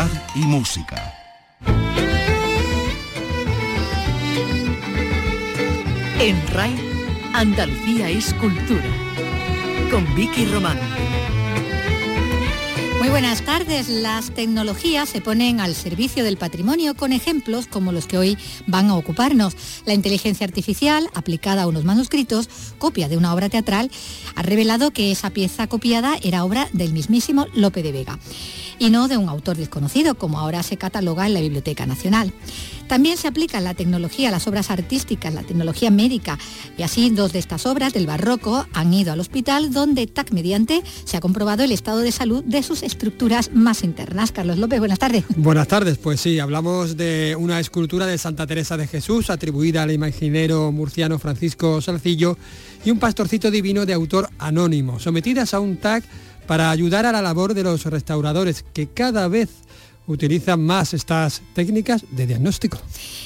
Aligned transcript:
actualidad 0.00 0.08
y 0.34 0.40
música. 0.40 1.14
En 6.18 6.36
RAI, 6.48 6.74
Andalucía 7.34 8.10
es 8.10 8.34
cultura. 8.34 8.88
Con 9.90 10.14
Vicky 10.14 10.44
Román. 10.46 10.78
Muy 12.98 13.08
buenas 13.08 13.42
tardes. 13.42 13.88
Las 13.88 14.30
tecnologías 14.30 15.08
se 15.08 15.20
ponen 15.22 15.60
al 15.60 15.74
servicio 15.74 16.22
del 16.22 16.36
patrimonio 16.36 16.94
con 16.94 17.12
ejemplos 17.12 17.66
como 17.66 17.92
los 17.92 18.06
que 18.06 18.18
hoy 18.18 18.38
van 18.66 18.90
a 18.90 18.96
ocuparnos. 18.96 19.56
La 19.86 19.94
inteligencia 19.94 20.46
artificial, 20.46 21.08
aplicada 21.14 21.62
a 21.62 21.66
unos 21.66 21.84
manuscritos, 21.84 22.48
copia 22.78 23.08
de 23.08 23.16
una 23.16 23.32
obra 23.34 23.48
teatral, 23.48 23.90
ha 24.36 24.42
revelado 24.42 24.90
que 24.90 25.10
esa 25.10 25.30
pieza 25.30 25.66
copiada 25.66 26.18
era 26.22 26.44
obra 26.44 26.68
del 26.72 26.92
mismísimo 26.92 27.46
Lope 27.54 27.82
de 27.82 27.92
Vega 27.92 28.18
y 28.80 28.90
no 28.90 29.06
de 29.06 29.18
un 29.18 29.28
autor 29.28 29.58
desconocido, 29.58 30.16
como 30.16 30.40
ahora 30.40 30.64
se 30.64 30.78
cataloga 30.78 31.26
en 31.26 31.34
la 31.34 31.40
Biblioteca 31.40 31.86
Nacional. 31.86 32.32
También 32.88 33.18
se 33.18 33.28
aplica 33.28 33.60
la 33.60 33.74
tecnología 33.74 34.30
a 34.30 34.32
las 34.32 34.48
obras 34.48 34.70
artísticas, 34.70 35.32
la 35.32 35.44
tecnología 35.44 35.92
médica, 35.92 36.38
y 36.76 36.82
así 36.82 37.10
dos 37.10 37.32
de 37.32 37.38
estas 37.38 37.66
obras 37.66 37.92
del 37.92 38.06
barroco 38.06 38.66
han 38.72 38.92
ido 38.92 39.12
al 39.12 39.20
hospital 39.20 39.72
donde 39.72 40.08
TAC 40.08 40.32
mediante 40.32 40.82
se 41.04 41.16
ha 41.16 41.20
comprobado 41.20 41.62
el 41.62 41.70
estado 41.70 41.98
de 42.00 42.10
salud 42.10 42.42
de 42.42 42.62
sus 42.64 42.82
estructuras 42.82 43.52
más 43.52 43.84
internas. 43.84 44.32
Carlos 44.32 44.58
López, 44.58 44.80
buenas 44.80 44.98
tardes. 44.98 45.24
Buenas 45.36 45.68
tardes, 45.68 45.98
pues 45.98 46.20
sí, 46.20 46.40
hablamos 46.40 46.96
de 46.96 47.36
una 47.38 47.60
escultura 47.60 48.06
de 48.06 48.18
Santa 48.18 48.46
Teresa 48.46 48.78
de 48.78 48.86
Jesús 48.86 49.28
atribuida 49.30 49.82
al 49.82 49.92
imaginero 49.92 50.72
murciano 50.72 51.18
Francisco 51.18 51.82
Salcillo 51.82 52.38
y 52.84 52.90
un 52.90 52.98
pastorcito 52.98 53.50
divino 53.50 53.84
de 53.84 53.92
autor 53.92 54.30
anónimo, 54.38 54.98
sometidas 54.98 55.52
a 55.52 55.60
un 55.60 55.76
TAC 55.76 56.02
para 56.46 56.70
ayudar 56.70 57.06
a 57.06 57.12
la 57.12 57.22
labor 57.22 57.54
de 57.54 57.62
los 57.62 57.84
restauradores 57.84 58.64
que 58.72 58.88
cada 58.88 59.28
vez 59.28 59.50
utilizan 60.10 60.64
más 60.64 60.92
estas 60.94 61.42
técnicas 61.54 62.04
de 62.10 62.26
diagnóstico. 62.26 62.78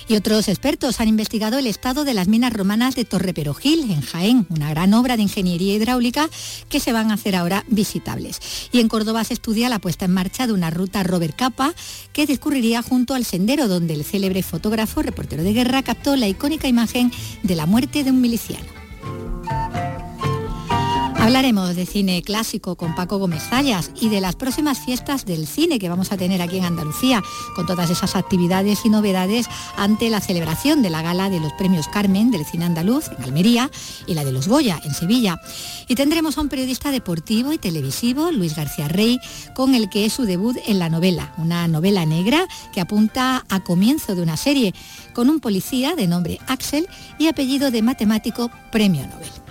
Y 0.07 0.17
otros 0.17 0.49
expertos 0.49 1.01
han 1.01 1.09
investigado 1.09 1.59
el 1.59 1.67
estado 1.67 2.05
de 2.05 2.15
las 2.15 2.29
minas 2.29 2.53
romanas 2.53 2.95
de 2.95 3.05
Torre 3.05 3.33
Perojil, 3.33 3.91
en 3.91 4.03
Jaén, 4.03 4.47
una 4.51 4.71
gran 4.71 4.93
obra 4.95 5.17
de 5.17 5.23
ingeniería 5.23 5.75
hidráulica 5.75 6.29
que 6.69 6.81
se 6.81 6.93
van 6.93 7.11
a 7.11 7.15
hacer 7.15 7.37
ahora 7.37 7.65
visitables. 7.69 8.69
Y 8.71 8.81
en 8.81 8.89
Córdoba 8.89 9.25
se 9.25 9.35
estudia 9.35 9.69
la 9.69 9.79
puesta 9.79 10.05
en 10.05 10.13
marcha 10.13 10.47
de 10.47 10.53
una 10.53 10.71
ruta 10.71 11.03
Robert 11.03 11.37
Capa 11.37 11.75
que 12.13 12.27
discurriría 12.27 12.83
junto 12.83 13.15
al 13.15 13.25
sendero 13.25 13.67
donde 13.69 13.95
el 13.95 14.05
célebre 14.05 14.43
fotógrafo, 14.43 15.03
reportero 15.03 15.43
de 15.43 15.53
guerra, 15.53 15.83
captó 15.83 16.17
la 16.17 16.29
icónica 16.29 16.69
imagen 16.69 17.11
de 17.43 17.55
la 17.55 17.67
muerte 17.67 18.05
de 18.05 18.11
un 18.11 18.21
miliciano. 18.21 18.84
Hablaremos 21.25 21.75
de 21.75 21.87
cine 21.87 22.21
clásico 22.21 22.77
con 22.77 22.95
Paco 22.95 23.17
Gómez 23.17 23.45
Zayas 23.49 23.91
y 23.99 24.11
de 24.11 24.21
las 24.21 24.37
próximas 24.37 24.79
fiestas 24.85 25.25
del 25.25 25.47
cine 25.47 25.79
que 25.79 25.89
vamos 25.89 26.13
a 26.13 26.19
tener 26.19 26.43
aquí 26.43 26.59
en 26.59 26.67
Andalucía, 26.67 27.23
con 27.57 27.65
todas 27.65 27.89
esas 27.89 28.15
actividades 28.15 28.85
y 28.85 28.91
novedades 28.91 29.47
ante 29.79 30.11
la 30.11 30.21
celebración 30.21 30.83
de 30.83 30.91
la 30.91 31.01
gala 31.01 31.31
de 31.31 31.41
los 31.41 31.55
premios 31.55 31.89
Carmen 31.89 32.31
del 32.31 32.45
cine 32.45 32.67
andaluz 32.67 33.09
en 33.09 33.25
Almería 33.25 33.71
y 34.07 34.13
la 34.13 34.23
de 34.23 34.33
los 34.33 34.49
Goya 34.49 34.79
en 34.85 34.93
Sevilla. 34.93 35.41
Y 35.89 35.95
tendremos 35.95 36.37
a 36.37 36.43
un 36.43 36.51
periodista 36.51 36.91
deportivo 36.91 37.55
y 37.55 37.59
televisivo, 37.59 38.31
Luis 38.31 38.55
García 38.55 38.89
Rey, 38.89 39.19
con 39.55 39.75
el 39.75 39.89
que 39.89 40.05
es 40.05 40.13
su 40.13 40.25
debut 40.25 40.59
en 40.67 40.79
la 40.79 40.91
novela, 40.91 41.33
una 41.39 41.67
novela 41.69 42.05
negra 42.05 42.47
que 42.75 42.83
apunta 42.83 43.47
a 43.49 43.65
comienzo 43.65 44.15
de 44.15 44.21
una 44.21 44.37
serie, 44.37 44.75
con 45.15 45.31
un 45.31 45.41
policía 45.41 45.97
de 45.97 46.07
nombre 46.07 46.39
Axel 46.49 46.87
y 47.19 47.29
apellido 47.29 47.71
de 47.71 47.81
matemático 47.81 48.51
premio 48.71 49.07
Nobel. 49.07 49.44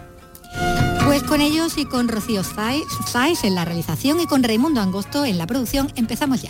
Pues 1.13 1.21
con 1.21 1.41
ellos 1.41 1.77
y 1.77 1.85
con 1.85 2.07
Rocío 2.07 2.41
Sáez 2.43 3.43
en 3.43 3.53
la 3.53 3.65
realización 3.65 4.19
y 4.19 4.25
con 4.25 4.41
Raimundo 4.41 4.81
Angosto 4.81 5.25
en 5.25 5.37
la 5.37 5.45
producción 5.45 5.91
empezamos 5.95 6.41
ya. 6.41 6.49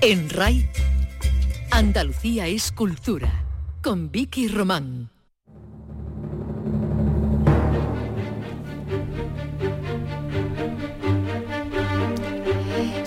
En 0.00 0.28
RAI, 0.28 0.68
Andalucía 1.70 2.48
es 2.48 2.72
cultura, 2.72 3.44
con 3.82 4.10
Vicky 4.10 4.48
Román. 4.48 5.11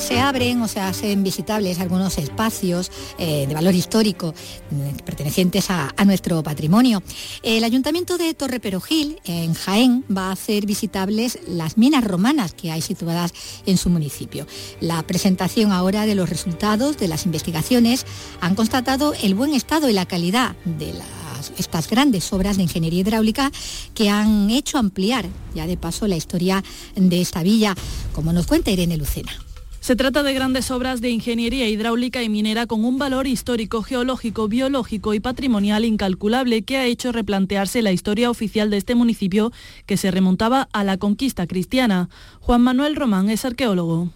Se 0.06 0.20
abren 0.20 0.62
o 0.62 0.68
se 0.68 0.80
hacen 0.80 1.24
visitables 1.24 1.80
algunos 1.80 2.20
espacios 2.20 2.92
eh, 3.18 3.48
de 3.48 3.54
valor 3.56 3.74
histórico 3.74 4.36
mm, 4.70 4.98
pertenecientes 5.04 5.72
a, 5.72 5.94
nuestro 6.06 6.44
patrimonio. 6.44 7.02
El 7.42 7.64
Ayuntamiento 7.64 8.20
de 8.20 8.36
Torre 8.36 8.60
Perojil, 8.60 9.20
en 9.26 9.56
Jaén, 9.56 10.06
va 10.16 10.28
a 10.28 10.34
hacer 10.34 10.68
visitables 10.68 11.40
las 11.48 11.80
minas 11.80 12.04
romanas 12.04 12.54
que 12.54 12.72
hay 12.72 12.84
situadas 12.84 13.34
en 13.66 13.78
su 13.78 13.90
municipio. 13.90 14.46
La 14.80 15.02
presentación 15.02 15.72
ahora 15.72 16.06
de 16.06 16.14
los 16.14 16.30
resultados 16.30 16.98
de 16.98 17.08
las 17.08 17.26
investigaciones 17.26 18.06
han 18.42 18.54
constatado 18.54 19.16
el 19.24 19.34
buen 19.34 19.56
estado 19.56 19.90
y 19.90 19.94
la 19.94 20.06
calidad 20.06 20.56
de 20.66 20.94
estas 21.58 21.90
grandes 21.90 22.32
obras 22.32 22.58
de 22.58 22.64
ingeniería 22.64 23.02
hidráulica 23.02 23.52
que 23.96 24.10
han 24.12 24.52
hecho 24.52 24.78
ampliar 24.78 25.26
ya 25.56 25.66
de 25.66 25.78
paso 25.78 26.06
la 26.08 26.16
historia 26.16 26.64
de 26.96 27.22
esta 27.22 27.42
villa, 27.42 27.74
como 28.14 28.34
nos 28.34 28.46
cuenta 28.46 28.70
Irene 28.70 28.98
Lucena. 28.98 29.45
Se 29.86 29.96
trata 29.96 30.24
de 30.24 30.34
grandes 30.34 30.72
obras 30.72 31.00
de 31.00 31.12
ingeniería 31.12 31.68
hidráulica 31.68 32.24
y 32.24 32.28
minera 32.28 32.66
con 32.66 32.84
un 32.84 32.98
valor 32.98 33.28
histórico, 33.28 33.84
geológico, 33.84 34.48
biológico 34.48 35.14
y 35.14 35.20
patrimonial 35.20 35.86
incalculable 35.86 36.64
que 36.64 36.78
ha 36.78 36.86
hecho 36.86 37.12
replantearse 37.12 37.84
la 37.84 37.92
historia 37.92 38.32
oficial 38.32 38.72
de 38.72 38.78
este 38.78 38.96
municipio 38.96 39.52
que 39.86 39.96
se 39.96 40.10
remontaba 40.10 40.70
a 40.74 40.84
la 40.84 40.98
conquista 40.98 41.46
cristiana. 41.46 42.10
Juan 42.40 42.62
Manuel 42.62 42.96
Román 42.96 43.30
es 43.30 43.46
arqueólogo. 43.46 44.10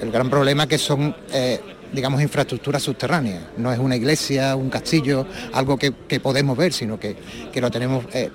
El 0.00 0.10
gran 0.10 0.28
problema 0.28 0.64
es 0.64 0.68
que 0.70 0.78
son... 0.78 1.14
Eh, 1.32 1.60
digamos, 1.92 2.20
infraestructuras 2.20 2.82
subterráneas. 2.82 3.44
No 3.58 3.70
es 3.70 3.78
una 3.78 3.94
iglesia, 3.94 4.56
un 4.56 4.70
castillo, 4.70 5.26
algo 5.52 5.76
que, 5.78 5.92
podemos 6.20 6.56
ver, 6.56 6.72
sino 6.72 6.98
que, 6.98 7.14
lo 7.54 7.70
tenemos 7.70 8.06
eh, 8.14 8.30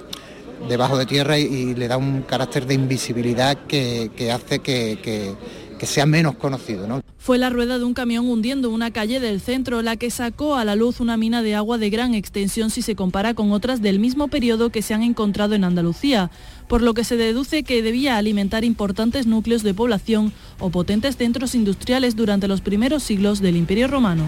debajo 0.69 0.95
de 0.95 1.07
tierra 1.07 1.39
y, 1.39 1.73
le 1.73 1.87
da 1.87 1.97
un 1.97 2.21
carácter 2.21 2.67
de 2.67 2.75
invisibilidad 2.75 3.57
que, 3.67 4.31
hace 4.31 4.59
que 4.59 5.35
que 5.77 5.85
sea 5.85 6.05
menos 6.05 6.35
conocido. 6.35 6.87
¿no? 6.87 7.01
Fue 7.17 7.37
la 7.37 7.49
rueda 7.49 7.77
de 7.77 7.85
un 7.85 7.93
camión 7.93 8.27
hundiendo 8.27 8.69
una 8.69 8.91
calle 8.91 9.19
del 9.19 9.41
centro 9.41 9.81
la 9.81 9.95
que 9.95 10.11
sacó 10.11 10.55
a 10.55 10.65
la 10.65 10.75
luz 10.75 10.99
una 10.99 11.17
mina 11.17 11.41
de 11.41 11.55
agua 11.55 11.77
de 11.77 11.89
gran 11.89 12.13
extensión 12.13 12.69
si 12.69 12.81
se 12.81 12.95
compara 12.95 13.33
con 13.33 13.51
otras 13.51 13.81
del 13.81 13.99
mismo 13.99 14.27
periodo 14.27 14.69
que 14.69 14.81
se 14.81 14.93
han 14.93 15.03
encontrado 15.03 15.55
en 15.55 15.63
Andalucía, 15.63 16.31
por 16.67 16.81
lo 16.81 16.93
que 16.93 17.03
se 17.03 17.17
deduce 17.17 17.63
que 17.63 17.81
debía 17.81 18.17
alimentar 18.17 18.63
importantes 18.63 19.27
núcleos 19.27 19.63
de 19.63 19.73
población 19.73 20.33
o 20.59 20.69
potentes 20.69 21.17
centros 21.17 21.55
industriales 21.55 22.15
durante 22.15 22.47
los 22.47 22.61
primeros 22.61 23.03
siglos 23.03 23.41
del 23.41 23.55
Imperio 23.57 23.87
Romano. 23.87 24.23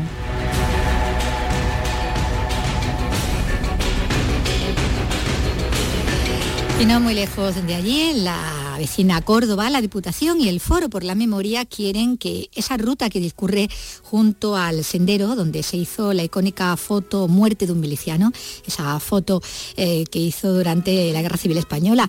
Y 6.79 6.85
no 6.85 7.01
muy 7.01 7.13
lejos 7.13 7.67
de 7.67 7.75
allí, 7.75 8.01
en 8.11 8.23
la 8.23 8.68
vecina 8.79 9.21
Córdoba, 9.21 9.69
la 9.69 9.81
Diputación 9.81 10.39
y 10.39 10.47
el 10.47 10.61
Foro 10.61 10.89
por 10.89 11.03
la 11.03 11.13
Memoria 11.13 11.65
quieren 11.65 12.17
que 12.17 12.49
esa 12.55 12.77
ruta 12.77 13.09
que 13.09 13.19
discurre 13.19 13.69
junto 14.03 14.55
al 14.55 14.85
sendero 14.85 15.35
donde 15.35 15.63
se 15.63 15.75
hizo 15.75 16.13
la 16.13 16.23
icónica 16.23 16.75
foto 16.77 17.27
Muerte 17.27 17.67
de 17.67 17.73
un 17.73 17.81
miliciano, 17.81 18.31
esa 18.65 18.97
foto 19.01 19.41
eh, 19.75 20.05
que 20.09 20.19
hizo 20.19 20.53
durante 20.53 21.11
la 21.11 21.21
Guerra 21.21 21.35
Civil 21.35 21.57
Española, 21.57 22.07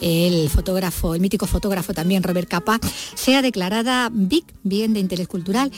el 0.00 0.48
fotógrafo, 0.48 1.16
el 1.16 1.20
mítico 1.20 1.48
fotógrafo 1.48 1.92
también 1.92 2.22
Robert 2.22 2.48
Capa, 2.48 2.78
sea 3.14 3.42
declarada 3.42 4.08
BIC, 4.12 4.44
Bien 4.62 4.94
de 4.94 5.00
Interés 5.00 5.26
Cultural, 5.26 5.72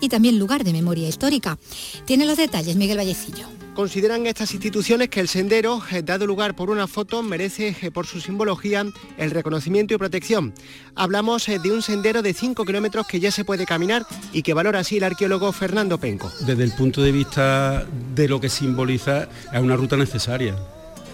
y 0.00 0.08
también 0.08 0.38
lugar 0.38 0.64
de 0.64 0.72
memoria 0.72 1.08
histórica. 1.08 1.58
Tiene 2.06 2.24
los 2.24 2.38
detalles 2.38 2.74
Miguel 2.74 2.96
Vallecillo. 2.96 3.69
Consideran 3.74 4.26
estas 4.26 4.52
instituciones 4.52 5.08
que 5.08 5.20
el 5.20 5.28
sendero, 5.28 5.80
eh, 5.92 6.02
dado 6.02 6.26
lugar 6.26 6.56
por 6.56 6.70
una 6.70 6.86
foto, 6.86 7.22
merece 7.22 7.76
eh, 7.80 7.90
por 7.90 8.06
su 8.06 8.20
simbología 8.20 8.84
el 9.16 9.30
reconocimiento 9.30 9.94
y 9.94 9.98
protección. 9.98 10.52
Hablamos 10.96 11.48
eh, 11.48 11.58
de 11.60 11.70
un 11.70 11.80
sendero 11.80 12.20
de 12.20 12.34
5 12.34 12.64
kilómetros 12.64 13.06
que 13.06 13.20
ya 13.20 13.30
se 13.30 13.44
puede 13.44 13.66
caminar 13.66 14.04
y 14.32 14.42
que 14.42 14.54
valora 14.54 14.80
así 14.80 14.96
el 14.96 15.04
arqueólogo 15.04 15.52
Fernando 15.52 15.98
Penco. 15.98 16.30
Desde 16.40 16.64
el 16.64 16.72
punto 16.72 17.00
de 17.00 17.12
vista 17.12 17.86
de 18.14 18.28
lo 18.28 18.40
que 18.40 18.48
simboliza, 18.48 19.28
es 19.52 19.60
una 19.60 19.76
ruta 19.76 19.96
necesaria 19.96 20.56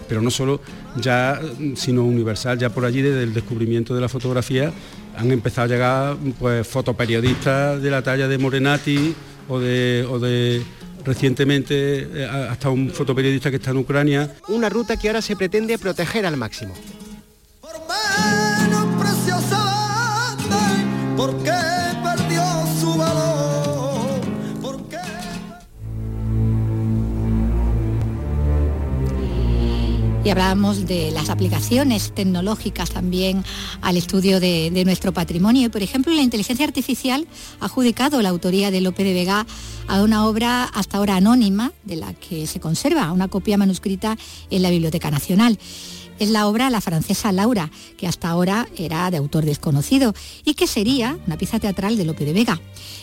pero 0.07 0.21
no 0.21 0.31
solo 0.31 0.61
ya, 0.95 1.37
sino 1.75 2.05
universal. 2.05 2.57
Ya 2.57 2.69
por 2.69 2.85
allí, 2.85 3.01
desde 3.01 3.23
el 3.23 3.33
descubrimiento 3.33 3.93
de 3.93 3.99
la 3.99 4.07
fotografía, 4.07 4.71
han 5.17 5.31
empezado 5.31 5.65
a 5.65 5.67
llegar 5.67 6.17
pues, 6.39 6.65
fotoperiodistas 6.65 7.81
de 7.81 7.91
la 7.91 8.01
talla 8.01 8.29
de 8.29 8.37
Morenati 8.37 9.13
o 9.49 9.59
de, 9.59 10.07
o 10.09 10.17
de 10.17 10.63
recientemente 11.07 11.73
eh, 12.03 12.25
hasta 12.51 12.69
un 12.69 12.89
fotoperiodista 12.89 13.49
que 13.49 13.55
está 13.55 13.71
en 13.71 13.77
Ucrania. 13.77 14.35
Una 14.49 14.69
ruta 14.69 14.97
que 14.97 15.07
ahora 15.07 15.21
se 15.21 15.35
pretende 15.35 15.77
proteger 15.79 16.25
al 16.25 16.35
máximo. 16.35 16.75
Y 30.27 30.29
hablábamos 30.29 30.85
de 30.85 31.09
las 31.11 31.29
aplicaciones 31.29 32.11
tecnológicas 32.13 32.89
también 32.89 33.45
al 33.81 33.95
estudio 33.95 34.41
de, 34.41 34.83
nuestro 34.83 35.13
patrimonio. 35.13 35.71
Por 35.71 35.83
ejemplo, 35.83 36.13
la 36.13 36.21
inteligencia 36.21 36.65
artificial 36.65 37.25
ha 37.61 37.67
adjudicado 37.67 38.21
la 38.21 38.27
autoría 38.27 38.69
de 38.69 38.81
Lope 38.81 39.05
de 39.05 39.13
Vega 39.13 39.47
a 39.87 40.03
una 40.03 40.27
obra 40.27 40.65
hasta 40.65 40.97
ahora 40.97 41.15
anónima 41.15 41.71
de 41.85 41.95
la 41.95 42.13
que 42.13 42.45
se 42.45 42.59
conserva 42.59 43.13
una 43.13 43.29
copia 43.29 43.55
manuscrita 43.55 44.17
en 44.49 44.63
la 44.63 44.69
Biblioteca 44.69 45.09
Nacional 45.11 45.59
es 46.19 46.29
la 46.29 46.47
obra 46.47 46.69
La 46.69 46.81
francesa 46.81 47.31
Laura, 47.31 47.71
que 47.97 48.07
hasta 48.07 48.29
ahora 48.29 48.67
era 48.75 49.09
de 49.11 49.17
autor 49.17 49.45
desconocido 49.45 50.13
y 50.43 50.53
que 50.53 50.67
sería 50.67 51.17
una 51.27 51.37
pieza 51.37 51.59
teatral 51.59 51.97
de 51.97 52.05
Lope 52.05 52.25
de 52.25 52.33
Vega. 52.33 52.59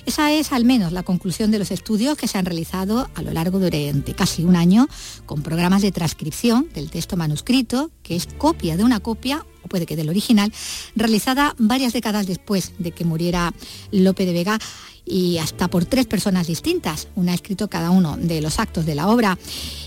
Esa 0.06 0.32
es 0.32 0.52
al 0.52 0.64
menos 0.64 0.92
la 0.92 1.02
conclusión 1.02 1.50
de 1.50 1.58
los 1.58 1.70
estudios 1.70 2.16
que 2.16 2.28
se 2.28 2.38
han 2.38 2.46
realizado 2.46 3.08
a 3.14 3.22
lo 3.22 3.32
largo 3.32 3.58
durante 3.58 4.14
casi 4.14 4.44
un 4.44 4.56
año 4.56 4.88
con 5.26 5.42
programas 5.42 5.82
de 5.82 5.92
transcripción 5.92 6.68
del 6.74 6.90
texto 6.90 7.16
manuscrito, 7.16 7.90
que 8.02 8.16
es 8.16 8.26
copia 8.26 8.76
de 8.76 8.84
una 8.84 9.00
copia, 9.00 9.44
o 9.64 9.68
puede 9.68 9.86
que 9.86 9.96
del 9.96 10.08
original, 10.08 10.52
realizada 10.94 11.54
varias 11.58 11.92
décadas 11.92 12.26
después 12.26 12.72
de 12.78 12.92
que 12.92 13.04
muriera 13.04 13.52
Lope 13.90 14.26
de 14.26 14.32
Vega 14.32 14.58
y 15.06 15.38
hasta 15.38 15.68
por 15.68 15.84
tres 15.84 16.06
personas 16.06 16.46
distintas. 16.46 17.08
Una 17.14 17.32
ha 17.32 17.34
escrito 17.34 17.68
cada 17.68 17.90
uno 17.90 18.16
de 18.16 18.40
los 18.40 18.58
actos 18.58 18.86
de 18.86 18.94
la 18.94 19.08
obra 19.08 19.38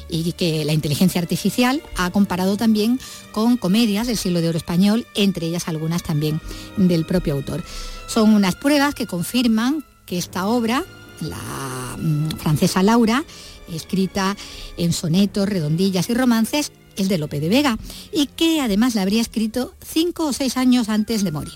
y 0.10 0.34
que 0.34 0.64
la 0.64 0.74
inteligencia 0.74 1.22
artificial 1.22 1.82
ha 1.96 2.12
comparado 2.12 2.58
también 2.58 3.00
con 3.32 3.58
comedias 3.58 4.08
del 4.08 4.18
siglo 4.18 4.42
de 4.42 4.50
oro 4.50 4.58
español, 4.58 5.08
entre 5.16 5.48
ellas 5.48 5.68
algunas 5.68 6.04
también 6.04 6.40
del 6.78 7.06
propio 7.06 7.34
autor. 7.34 7.64
Son 8.08 8.34
unas 8.34 8.56
pruebas 8.56 8.96
que 8.96 9.08
confirman 9.08 9.84
que 10.06 10.18
esta 10.18 10.48
obra, 10.48 10.86
la 11.20 11.98
mm, 11.98 12.30
francesa 12.38 12.84
Laura, 12.84 13.26
escrita 13.74 14.38
en 14.78 14.94
sonetos, 14.94 15.50
redondillas 15.50 16.10
y 16.10 16.14
romances, 16.14 16.72
es 16.98 17.10
de 17.10 17.18
Lope 17.18 17.40
de 17.40 17.50
Vega 17.50 17.78
y 18.12 18.28
que 18.28 18.62
además 18.62 18.96
la 18.96 19.04
habría 19.04 19.22
escrito 19.22 19.74
cinco 19.86 20.26
o 20.28 20.34
seis 20.34 20.58
años 20.58 20.90
antes 20.90 21.24
de 21.24 21.32
morir. 21.32 21.56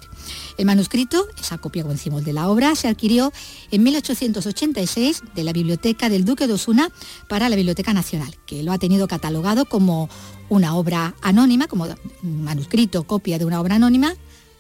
El 0.58 0.66
manuscrito, 0.66 1.26
esa 1.40 1.58
copia, 1.58 1.84
como 1.84 1.94
decimos, 1.94 2.24
de 2.24 2.34
la 2.34 2.50
obra, 2.50 2.76
se 2.76 2.88
adquirió 2.88 3.32
en 3.72 3.84
1886 3.84 5.24
de 5.34 5.44
la 5.44 5.54
Biblioteca 5.54 6.10
del 6.10 6.26
Duque 6.26 6.48
de 6.48 6.54
Osuna 6.54 6.90
para 7.28 7.50
la 7.50 7.56
Biblioteca 7.56 7.94
Nacional, 7.94 8.36
que 8.46 8.64
lo 8.64 8.72
ha 8.72 8.78
tenido 8.78 9.08
catalogado 9.08 9.66
como 9.66 10.10
una 10.50 10.76
obra 10.76 11.16
anónima, 11.22 11.68
como 11.68 11.88
manuscrito, 12.22 13.04
copia 13.04 13.40
de 13.40 13.46
una 13.46 13.60
obra 13.62 13.76
anónima, 13.76 14.16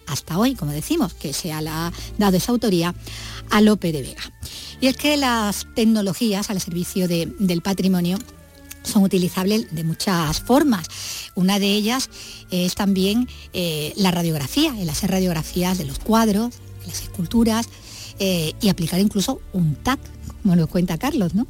hasta 0.07 0.37
hoy, 0.37 0.55
como 0.55 0.71
decimos, 0.71 1.13
que 1.13 1.33
se 1.33 1.53
ha 1.53 1.91
dado 2.17 2.37
esa 2.37 2.51
autoría 2.51 2.95
a 3.49 3.61
Lope 3.61 3.91
de 3.91 4.01
Vega. 4.01 4.21
Y 4.79 4.87
es 4.87 4.97
que 4.97 5.15
las 5.17 5.67
tecnologías 5.75 6.49
al 6.49 6.59
servicio 6.59 7.07
del 7.07 7.61
patrimonio 7.61 8.17
son 8.83 9.03
utilizables 9.03 9.73
de 9.73 9.83
muchas 9.83 10.41
formas. 10.41 10.87
Una 11.35 11.59
de 11.59 11.67
ellas 11.67 12.09
es 12.49 12.75
también 12.75 13.27
eh, 13.53 13.93
la 13.95 14.11
radiografía, 14.11 14.73
el 14.79 14.89
hacer 14.89 15.11
radiografías 15.11 15.77
de 15.77 15.85
los 15.85 15.99
cuadros, 15.99 16.55
de 16.81 16.87
las 16.87 17.03
esculturas 17.03 17.67
eh, 18.19 18.53
y 18.61 18.69
aplicar 18.69 18.99
incluso 18.99 19.41
un 19.53 19.75
TAC, 19.75 19.99
como 20.41 20.55
nos 20.55 20.67
cuenta 20.67 20.97
Carlos, 20.97 21.33
¿no? 21.35 21.47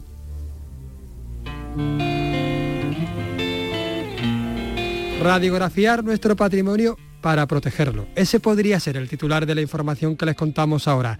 Radiografiar 5.21 6.03
nuestro 6.03 6.35
patrimonio 6.35 6.97
para 7.21 7.45
protegerlo. 7.47 8.07
Ese 8.15 8.39
podría 8.39 8.79
ser 8.79 8.97
el 8.97 9.07
titular 9.07 9.45
de 9.45 9.55
la 9.55 9.61
información 9.61 10.17
que 10.17 10.25
les 10.25 10.35
contamos 10.35 10.87
ahora. 10.87 11.19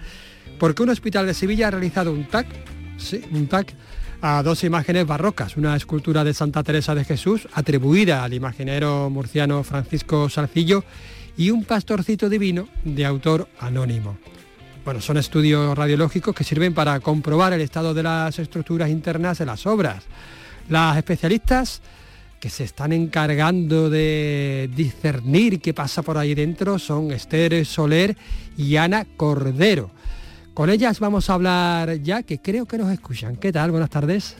Porque 0.59 0.83
un 0.83 0.89
hospital 0.89 1.25
de 1.25 1.33
Sevilla 1.33 1.67
ha 1.67 1.71
realizado 1.71 2.11
un 2.11 2.27
TAC, 2.27 2.47
sí, 2.97 3.21
un 3.31 3.47
TAC 3.47 3.73
a 4.21 4.43
dos 4.43 4.63
imágenes 4.63 5.07
barrocas, 5.07 5.57
una 5.57 5.75
escultura 5.75 6.23
de 6.23 6.33
Santa 6.33 6.63
Teresa 6.63 6.93
de 6.93 7.03
Jesús 7.03 7.47
atribuida 7.53 8.23
al 8.23 8.33
imaginero 8.33 9.09
murciano 9.09 9.63
Francisco 9.63 10.29
Salcillo 10.29 10.83
y 11.37 11.49
un 11.49 11.65
pastorcito 11.65 12.29
divino 12.29 12.67
de 12.83 13.05
autor 13.05 13.47
anónimo. 13.59 14.17
Bueno, 14.85 15.01
son 15.01 15.17
estudios 15.17 15.75
radiológicos 15.75 16.35
que 16.35 16.43
sirven 16.43 16.73
para 16.73 16.99
comprobar 16.99 17.53
el 17.53 17.61
estado 17.61 17.93
de 17.93 18.03
las 18.03 18.37
estructuras 18.37 18.89
internas 18.89 19.39
de 19.39 19.45
las 19.45 19.65
obras. 19.65 20.03
Las 20.69 20.97
especialistas 20.97 21.81
que 22.39 22.49
se 22.49 22.63
están 22.63 22.93
encargando 22.93 23.89
de 23.89 24.69
discernir 24.75 25.59
qué 25.61 25.73
pasa 25.73 26.01
por 26.03 26.17
ahí 26.17 26.35
dentro 26.35 26.77
son 26.77 27.11
Esther 27.11 27.65
Soler 27.65 28.15
y 28.57 28.75
Ana 28.75 29.05
Cordero. 29.17 29.91
Con 30.53 30.69
ellas 30.69 30.99
vamos 30.99 31.29
a 31.29 31.35
hablar 31.35 32.01
ya, 32.01 32.23
que 32.23 32.39
creo 32.39 32.65
que 32.65 32.77
nos 32.77 32.91
escuchan. 32.91 33.37
¿Qué 33.37 33.53
tal? 33.53 33.71
Buenas 33.71 33.89
tardes. 33.89 34.35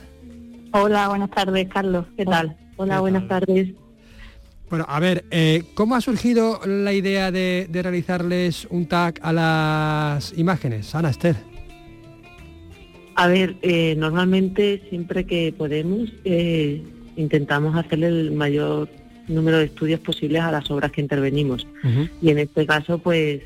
Hola, 0.74 1.08
buenas 1.08 1.32
tardes, 1.32 1.70
Carlos. 1.70 2.06
¿Qué 2.18 2.26
tal? 2.26 2.58
Hola, 2.76 3.00
buenas 3.00 3.28
tardes. 3.28 3.70
Bueno, 4.70 4.86
a 4.88 5.00
ver, 5.00 5.26
eh, 5.32 5.64
¿cómo 5.74 5.96
ha 5.96 6.02
surgido 6.02 6.62
la 6.66 6.94
idea 6.94 7.32
de, 7.32 7.68
realizarles 7.72 8.68
un 8.70 8.88
tag 8.88 9.20
a 9.22 9.32
las 9.32 10.38
imágenes? 10.38 10.94
Ana 10.96 11.10
Esther. 11.10 11.36
A 13.16 13.28
ver, 13.28 13.56
eh, 13.62 13.96
normalmente 13.98 14.82
siempre 14.90 15.26
que 15.26 15.54
podemos 15.58 16.10
eh, 16.24 16.82
intentamos 17.16 17.76
hacerle 17.76 18.08
el 18.08 18.32
mayor 18.32 18.90
número 19.28 19.58
de 19.58 19.66
estudios 19.66 20.00
posibles 20.00 20.42
a 20.42 20.52
las 20.52 20.70
obras 20.72 20.92
que 20.92 21.02
intervenimos. 21.02 21.68
Y 22.22 22.30
en 22.30 22.40
este 22.40 22.66
caso, 22.66 22.98
pues 22.98 23.42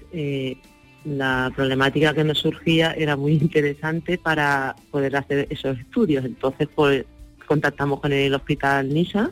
la 1.05 1.51
problemática 1.55 2.13
que 2.13 2.23
nos 2.23 2.39
surgía 2.39 2.93
era 2.93 3.15
muy 3.15 3.33
interesante 3.33 4.17
para 4.17 4.75
poder 4.91 5.15
hacer 5.15 5.47
esos 5.49 5.79
estudios. 5.79 6.25
Entonces, 6.25 6.67
pues 6.73 7.05
contactamos 7.45 7.99
con 7.99 8.11
el 8.11 8.33
hospital 8.33 8.89
NISA 8.89 9.31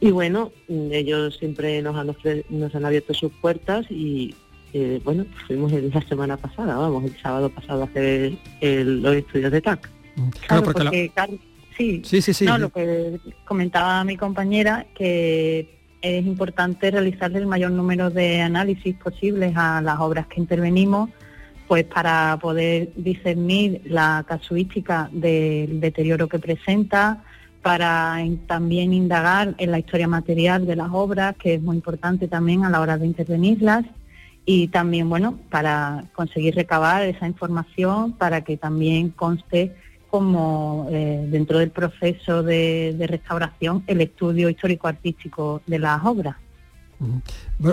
y 0.00 0.10
bueno, 0.10 0.52
ellos 0.68 1.36
siempre 1.36 1.82
nos 1.82 1.96
han, 1.96 2.14
nos 2.48 2.74
han 2.74 2.84
abierto 2.84 3.12
sus 3.14 3.32
puertas 3.32 3.86
y 3.90 4.34
eh, 4.72 5.00
bueno, 5.04 5.24
fuimos 5.46 5.72
la 5.72 6.02
semana 6.02 6.36
pasada, 6.36 6.76
vamos, 6.76 7.04
el 7.04 7.16
sábado 7.20 7.48
pasado 7.48 7.82
a 7.82 7.84
hacer 7.86 8.32
los 8.60 9.16
estudios 9.16 9.52
de 9.52 9.60
TAC. 9.60 9.90
Claro, 10.46 10.62
porque, 10.62 11.10
sí, 11.76 12.02
sí, 12.04 12.22
sí, 12.22 12.34
sí, 12.34 12.44
no, 12.44 12.58
lo 12.58 12.70
que 12.70 13.18
comentaba 13.44 14.04
mi 14.04 14.16
compañera, 14.16 14.86
que 14.94 15.80
es 16.04 16.26
importante 16.26 16.90
realizarle 16.90 17.38
el 17.38 17.46
mayor 17.46 17.70
número 17.70 18.10
de 18.10 18.42
análisis 18.42 18.94
posibles 18.96 19.54
a 19.56 19.80
las 19.80 19.98
obras 20.00 20.26
que 20.26 20.38
intervenimos, 20.38 21.08
pues 21.66 21.84
para 21.84 22.38
poder 22.42 22.90
discernir 22.94 23.80
la 23.86 24.22
casuística 24.28 25.08
del 25.12 25.80
deterioro 25.80 26.28
que 26.28 26.38
presenta, 26.38 27.24
para 27.62 28.18
también 28.46 28.92
indagar 28.92 29.54
en 29.56 29.70
la 29.70 29.78
historia 29.78 30.06
material 30.06 30.66
de 30.66 30.76
las 30.76 30.90
obras, 30.92 31.36
que 31.36 31.54
es 31.54 31.62
muy 31.62 31.76
importante 31.76 32.28
también 32.28 32.64
a 32.64 32.70
la 32.70 32.82
hora 32.82 32.98
de 32.98 33.06
intervenirlas, 33.06 33.86
y 34.44 34.68
también, 34.68 35.08
bueno, 35.08 35.38
para 35.48 36.04
conseguir 36.12 36.54
recabar 36.54 37.02
esa 37.02 37.26
información 37.26 38.12
para 38.12 38.42
que 38.42 38.58
también 38.58 39.08
conste 39.08 39.74
como 40.14 40.86
eh, 40.92 41.26
dentro 41.28 41.58
del 41.58 41.72
proceso 41.72 42.44
de, 42.44 42.94
restauración 43.08 43.82
el 43.88 44.00
estudio 44.00 44.48
histórico-artístico 44.48 45.60
de 45.66 45.80
las 45.80 46.04
obras. 46.04 46.36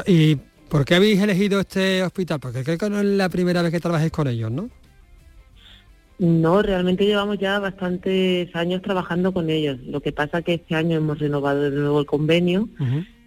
¿Y 0.07 0.37
por 0.67 0.83
qué 0.83 0.95
habéis 0.95 1.21
elegido 1.21 1.59
este 1.59 2.01
hospital? 2.01 2.39
Porque 2.39 2.63
creo 2.63 2.79
que 2.79 2.89
no 2.89 2.97
es 2.99 3.05
la 3.05 3.29
primera 3.29 3.61
vez 3.61 3.71
que 3.71 3.79
trabajáis 3.79 4.11
con 4.11 4.27
ellos, 4.27 4.49
¿no? 4.49 4.71
No, 6.17 6.63
realmente 6.63 7.05
llevamos 7.05 7.37
ya 7.37 7.59
bastantes 7.59 8.49
años 8.55 8.81
trabajando 8.81 9.31
con 9.31 9.51
ellos. 9.51 9.77
Lo 9.83 10.01
que 10.01 10.11
pasa 10.11 10.41
que 10.41 10.55
este 10.55 10.73
año 10.73 10.97
hemos 10.97 11.19
renovado 11.19 11.69
de 11.69 11.69
nuevo 11.69 11.99
el 11.99 12.07
convenio 12.07 12.67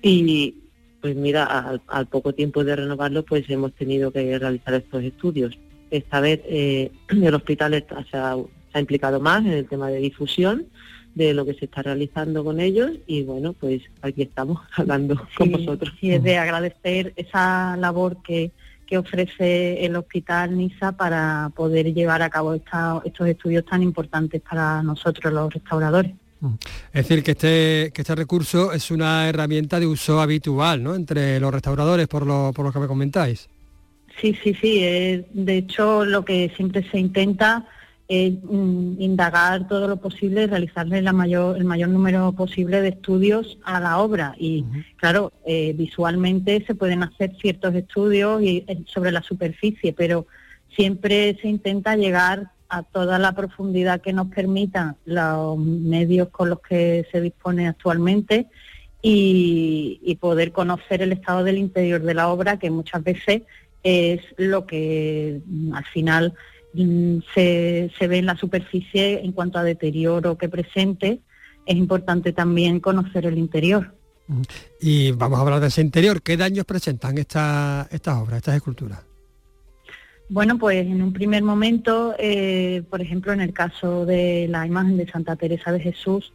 y 0.03 0.57
pues 1.01 1.15
mira, 1.15 1.79
al, 1.87 2.07
poco 2.09 2.33
tiempo 2.33 2.65
de 2.65 2.75
renovarlo 2.75 3.25
pues 3.25 3.49
hemos 3.49 3.75
tenido 3.75 4.11
que 4.11 4.37
realizar 4.37 4.75
estos 4.75 5.05
estudios. 5.05 5.57
Esta 5.93 6.19
vez 6.19 6.41
eh, 6.47 6.91
el 7.11 7.33
hospital 7.33 7.75
está, 7.75 8.05
ha 8.13 8.37
implicado 8.81 9.21
más 9.21 9.45
en 9.45 9.53
el 9.53 9.67
tema 9.67 9.89
de 9.89 9.99
difusión 9.99 10.67
de 11.15 11.33
lo 11.33 11.45
que 11.45 11.55
se 11.55 11.67
está 11.67 11.83
realizando 11.83 12.43
con 12.43 12.61
ellos 12.61 12.91
y 13.07 13.23
bueno, 13.23 13.53
pues 13.53 13.83
aquí 14.03 14.23
estamos 14.23 14.61
hablando 14.77 15.27
con 15.37 15.53
vosotros. 15.53 15.95
Y 16.01 16.13
es 16.13 16.23
de 16.23 16.39
agradecer 16.39 17.13
esa 17.17 17.77
labor 17.77 18.19
que, 18.23 18.51
que 18.87 18.99
ofrece 18.99 19.85
el 19.85 19.97
Hospital 19.97 20.57
NISA 20.57 20.93
para 20.93 21.51
poder 21.55 21.95
llevar 21.95 22.23
a 22.23 22.31
cabo 22.31 22.55
estos 22.55 23.29
estudios 23.29 23.65
tan 23.65 23.83
importantes 23.83 24.43
para 24.43 24.83
nosotros 24.83 25.33
los 25.33 25.53
restauradores. 25.53 26.13
Es 26.93 27.09
decir, 27.09 27.23
que 27.23 27.31
este, 27.31 27.91
que 27.95 28.03
este 28.03 28.15
recurso 28.15 28.73
es 28.73 28.91
una 28.91 29.27
herramienta 29.29 29.81
de 29.81 29.87
uso 29.87 30.21
habitual 30.21 30.83
¿no? 30.83 30.95
entre 30.95 31.41
los 31.41 31.53
restauradores, 31.53 32.07
por 32.07 32.27
lo, 32.27 32.53
por 32.55 32.67
lo 32.67 32.73
que 32.73 32.81
me 32.81 32.87
comentáis. 32.87 33.49
Sí, 34.21 34.37
sí, 34.43 34.55
sí. 34.61 34.81
de 35.33 35.57
hecho, 35.57 36.05
lo 36.05 36.25
que 36.25 36.53
siempre 36.55 36.89
se 36.91 36.99
intenta 36.99 37.67
es 38.09 38.35
mm, 38.43 39.01
indagar 39.01 39.67
todo 39.67 39.89
lo 39.89 39.97
posible 39.97 40.43
y 40.43 40.47
realizarle 40.47 41.01
la 41.01 41.13
mayor, 41.13 41.57
el 41.57 41.65
mayor 41.65 41.89
número 41.89 42.33
posible 42.33 42.83
de 42.83 42.89
estudios 42.89 43.59
a 43.65 43.81
la 43.81 43.99
obra. 43.99 44.35
Y 44.39 44.65
claro, 44.97 45.33
eh, 45.47 45.73
visualmente 45.77 46.65
se 46.67 46.75
pueden 46.75 47.03
hacer 47.03 47.35
ciertos 47.41 47.75
estudios 47.75 48.43
y, 48.43 48.65
eh, 48.67 48.83
sobre 48.87 49.11
la 49.13 49.23
superficie, 49.23 49.93
pero 49.93 50.27
siempre 50.77 51.39
se 51.41 51.49
intenta 51.49 51.97
llegar 51.97 52.51
a 52.69 52.83
toda 52.83 53.19
la 53.19 53.33
profundidad 53.33 54.01
que 54.01 54.13
nos 54.13 54.29
permitan 54.29 54.97
los 55.05 55.57
medios 55.59 56.29
con 56.29 56.51
los 56.51 56.61
que 56.61 57.07
se 57.11 57.21
dispone 57.21 57.69
actualmente 57.69 58.49
y, 59.01 60.19
poder 60.21 60.53
conocer 60.53 61.03
el 61.03 61.13
estado 61.13 61.45
del 61.45 61.59
interior 61.59 62.01
de 62.01 62.15
la 62.15 62.29
obra, 62.29 62.59
que 62.59 62.71
muchas 62.71 63.05
veces 63.05 63.43
es 63.83 64.23
lo 64.39 64.67
que 64.67 65.43
mm, 65.45 65.75
al 65.75 65.85
final 65.85 66.35
se, 67.35 67.91
se 67.99 68.09
ve 68.09 68.19
en 68.19 68.27
la 68.27 68.37
superficie 68.37 69.25
en 69.25 69.33
cuanto 69.33 69.59
a 69.59 69.63
deterioro 69.63 70.37
que 70.37 70.49
presente. 70.49 71.21
Es 71.67 71.77
importante 71.77 72.33
también 72.33 72.81
conocer 72.81 73.27
el 73.27 73.39
interior. 73.39 73.95
Y 74.81 75.13
vamos 75.13 75.39
a 75.39 75.43
hablar 75.43 75.61
de 75.61 75.69
ese 75.69 75.81
interior. 75.81 76.23
¿Qué 76.23 76.37
daños 76.37 76.65
presentan 76.65 77.19
estas 77.19 77.89
obras, 77.91 78.39
estas 78.39 78.57
esculturas? 78.57 79.01
Bueno, 80.29 80.59
pues 80.59 80.87
en 80.87 81.03
un 81.03 81.13
primer 81.13 81.43
momento, 81.43 82.15
eh, 82.19 82.83
por 82.89 83.03
ejemplo, 83.03 83.33
en 83.33 83.41
el 83.41 83.53
caso 83.53 84.07
de 84.07 84.47
la 84.49 84.67
imagen 84.67 84.97
de 84.97 85.07
Santa 85.07 85.37
Teresa 85.37 85.71
de 85.71 85.81
Jesús, 85.81 86.33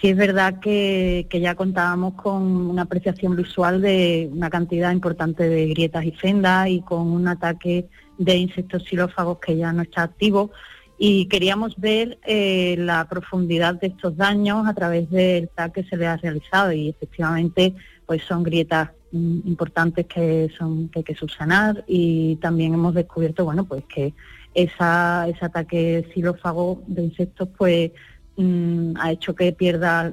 sí 0.00 0.08
es 0.08 0.16
verdad 0.16 0.58
que, 0.60 1.26
ya 1.30 1.54
contábamos 1.54 2.14
con 2.14 2.42
una 2.42 2.82
apreciación 2.82 3.36
visual 3.36 3.80
de 3.80 4.28
una 4.32 4.50
cantidad 4.50 4.92
importante 4.92 5.48
de 5.48 5.68
grietas 5.68 6.04
y 6.04 6.10
fendas 6.12 6.68
y 6.68 6.80
con 6.80 7.06
un 7.08 7.28
ataque 7.28 7.86
de 8.18 8.36
insectos 8.36 8.84
xilófagos 8.84 9.38
que 9.38 9.56
ya 9.56 9.72
no 9.72 9.82
está 9.82 10.02
activo. 10.02 10.50
Y 10.98 11.26
queríamos 11.26 11.76
ver 11.76 12.18
eh, 12.26 12.74
la 12.76 13.08
profundidad 13.08 13.76
de 13.76 13.86
estos 13.86 14.16
daños 14.16 14.66
a 14.66 14.74
través 14.74 15.08
del 15.10 15.48
TAC 15.48 15.72
que 15.72 15.84
se 15.84 15.96
le 15.96 16.06
ha 16.06 16.16
realizado. 16.16 16.72
Y 16.72 16.88
efectivamente 16.88 17.74
pues 18.04 18.22
son 18.24 18.42
grietas 18.42 18.90
mm, 19.12 19.46
importantes 19.46 20.06
que 20.06 20.50
son 20.58 20.88
que 20.88 21.00
hay 21.00 21.04
que 21.04 21.14
subsanar. 21.14 21.84
Y 21.86 22.36
también 22.36 22.74
hemos 22.74 22.94
descubierto 22.94 23.44
bueno 23.44 23.64
pues 23.64 23.84
que 23.84 24.12
esa, 24.54 25.28
ese 25.28 25.44
ataque 25.44 26.08
xilófago 26.12 26.82
de 26.88 27.04
insectos 27.04 27.48
pues 27.56 27.92
mm, 28.36 28.94
ha 28.98 29.12
hecho 29.12 29.36
que 29.36 29.52
pierda 29.52 30.12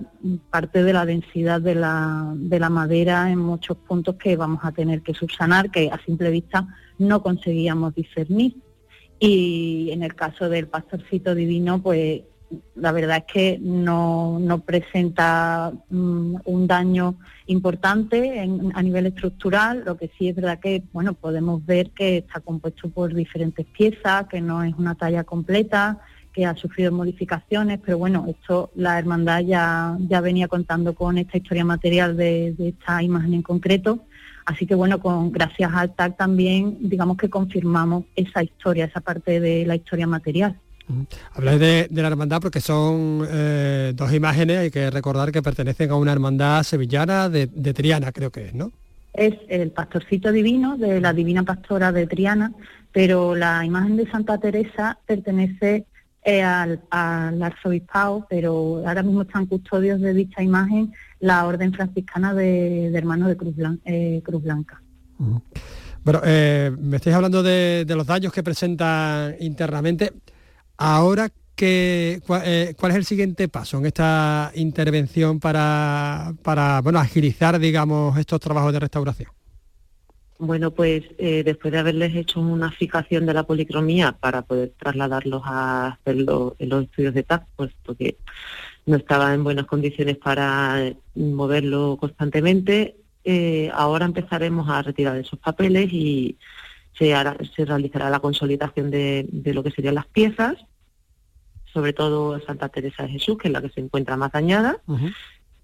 parte 0.51 0.83
de 0.83 0.93
la 0.93 1.05
densidad 1.05 1.61
de 1.61 1.73
la, 1.73 2.31
de 2.35 2.59
la 2.59 2.69
madera 2.69 3.31
en 3.31 3.39
muchos 3.39 3.77
puntos 3.77 4.15
que 4.15 4.35
vamos 4.35 4.59
a 4.63 4.71
tener 4.71 5.01
que 5.01 5.15
subsanar 5.15 5.71
que 5.71 5.89
a 5.89 5.97
simple 6.05 6.29
vista 6.29 6.67
no 6.97 7.21
conseguíamos 7.21 7.95
discernir. 7.95 8.55
Y 9.19 9.89
en 9.91 10.03
el 10.03 10.13
caso 10.15 10.49
del 10.49 10.67
pastorcito 10.67 11.35
divino, 11.35 11.81
pues 11.81 12.21
la 12.75 12.91
verdad 12.91 13.23
es 13.25 13.33
que 13.33 13.59
no, 13.61 14.39
presenta 14.65 15.71
mm, 15.89 16.35
un 16.45 16.67
daño 16.67 17.15
importante 17.47 18.39
a 18.73 18.81
nivel 18.81 19.07
estructural, 19.07 19.83
lo 19.85 19.97
que 19.97 20.11
sí 20.17 20.29
es 20.29 20.35
verdad 20.35 20.59
que 20.59 20.83
bueno 20.93 21.13
podemos 21.13 21.65
ver 21.65 21.91
que 21.91 22.17
está 22.17 22.39
compuesto 22.39 22.89
por 22.89 23.13
diferentes 23.13 23.65
piezas, 23.65 24.27
que 24.27 24.41
no 24.41 24.63
es 24.63 24.73
una 24.75 24.95
talla 24.95 25.23
completa, 25.23 25.99
que 26.33 26.45
ha 26.45 26.55
sufrido 26.55 26.91
modificaciones, 26.91 27.79
pero 27.83 27.97
bueno, 27.97 28.25
esto 28.27 28.71
la 28.75 28.99
hermandad 28.99 29.41
ya, 29.41 29.97
ya 30.07 30.21
venía 30.21 30.47
contando 30.47 30.93
con 30.93 31.17
esta 31.17 31.37
historia 31.37 31.63
material 31.63 32.17
de 32.17 32.55
esta 32.59 33.01
imagen 33.01 33.33
en 33.35 33.41
concreto 33.41 34.05
Así 34.45 34.67
que 34.67 34.75
bueno, 34.75 34.99
con 34.99 35.31
gracias 35.31 35.71
al 35.73 35.95
TAC 35.95 36.17
también, 36.17 36.77
digamos 36.81 37.17
que 37.17 37.29
confirmamos 37.29 38.05
esa 38.15 38.43
historia, 38.43 38.85
esa 38.85 39.01
parte 39.01 39.39
de 39.39 39.65
la 39.65 39.75
historia 39.75 40.05
material. 40.05 40.55
Habláis 41.33 41.59
de, 41.59 41.87
la 41.91 42.07
hermandad 42.07 42.41
porque 42.41 42.61
son 42.61 43.25
eh, 43.27 43.93
dos 43.95 44.13
imágenes, 44.13 44.59
hay 44.59 44.71
que 44.71 44.91
recordar 44.91 45.31
que 45.31 45.41
pertenecen 45.41 45.89
a 45.89 45.95
una 45.95 46.11
hermandad 46.11 46.61
sevillana 46.61 47.27
de, 47.27 47.47
Triana, 47.73 48.11
creo 48.11 48.31
que 48.31 48.47
es, 48.47 48.53
¿no? 48.53 48.71
Es 49.13 49.33
el 49.47 49.71
pastorcito 49.71 50.31
divino 50.31 50.77
de 50.77 51.01
la 51.01 51.13
Divina 51.13 51.41
Pastora 51.41 51.91
de 51.91 52.05
Triana, 52.05 52.51
pero 52.91 53.33
la 53.33 53.65
imagen 53.65 53.97
de 53.97 54.09
Santa 54.11 54.37
Teresa 54.37 54.99
pertenece 55.07 55.85
eh, 56.23 56.43
al, 56.43 56.81
arzobispado, 56.91 58.27
pero 58.29 58.83
ahora 58.85 59.01
mismo 59.01 59.23
están 59.23 59.47
custodios 59.47 60.01
de 60.01 60.13
dicha 60.13 60.43
imagen 60.43 60.93
la 61.19 61.45
Orden 61.45 61.73
Franciscana 61.73 62.33
de, 62.33 62.87
Hermanos 62.95 63.29
de 63.29 63.37
Cruz, 63.37 63.55
eh, 63.85 64.21
Blanca. 64.41 64.81
Bueno, 66.03 66.21
eh, 66.23 66.71
me 66.77 66.97
estáis 66.97 67.15
hablando 67.15 67.41
de, 67.41 67.85
los 67.87 68.05
daños 68.05 68.31
que 68.31 68.43
presenta 68.43 69.33
internamente. 69.39 70.13
Ahora, 70.77 71.29
que, 71.55 72.21
¿cuál 72.25 72.91
es 72.91 72.97
el 72.97 73.05
siguiente 73.05 73.47
paso 73.47 73.77
en 73.77 73.85
esta 73.85 74.51
intervención 74.55 75.39
para, 75.39 76.33
para 76.43 76.81
bueno, 76.81 76.99
agilizar, 76.99 77.57
digamos, 77.59 78.17
estos 78.17 78.39
trabajos 78.39 78.73
de 78.73 78.79
restauración? 78.79 79.29
Bueno, 80.37 80.71
pues 80.71 81.03
eh, 81.17 81.43
después 81.43 81.71
de 81.71 81.79
haberles 81.79 82.13
hecho 82.13 82.41
una 82.41 82.69
fijación 82.69 83.25
de 83.25 83.33
la 83.33 83.43
policromía 83.43 84.11
para 84.11 84.41
poder 84.41 84.73
trasladarlos 84.77 85.41
a 85.45 85.87
hacerlo 85.87 86.55
en 86.59 86.69
los 86.69 86.83
estudios 86.83 87.13
de 87.13 87.23
TAC, 87.23 87.45
pues 87.55 87.71
porque 87.85 88.17
no 88.85 88.97
estaba 88.97 89.33
en 89.33 89.43
buenas 89.43 89.65
condiciones 89.65 90.17
para 90.17 90.93
moverlo 91.15 91.97
constantemente, 91.99 92.95
eh, 93.23 93.71
ahora 93.73 94.05
empezaremos 94.05 94.69
a 94.69 94.83
retirar 94.83 95.17
esos 95.17 95.39
papeles 95.39 95.91
y 95.91 96.37
se, 96.97 97.13
se 97.55 97.65
realizará 97.65 98.09
la 98.11 98.19
consolidación 98.19 98.91
de, 98.91 99.27
lo 99.45 99.63
que 99.63 99.71
serían 99.71 99.95
las 99.95 100.05
piezas, 100.05 100.57
sobre 101.73 101.91
todo 101.93 102.39
Santa 102.41 102.69
Teresa 102.69 103.03
de 103.03 103.09
Jesús, 103.09 103.37
que 103.39 103.47
es 103.47 103.51
la 103.51 103.61
que 103.61 103.69
se 103.69 103.81
encuentra 103.81 104.15
más 104.15 104.31
dañada, 104.31 104.79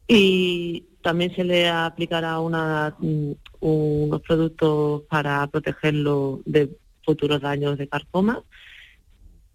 y 0.08 0.86
también 1.04 1.34
se 1.36 1.44
le 1.44 1.70
aplicará 1.70 2.40
una, 2.40 2.96
mm, 3.00 3.32
unos 3.60 4.22
productos 4.22 5.04
para 5.04 5.46
protegerlo 5.48 6.42
de 6.46 6.76
futuros 7.06 7.42
daños 7.42 7.78
de 7.78 7.88
carcoma. 7.88 8.44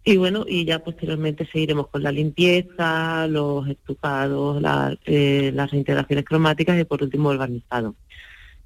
Y 0.08 0.18
bueno, 0.18 0.44
y 0.46 0.64
ya 0.64 0.78
posteriormente 0.78 1.48
seguiremos 1.50 1.88
con 1.88 2.00
la 2.04 2.12
limpieza, 2.12 3.26
los 3.26 3.66
estucados, 3.68 4.62
eh, 5.04 5.50
las 5.52 5.72
reintegraciones 5.72 6.24
cromáticas 6.24 6.78
y 6.78 6.84
por 6.84 7.02
último 7.02 7.32
el 7.32 7.38
barnizado. 7.38 7.96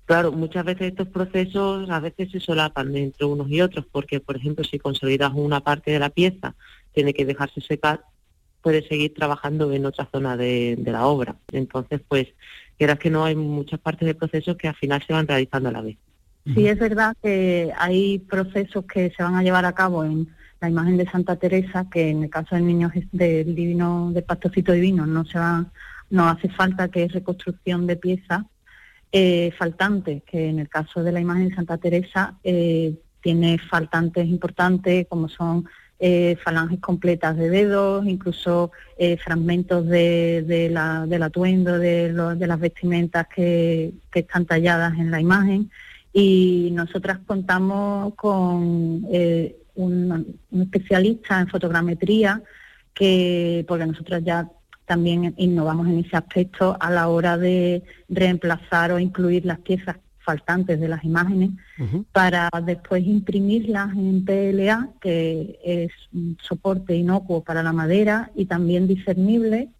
Claro, 0.04 0.32
muchas 0.32 0.66
veces 0.66 0.88
estos 0.88 1.09
procesos 1.09 1.88
a 1.88 1.99
veces 1.99 2.30
se 2.30 2.40
solapan 2.40 2.94
entre 2.94 3.25
unos 3.25 3.50
y 3.50 3.62
otros, 3.62 3.87
porque 3.90 4.20
por 4.20 4.37
ejemplo 4.37 4.64
si 4.64 4.78
consolidas 4.78 5.32
una 5.35 5.61
parte 5.61 5.90
de 5.90 5.99
la 5.99 6.11
pieza, 6.11 6.54
tiene 6.92 7.14
que 7.14 7.25
dejarse 7.25 7.62
secar 7.62 8.04
puede 8.61 8.87
seguir 8.87 9.14
trabajando 9.14 9.73
en 9.73 9.87
otra 9.87 10.06
zona 10.12 10.37
de, 10.37 10.78
la 10.85 11.06
obra. 11.06 11.37
Entonces, 11.52 12.02
pues, 12.06 12.28
quieras 12.76 12.99
que 12.99 13.09
no 13.09 13.25
hay 13.25 13.35
muchas 13.35 13.80
partes 13.80 14.04
del 14.04 14.16
proceso 14.16 14.59
que 14.59 14.68
al 14.68 14.75
final 14.75 15.02
se 15.06 15.14
van 15.14 15.26
realizando 15.26 15.70
a 15.70 15.73
la 15.73 15.80
vez. 15.80 15.97
Sí, 16.54 16.66
es 16.66 16.78
verdad 16.78 17.16
que 17.23 17.73
hay 17.78 18.18
procesos 18.18 18.85
que 18.85 19.11
se 19.16 19.23
van 19.23 19.37
a 19.37 19.42
llevar 19.42 19.64
a 19.64 19.73
cabo 19.73 20.04
en 20.04 20.28
la 20.61 20.69
imagen 20.69 20.97
de 20.97 21.07
Santa 21.07 21.37
Teresa, 21.37 21.87
que 21.90 22.11
en 22.11 22.25
el 22.25 22.31
caso 22.31 22.55
del 22.55 22.67
niño 22.67 22.93
del 23.12 23.55
divino, 23.55 24.11
del 24.12 24.25
pastorcito 24.25 24.73
divino, 24.73 25.07
no 25.07 25.25
se 25.25 25.38
va, 25.38 25.64
no 26.11 26.29
hace 26.29 26.49
falta 26.50 26.88
que 26.88 27.05
es 27.05 27.12
reconstrucción 27.12 27.87
de 27.87 27.97
piezas 27.97 28.43
eh, 29.12 29.52
faltantes, 29.59 30.23
que 30.25 30.49
en 30.49 30.59
el 30.59 30.69
caso 30.69 31.02
de 31.02 31.12
la 31.12 31.21
imagen 31.21 31.49
de 31.49 31.55
Santa 31.55 31.79
Teresa 31.79 32.38
eh, 32.45 32.95
tiene 33.23 33.59
faltantes 33.59 34.26
importantes 34.26 35.07
como 35.09 35.29
son 35.29 35.67
eh, 35.99 36.37
falanges 36.45 36.79
completas 36.81 37.37
de 37.37 37.50
dedos, 37.50 38.07
incluso 38.07 38.71
fragmentos 39.23 39.87
del 39.87 40.76
atuendo, 40.76 41.79
de, 41.79 42.12
las 42.12 42.61
vestimentas 42.61 43.26
que, 43.35 43.93
están 44.14 44.47
talladas 44.47 44.99
en 44.99 45.11
la 45.11 45.21
imagen. 45.21 45.71
Y 46.12 46.71
nosotras 46.73 47.19
contamos 47.26 48.14
con 48.14 49.07
un, 49.85 50.39
especialista 50.53 51.41
en 51.41 51.49
fotogrametría, 51.49 52.43
que, 52.95 53.65
porque 53.69 53.87
nosotras 53.87 54.23
ya 54.25 54.49
también 54.85 55.35
innovamos 55.37 55.87
en 55.87 56.01
ese 56.01 56.17
aspecto 56.17 56.77
a 56.81 56.91
la 56.91 57.09
hora 57.09 57.39
de 57.39 57.85
reemplazar 58.09 58.93
o 58.93 58.99
incluir 58.99 59.45
las 59.45 59.61
piezas 59.61 59.97
faltantes 60.19 60.79
de 60.79 60.89
las 60.89 61.03
imágenes 61.05 61.51
para 62.13 62.51
después 62.65 63.05
imprimirlas 63.07 63.97
en 63.97 64.25
PLA, 64.25 64.91
que 65.01 65.59
es 65.65 65.93
un 66.13 66.37
soporte 66.43 66.95
inocuo 66.95 67.43
para 67.43 67.63
la 67.63 67.73
madera 67.73 68.31
y 68.35 68.45
también 68.47 68.87
discernible 68.87 69.71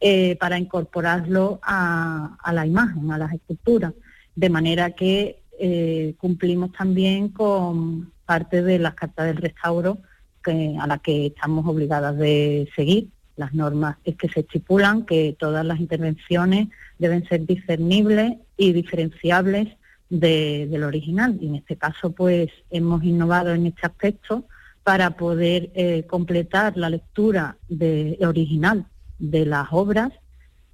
eh, 0.00 0.36
para 0.36 0.58
incorporarlo 0.58 1.58
a, 1.62 2.36
la 2.52 2.66
imagen, 2.66 3.10
a 3.10 3.18
las 3.18 3.32
esculturas, 3.32 3.92
de 4.36 4.50
manera 4.50 4.92
que 4.92 5.42
eh, 5.58 6.14
cumplimos 6.18 6.70
también 6.72 7.30
con 7.30 8.12
parte 8.28 8.62
de 8.62 8.78
las 8.78 8.92
cartas 8.92 9.24
del 9.24 9.38
restauro 9.38 9.96
que, 10.44 10.76
a 10.78 10.86
las 10.86 11.00
que 11.00 11.28
estamos 11.28 11.66
obligadas 11.66 12.14
de 12.18 12.68
seguir. 12.76 13.08
Las 13.36 13.54
normas 13.54 13.96
es 14.04 14.16
que 14.16 14.28
se 14.28 14.40
estipulan 14.40 15.06
que 15.06 15.34
todas 15.38 15.64
las 15.64 15.80
intervenciones 15.80 16.68
deben 16.98 17.26
ser 17.26 17.46
discernibles 17.46 18.34
y 18.58 18.74
diferenciables 18.74 19.68
del 20.10 20.84
original. 20.84 21.38
Y 21.40 21.46
en 21.46 21.54
este 21.54 21.76
caso, 21.76 22.10
pues 22.10 22.50
hemos 22.68 23.02
innovado 23.02 23.54
en 23.54 23.64
este 23.64 23.86
aspecto 23.86 24.44
para 24.82 25.12
poder 25.12 25.70
eh, 25.74 26.04
completar 26.06 26.76
la 26.76 26.90
lectura 26.90 27.56
de, 27.70 28.18
original 28.20 28.84
de 29.18 29.46
las 29.46 29.68
obras 29.70 30.12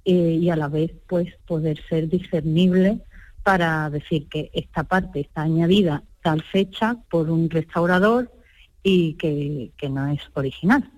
eh, 0.03 0.39
y 0.41 0.49
a 0.49 0.57
la 0.57 0.67
vez, 0.67 0.91
pues 1.07 1.33
poder 1.47 1.79
ser 1.87 2.09
discernible 2.09 2.99
para 3.43 3.89
decir 3.89 4.27
que 4.27 4.51
esta 4.53 4.83
parte 4.83 5.21
está 5.21 5.43
añadida 5.43 6.03
tal 6.25 6.41
fecha 6.41 6.97
por 7.11 7.29
un 7.29 7.51
restaurador 7.51 8.31
y 8.81 9.13
que, 9.13 9.71
no 9.87 10.07
es 10.07 10.21
original. 10.33 10.91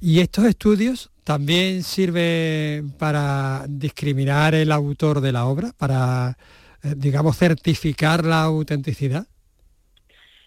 ¿Y 0.00 0.18
estos 0.18 0.44
estudios 0.44 1.12
también 1.22 1.84
sirven 1.84 2.90
para 2.98 3.64
discriminar 3.68 4.56
el 4.56 4.72
autor 4.72 5.20
de 5.20 5.30
la 5.30 5.46
obra, 5.46 5.70
para, 5.78 6.36
eh, 6.82 6.94
digamos, 6.96 7.38
certificar 7.38 8.24
la 8.24 8.42
autenticidad? 8.42 9.28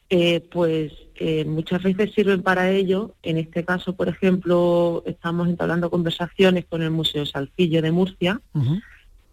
Eh, 0.10 0.42
pues 0.52 0.92
eh, 1.16 1.46
muchas 1.46 1.82
veces 1.82 2.12
sirven 2.14 2.44
para 2.44 2.70
ello. 2.72 3.16
En 3.24 3.38
este 3.38 3.64
caso, 3.64 3.96
por 3.96 4.10
ejemplo, 4.10 5.02
estamos 5.06 5.48
entablando 5.48 5.90
conversaciones 5.90 6.66
con 6.66 6.82
el 6.82 6.92
Museo 6.92 7.26
Salcillo 7.26 7.82
de 7.82 7.94
Murcia 7.94 8.42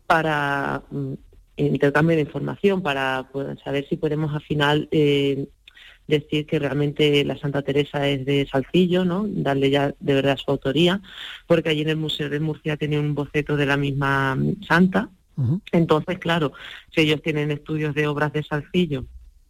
para 0.06 0.82
mm, 0.92 1.14
intercambio 1.56 2.16
de 2.16 2.22
información, 2.22 2.82
para 2.82 3.28
pues, 3.32 3.58
saber 3.60 3.86
si 3.88 3.96
podemos 3.96 4.34
al 4.34 4.42
final 4.42 4.88
decir 6.06 6.46
que 6.46 6.58
realmente 6.58 7.24
la 7.24 7.38
Santa 7.38 7.62
Teresa 7.62 8.08
es 8.08 8.24
de 8.24 8.46
Salcillo, 8.50 9.04
¿no? 9.04 9.26
Darle 9.28 9.70
ya 9.70 9.94
de 9.98 10.14
verdad 10.14 10.36
su 10.36 10.50
autoría, 10.50 11.00
porque 11.46 11.70
allí 11.70 11.82
en 11.82 11.90
el 11.90 11.96
Museo 11.96 12.28
de 12.28 12.40
Murcia 12.40 12.76
tiene 12.76 12.98
un 12.98 13.14
boceto 13.14 13.56
de 13.56 13.66
la 13.66 13.76
misma 13.76 14.36
santa. 14.66 15.08
Entonces, 15.72 16.18
claro, 16.18 16.52
si 16.94 17.00
ellos 17.00 17.22
tienen 17.22 17.50
estudios 17.50 17.94
de 17.94 18.06
obras 18.06 18.32
de 18.32 18.42
Salcillo 18.42 19.06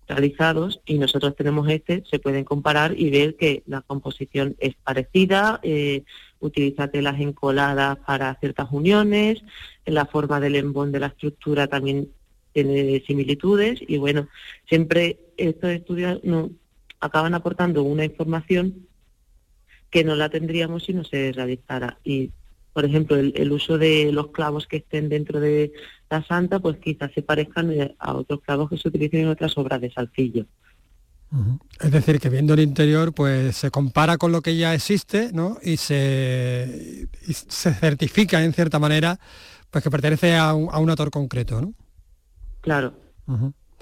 realizados 0.08 0.80
y 0.86 0.98
nosotros 0.98 1.34
tenemos 1.36 1.68
este, 1.68 2.02
se 2.08 2.18
pueden 2.18 2.44
comparar 2.44 2.98
y 2.98 3.10
ver 3.10 3.36
que 3.36 3.62
la 3.66 3.82
composición 3.82 4.56
es 4.58 4.74
parecida, 4.76 5.60
eh, 5.62 6.04
utiliza 6.42 6.88
telas 6.88 7.18
encoladas 7.20 7.96
para 7.98 8.34
ciertas 8.34 8.68
uniones, 8.70 9.42
la 9.86 10.06
forma 10.06 10.40
del 10.40 10.56
embón 10.56 10.92
de 10.92 11.00
la 11.00 11.06
estructura 11.06 11.66
también 11.66 12.08
tiene 12.52 13.02
similitudes 13.06 13.80
y 13.86 13.96
bueno, 13.96 14.28
siempre 14.68 15.18
estos 15.36 15.70
estudios 15.70 16.20
no, 16.22 16.50
acaban 17.00 17.34
aportando 17.34 17.82
una 17.82 18.04
información 18.04 18.86
que 19.90 20.04
no 20.04 20.14
la 20.14 20.28
tendríamos 20.28 20.84
si 20.84 20.94
no 20.94 21.04
se 21.04 21.32
realizara. 21.32 21.98
Y, 22.04 22.30
por 22.72 22.84
ejemplo, 22.84 23.16
el, 23.16 23.52
uso 23.52 23.76
de 23.76 24.10
los 24.12 24.28
clavos 24.28 24.66
que 24.66 24.78
estén 24.78 25.08
dentro 25.08 25.40
de 25.40 25.72
la 26.08 26.24
santa, 26.24 26.60
pues 26.60 26.78
quizás 26.78 27.12
se 27.12 27.22
parezcan 27.22 27.94
a 27.98 28.14
otros 28.14 28.40
clavos 28.40 28.70
que 28.70 28.78
se 28.78 28.88
utilizan 28.88 29.20
en 29.20 29.28
otras 29.28 29.58
obras 29.58 29.80
de 29.80 29.90
salcillo. 29.90 30.46
Es 31.80 31.90
decir, 31.90 32.20
que 32.20 32.28
viendo 32.28 32.54
el 32.54 32.60
interior, 32.60 33.14
pues 33.14 33.56
se 33.56 33.70
compara 33.70 34.18
con 34.18 34.32
lo 34.32 34.42
que 34.42 34.56
ya 34.56 34.74
existe, 34.74 35.30
¿no? 35.32 35.56
Y 35.62 35.78
se, 35.78 37.08
se 37.22 37.72
certifica 37.72 38.44
en 38.44 38.52
cierta 38.52 38.78
manera, 38.78 39.18
pues 39.70 39.82
que 39.82 39.90
pertenece 39.90 40.36
a 40.36 40.52
un, 40.52 40.68
a 40.70 40.78
un 40.78 40.90
autor 40.90 41.10
concreto, 41.10 41.60
¿no? 41.60 41.72
Claro. 42.60 42.94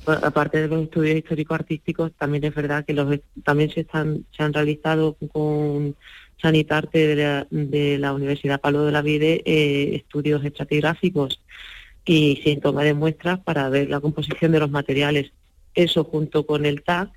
Aparte 0.07 0.62
de 0.62 0.69
los 0.69 0.85
estudios 0.85 1.16
histórico-artísticos, 1.19 2.12
también 2.16 2.45
es 2.45 2.54
verdad 2.54 2.85
que 2.85 2.95
los 2.95 3.19
también 3.45 3.71
se 3.71 3.80
están 3.80 4.25
se 4.35 4.42
han 4.42 4.52
realizado 4.52 5.16
con 5.33 5.97
Sanitarte 6.40 7.07
de 7.07 7.16
la, 7.16 7.47
de 7.50 7.99
la 7.99 8.14
Universidad 8.14 8.61
Palo 8.61 8.85
de 8.85 8.92
la 8.92 9.02
Vide 9.02 9.42
eh, 9.45 9.97
estudios 9.97 10.42
estratigráficos 10.45 11.42
y 12.04 12.40
sin 12.42 12.61
toma 12.61 12.83
de 12.83 12.95
muestras 12.95 13.40
para 13.40 13.69
ver 13.69 13.90
la 13.90 14.00
composición 14.00 14.52
de 14.52 14.61
los 14.61 14.71
materiales. 14.71 15.33
Eso 15.75 16.04
junto 16.04 16.47
con 16.47 16.64
el 16.64 16.83
TAC, 16.83 17.11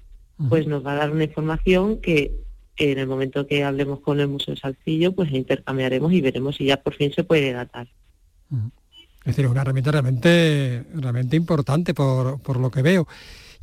pues 0.49 0.67
nos 0.67 0.85
va 0.85 0.93
a 0.93 0.95
dar 0.95 1.11
una 1.11 1.23
información 1.23 2.01
que 2.01 2.43
en 2.77 2.97
el 2.97 3.07
momento 3.07 3.45
que 3.47 3.63
hablemos 3.63 3.99
con 3.99 4.19
el 4.19 4.27
Museo 4.27 4.55
Salcillo, 4.55 5.13
pues 5.13 5.31
intercambiaremos 5.31 6.11
y 6.11 6.21
veremos 6.21 6.55
si 6.55 6.65
ya 6.65 6.81
por 6.81 6.95
fin 6.95 7.13
se 7.13 7.23
puede 7.23 7.51
datar. 7.51 7.87
Es 9.23 9.27
decir, 9.27 9.45
es 9.45 9.51
una 9.51 9.61
herramienta 9.61 9.91
realmente, 9.91 10.83
realmente 10.95 11.35
importante 11.35 11.93
por, 11.93 12.57
lo 12.57 12.71
que 12.71 12.81
veo. 12.81 13.07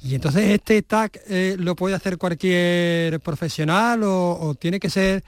Y 0.02 0.14
entonces 0.14 0.48
este 0.50 0.80
tag 0.82 1.12
eh, 1.28 1.56
lo 1.58 1.76
puede 1.76 1.94
hacer 1.94 2.16
cualquier 2.16 3.20
profesional 3.20 4.00
o, 4.02 4.54
tiene 4.58 4.80
que 4.80 4.88
ser 4.88 5.22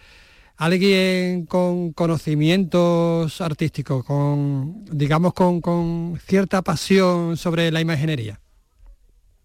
alguien 0.56 1.44
con 1.44 1.92
conocimientos 1.92 3.40
artísticos, 3.40 4.04
con 4.04 4.84
digamos 4.87 5.34
con, 5.34 6.18
cierta 6.25 6.62
pasión 6.62 7.37
sobre 7.37 7.70
la 7.70 7.80
imaginería. 7.80 8.40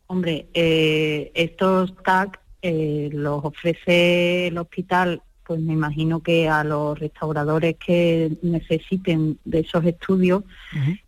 Hombre, 0.08 0.48
eh, 0.54 1.32
estos 1.36 1.96
tags 2.04 2.40
eh, 2.62 3.10
los 3.12 3.44
ofrece 3.44 4.48
el 4.48 4.58
hospital 4.58 5.22
pues 5.48 5.62
me 5.62 5.74
imagino 5.74 6.20
que 6.20 6.50
a 6.50 6.66
los 6.66 7.00
restauradores 7.00 7.78
que 7.78 8.34
necesiten 8.42 9.40
de 9.46 9.62
esos 9.62 9.86
estudios 9.86 10.44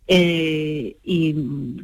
eh, 0.06 0.96
y 1.04 1.34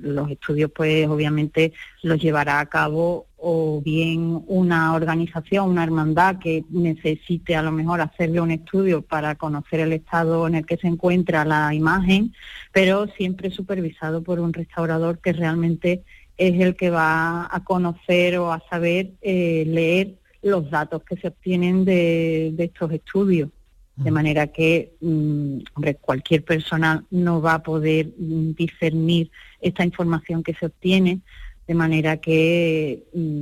los 0.00 0.30
estudios 0.30 0.70
pues 0.74 1.06
obviamente 1.06 1.74
los 2.02 2.18
llevará 2.18 2.60
a 2.60 2.66
cabo 2.66 3.26
o 3.36 3.82
bien 3.84 4.42
una 4.46 4.94
organización, 4.94 5.68
una 5.68 5.84
hermandad 5.84 6.38
que 6.38 6.64
necesite 6.70 7.54
a 7.54 7.62
lo 7.62 7.72
mejor 7.72 8.00
hacerle 8.00 8.40
un 8.40 8.50
estudio 8.50 9.02
para 9.02 9.34
conocer 9.34 9.80
el 9.80 9.92
estado 9.92 10.46
en 10.46 10.54
el 10.54 10.64
que 10.64 10.78
se 10.78 10.88
encuentra 10.88 11.44
la 11.44 11.74
imagen, 11.74 12.32
pero 12.72 13.06
siempre 13.18 13.50
supervisado 13.50 14.22
por 14.22 14.40
un 14.40 14.54
restaurador 14.54 15.18
que 15.18 15.34
realmente 15.34 16.04
es 16.36 16.60
el 16.60 16.76
que 16.76 16.90
va 16.90 17.48
a 17.50 17.64
conocer 17.64 18.38
o 18.38 18.52
a 18.52 18.62
saber 18.68 19.12
eh, 19.22 19.64
leer 19.66 20.16
los 20.42 20.70
datos 20.70 21.02
que 21.02 21.16
se 21.16 21.28
obtienen 21.28 21.84
de, 21.84 22.54
estos 22.58 22.92
estudios. 22.92 23.50
De 23.96 24.10
manera 24.10 24.48
que 24.48 24.92
mm, 25.00 25.60
cualquier 26.02 26.44
persona 26.44 27.02
no 27.10 27.40
va 27.40 27.54
a 27.54 27.62
poder 27.62 28.08
mm, 28.18 28.52
discernir 28.52 29.30
esta 29.58 29.84
información 29.84 30.42
que 30.42 30.52
se 30.52 30.66
obtiene, 30.66 31.20
de 31.66 31.74
manera 31.74 32.18
que 32.18 33.04
mm, 33.14 33.40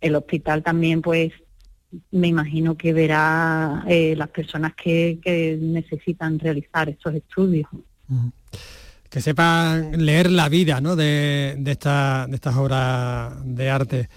el 0.00 0.14
hospital 0.14 0.62
también, 0.62 1.02
pues, 1.02 1.32
me 2.12 2.28
imagino 2.28 2.76
que 2.76 2.92
verá 2.92 3.84
eh, 3.88 4.14
las 4.16 4.28
personas 4.28 4.74
que, 4.74 5.58
necesitan 5.60 6.38
realizar 6.38 6.88
estos 6.88 7.14
estudios. 7.14 7.68
Que 9.10 9.20
sepan 9.20 10.04
leer 10.04 10.30
la 10.30 10.48
vida 10.48 10.80
¿no? 10.80 10.94
de, 10.94 11.56
de, 11.58 11.70
esta, 11.72 12.26
de 12.28 12.34
estas 12.34 12.56
obras 12.56 13.32
de 13.44 13.70
arte. 13.70 14.08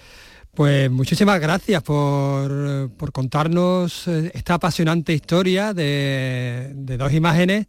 Pues 0.54 0.90
muchísimas 0.90 1.40
gracias 1.40 1.82
por, 1.82 2.92
contarnos 3.10 4.06
eh, 4.06 4.30
esta 4.34 4.54
apasionante 4.54 5.14
historia 5.14 5.72
de, 5.72 6.74
dos 6.98 7.10
imágenes 7.14 7.68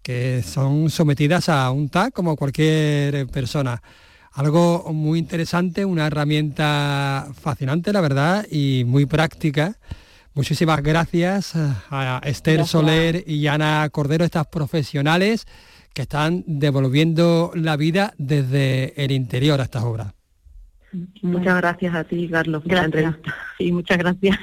que 0.00 0.42
son 0.42 0.88
sometidas 0.88 1.50
a 1.50 1.70
un 1.70 1.90
tag 1.90 2.14
como 2.14 2.34
cualquier 2.34 3.26
persona. 3.26 3.82
Algo 4.32 4.90
muy 4.94 5.18
interesante, 5.18 5.84
una 5.84 6.06
herramienta 6.06 7.28
fascinante, 7.38 7.92
la 7.92 8.00
verdad, 8.00 8.46
y 8.50 8.84
muy 8.86 9.04
práctica. 9.04 9.76
Muchísimas 10.32 10.82
gracias 10.82 11.52
a 11.90 12.22
Esther 12.24 12.66
Soler 12.66 13.24
y 13.26 13.46
Ana 13.46 13.86
Cordero, 13.92 14.24
estas 14.24 14.46
profesionales 14.46 15.46
que 15.96 16.02
están 16.02 16.44
devolviendo 16.46 17.52
la 17.54 17.74
vida 17.78 18.12
desde 18.18 18.92
el 19.02 19.12
interior 19.12 19.62
a 19.62 19.64
estas 19.64 19.82
obras. 19.82 20.12
Muchas 21.22 21.56
gracias 21.56 21.94
a 21.94 22.04
ti, 22.04 22.28
Carlos. 22.28 22.62
Gracias. 22.66 23.14
Sí, 23.56 23.72
muchas 23.72 23.96
gracias. 23.96 24.38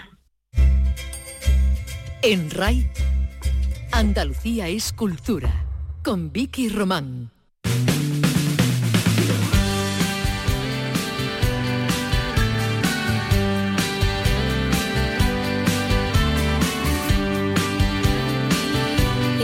En 2.23 2.49
RAI, 2.49 2.89
Andalucía 3.91 4.67
es 4.67 4.93
cultura, 4.93 5.51
con 6.01 6.31
Vicky 6.31 6.69
Román. 6.69 7.29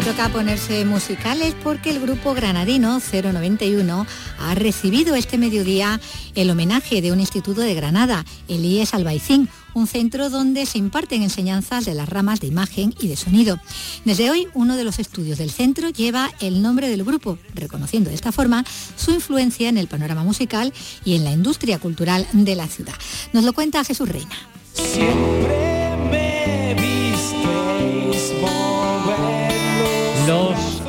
Toca 0.02 0.30
ponerse 0.30 0.86
musicales 0.86 1.56
porque 1.64 1.90
el 1.90 2.00
grupo 2.00 2.34
granadino 2.34 3.00
091 3.00 4.06
ha 4.40 4.56
recibido 4.56 5.16
este 5.16 5.38
mediodía 5.38 6.00
el 6.36 6.50
homenaje 6.50 7.02
de 7.02 7.12
un 7.12 7.20
instituto 7.20 7.62
de 7.62 7.74
Granada, 7.74 8.24
el 8.48 8.64
IES 8.64 8.94
Albaicín, 8.94 9.50
un 9.74 9.88
centro 9.88 10.30
donde 10.30 10.66
se 10.66 10.78
imparten 10.78 11.22
enseñanzas 11.22 11.86
de 11.86 11.96
las 11.96 12.08
ramas 12.08 12.40
de 12.40 12.48
imagen 12.48 12.94
y 13.00 13.08
de 13.08 13.18
sonido. 13.18 13.60
Desde 14.06 14.30
hoy, 14.30 14.48
uno 14.54 14.78
de 14.78 14.84
los 14.84 15.00
estudios 15.00 15.38
del 15.38 15.52
centro 15.52 15.90
lleva 15.90 16.32
el 16.40 16.62
nombre 16.62 16.88
del 16.88 17.04
grupo, 17.04 17.38
reconociendo 17.54 18.10
de 18.10 18.16
esta 18.16 18.32
forma 18.32 18.64
su 18.96 19.12
influencia 19.12 19.70
en 19.70 19.78
el 19.78 19.88
panorama 19.88 20.24
musical 20.24 20.74
y 21.04 21.16
en 21.16 21.24
la 21.24 21.32
industria 21.32 21.80
cultural 21.80 22.26
de 22.32 22.56
la 22.56 22.68
ciudad. 22.68 22.96
Nos 23.34 23.44
lo 23.44 23.54
cuenta 23.54 23.84
Jesús 23.84 24.08
Reina. 24.08 25.69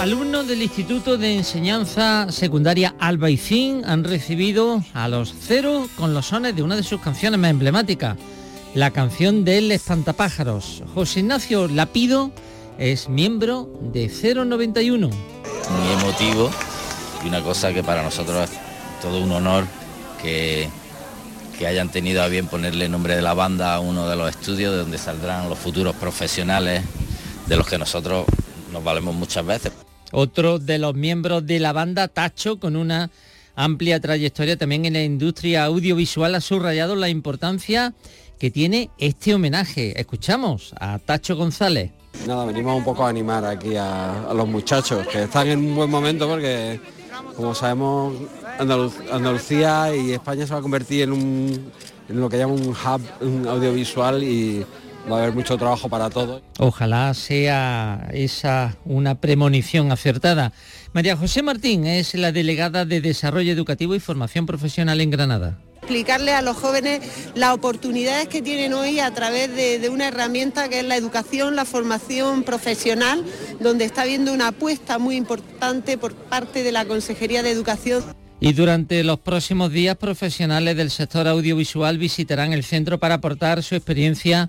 Alumnos 0.00 0.48
del 0.48 0.62
Instituto 0.62 1.18
de 1.18 1.34
Enseñanza 1.36 2.32
Secundaria 2.32 2.94
Albaicín 2.98 3.82
han 3.84 4.02
recibido 4.02 4.82
a 4.94 5.08
los 5.08 5.34
cero 5.38 5.90
con 5.98 6.14
los 6.14 6.28
sones 6.28 6.56
de 6.56 6.62
una 6.62 6.74
de 6.74 6.82
sus 6.82 7.02
canciones 7.02 7.38
más 7.38 7.50
emblemáticas, 7.50 8.16
la 8.74 8.92
canción 8.92 9.44
del 9.44 9.70
Espantapájaros. 9.70 10.82
José 10.94 11.20
Ignacio 11.20 11.68
Lapido 11.68 12.30
es 12.78 13.10
miembro 13.10 13.68
de 13.92 14.08
091. 14.08 15.10
Muy 15.10 15.92
emotivo 16.00 16.50
y 17.22 17.28
una 17.28 17.42
cosa 17.42 17.74
que 17.74 17.84
para 17.84 18.02
nosotros 18.02 18.48
es 18.48 18.58
todo 19.02 19.20
un 19.20 19.30
honor 19.32 19.66
que, 20.22 20.70
que 21.58 21.66
hayan 21.66 21.90
tenido 21.90 22.22
a 22.22 22.28
bien 22.28 22.46
ponerle 22.46 22.88
nombre 22.88 23.16
de 23.16 23.22
la 23.22 23.34
banda 23.34 23.74
a 23.74 23.80
uno 23.80 24.08
de 24.08 24.16
los 24.16 24.30
estudios 24.30 24.72
de 24.72 24.78
donde 24.78 24.96
saldrán 24.96 25.50
los 25.50 25.58
futuros 25.58 25.94
profesionales 25.94 26.84
de 27.46 27.56
los 27.58 27.66
que 27.66 27.76
nosotros 27.76 28.24
nos 28.72 28.82
valemos 28.82 29.14
muchas 29.14 29.44
veces. 29.44 29.72
Otro 30.12 30.58
de 30.58 30.78
los 30.78 30.94
miembros 30.94 31.46
de 31.46 31.60
la 31.60 31.72
banda, 31.72 32.08
Tacho, 32.08 32.58
con 32.58 32.76
una 32.76 33.10
amplia 33.54 34.00
trayectoria 34.00 34.56
también 34.56 34.86
en 34.86 34.94
la 34.94 35.02
industria 35.02 35.64
audiovisual, 35.64 36.34
ha 36.34 36.40
subrayado 36.40 36.96
la 36.96 37.08
importancia 37.08 37.94
que 38.38 38.50
tiene 38.50 38.90
este 38.98 39.34
homenaje. 39.34 40.00
Escuchamos 40.00 40.74
a 40.80 40.98
Tacho 40.98 41.36
González. 41.36 41.90
Nada, 42.26 42.44
venimos 42.44 42.76
un 42.76 42.84
poco 42.84 43.04
a 43.04 43.08
animar 43.08 43.44
aquí 43.44 43.76
a, 43.76 44.32
los 44.34 44.48
muchachos, 44.48 45.06
que 45.06 45.24
están 45.24 45.46
en 45.48 45.58
un 45.58 45.76
buen 45.76 45.90
momento 45.90 46.28
porque, 46.28 46.80
como 47.36 47.54
sabemos, 47.54 48.14
Andalucía 48.58 49.94
y 49.94 50.12
España 50.12 50.46
se 50.46 50.52
va 50.52 50.58
a 50.58 50.62
convertir 50.62 51.02
en, 51.02 51.12
un, 51.12 51.70
lo 52.08 52.28
que 52.28 52.38
llaman 52.38 52.60
un 52.60 52.70
hub 52.70 53.48
audiovisual 53.48 54.22
y 54.22 54.64
va 55.10 55.16
a 55.16 55.22
haber 55.22 55.34
mucho 55.34 55.56
trabajo 55.56 55.88
para 55.88 56.10
todos. 56.10 56.42
Ojalá 56.58 57.12
sea 57.14 58.08
esa 58.12 58.76
una 58.84 59.20
premonición 59.20 59.92
acertada. 59.92 60.52
María 60.92 61.16
José 61.16 61.42
Martín 61.42 61.86
es 61.86 62.14
la 62.14 62.32
delegada 62.32 62.84
de 62.84 63.00
Desarrollo 63.00 63.52
Educativo 63.52 63.94
y 63.94 64.00
Formación 64.00 64.46
Profesional 64.46 65.00
en 65.00 65.10
Granada 65.10 65.58
explicarle 65.90 66.34
a 66.34 66.40
los 66.40 66.56
jóvenes 66.56 67.00
las 67.34 67.52
oportunidades 67.52 68.28
que 68.28 68.42
tienen 68.42 68.74
hoy 68.74 69.00
a 69.00 69.12
través 69.12 69.52
de, 69.56 69.88
una 69.88 70.06
herramienta 70.06 70.68
que 70.68 70.78
es 70.78 70.84
la 70.84 70.94
educación, 70.94 71.56
la 71.56 71.64
formación 71.64 72.44
profesional, 72.44 73.24
donde 73.58 73.86
está 73.86 74.02
habiendo 74.02 74.32
una 74.32 74.48
apuesta 74.48 75.00
muy 75.00 75.16
importante 75.16 75.98
por 75.98 76.14
parte 76.14 76.62
de 76.62 76.70
la 76.70 76.84
Consejería 76.84 77.42
de 77.42 77.50
Educación. 77.50 78.04
Y 78.38 78.52
durante 78.52 79.02
los 79.02 79.18
próximos 79.18 79.72
días, 79.72 79.96
profesionales 79.96 80.76
del 80.76 80.90
sector 80.90 81.26
audiovisual 81.26 81.98
visitarán 81.98 82.52
el 82.52 82.62
centro 82.62 82.98
para 82.98 83.16
aportar 83.16 83.64
su 83.64 83.74
experiencia 83.74 84.48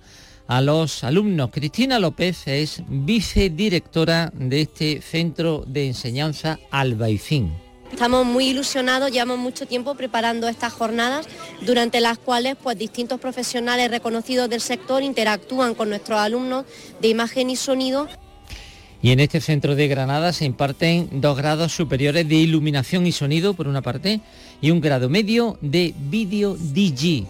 a 0.51 0.59
los 0.59 1.05
alumnos. 1.05 1.49
Cristina 1.49 1.97
López 1.97 2.45
es 2.45 2.83
vicedirectora 2.89 4.33
de 4.35 4.59
este 4.59 5.01
centro 5.01 5.63
de 5.65 5.87
enseñanza 5.87 6.59
Albaicín. 6.71 7.53
Estamos 7.89 8.25
muy 8.25 8.47
ilusionados, 8.49 9.13
llevamos 9.13 9.37
mucho 9.37 9.65
tiempo 9.65 9.95
preparando 9.95 10.49
estas 10.49 10.73
jornadas 10.73 11.25
durante 11.65 12.01
las 12.01 12.17
cuales 12.17 12.57
pues, 12.61 12.77
distintos 12.77 13.21
profesionales 13.21 13.89
reconocidos 13.91 14.49
del 14.49 14.59
sector 14.59 15.03
interactúan 15.03 15.73
con 15.73 15.87
nuestros 15.87 16.19
alumnos 16.19 16.65
de 16.99 17.07
imagen 17.07 17.49
y 17.49 17.55
sonido. 17.55 18.09
Y 19.01 19.11
en 19.11 19.21
este 19.21 19.39
centro 19.39 19.75
de 19.75 19.87
Granada 19.87 20.33
se 20.33 20.43
imparten 20.43 21.21
dos 21.21 21.37
grados 21.37 21.71
superiores 21.71 22.27
de 22.27 22.35
iluminación 22.35 23.07
y 23.07 23.13
sonido 23.13 23.53
por 23.53 23.69
una 23.69 23.81
parte 23.81 24.19
y 24.59 24.71
un 24.71 24.81
grado 24.81 25.07
medio 25.07 25.57
de 25.61 25.93
vídeo 25.97 26.57
DG. 26.59 27.25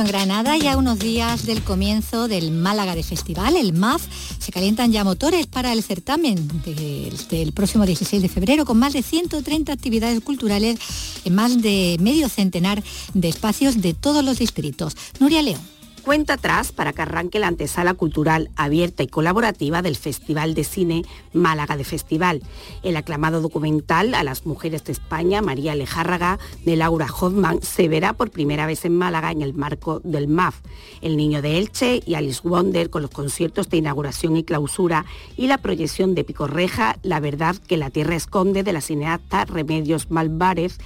En 0.00 0.06
Granada, 0.06 0.56
ya 0.56 0.76
unos 0.76 0.98
días 0.98 1.44
del 1.44 1.62
comienzo 1.62 2.26
del 2.26 2.52
Málaga 2.52 2.94
de 2.94 3.02
Festival, 3.02 3.56
el 3.56 3.72
MAF, 3.72 4.02
se 4.38 4.50
calientan 4.50 4.92
ya 4.92 5.04
motores 5.04 5.46
para 5.46 5.72
el 5.72 5.82
certamen 5.82 6.36
del, 6.64 7.52
próximo 7.52 7.84
16 7.84 8.22
de 8.22 8.28
febrero, 8.28 8.64
con 8.64 8.78
más 8.78 8.94
de 8.94 9.02
130 9.02 9.72
actividades 9.72 10.20
culturales 10.20 10.78
en 11.24 11.34
más 11.34 11.60
de 11.60 11.98
medio 12.00 12.28
centenar 12.28 12.82
de 13.14 13.28
espacios 13.28 13.82
de 13.82 13.92
todos 13.92 14.24
los 14.24 14.38
distritos. 14.38 14.96
Nuria 15.18 15.42
León 15.42 15.79
cuenta 16.10 16.34
atrás 16.34 16.72
para 16.72 16.92
que 16.92 17.02
arranque 17.02 17.38
la 17.38 17.46
antesala 17.46 17.94
cultural 17.94 18.50
abierta 18.56 19.04
y 19.04 19.06
colaborativa 19.06 19.80
del 19.80 19.94
Festival 19.94 20.54
de 20.54 20.64
Cine 20.64 21.04
Málaga 21.32 21.76
de 21.76 21.84
Festival. 21.84 22.42
El 22.82 22.96
aclamado 22.96 23.40
documental 23.40 24.14
A 24.14 24.24
las 24.24 24.44
Mujeres 24.44 24.82
de 24.82 24.90
España, 24.90 25.40
María 25.40 25.76
Lejárraga, 25.76 26.40
de 26.64 26.74
Laura 26.74 27.06
Hoffman, 27.06 27.62
se 27.62 27.86
verá 27.86 28.14
por 28.14 28.32
primera 28.32 28.66
vez 28.66 28.84
en 28.84 28.98
Málaga 28.98 29.30
en 29.30 29.40
el 29.40 29.54
marco 29.54 30.00
del 30.02 30.26
MAF. 30.26 30.56
El 31.00 31.16
Niño 31.16 31.42
de 31.42 31.58
Elche 31.58 32.02
y 32.04 32.16
Alice 32.16 32.40
Wonder 32.42 32.90
con 32.90 33.02
los 33.02 33.12
conciertos 33.12 33.70
de 33.70 33.76
inauguración 33.76 34.36
y 34.36 34.42
clausura 34.42 35.06
y 35.36 35.46
la 35.46 35.58
proyección 35.58 36.16
de 36.16 36.24
Picorreja, 36.24 36.98
La 37.04 37.20
verdad 37.20 37.54
que 37.54 37.76
la 37.76 37.90
tierra 37.90 38.16
esconde 38.16 38.64
de 38.64 38.72
la 38.72 38.80
cineasta 38.80 39.44
Remedios 39.44 40.10
Malvarez, 40.10 40.78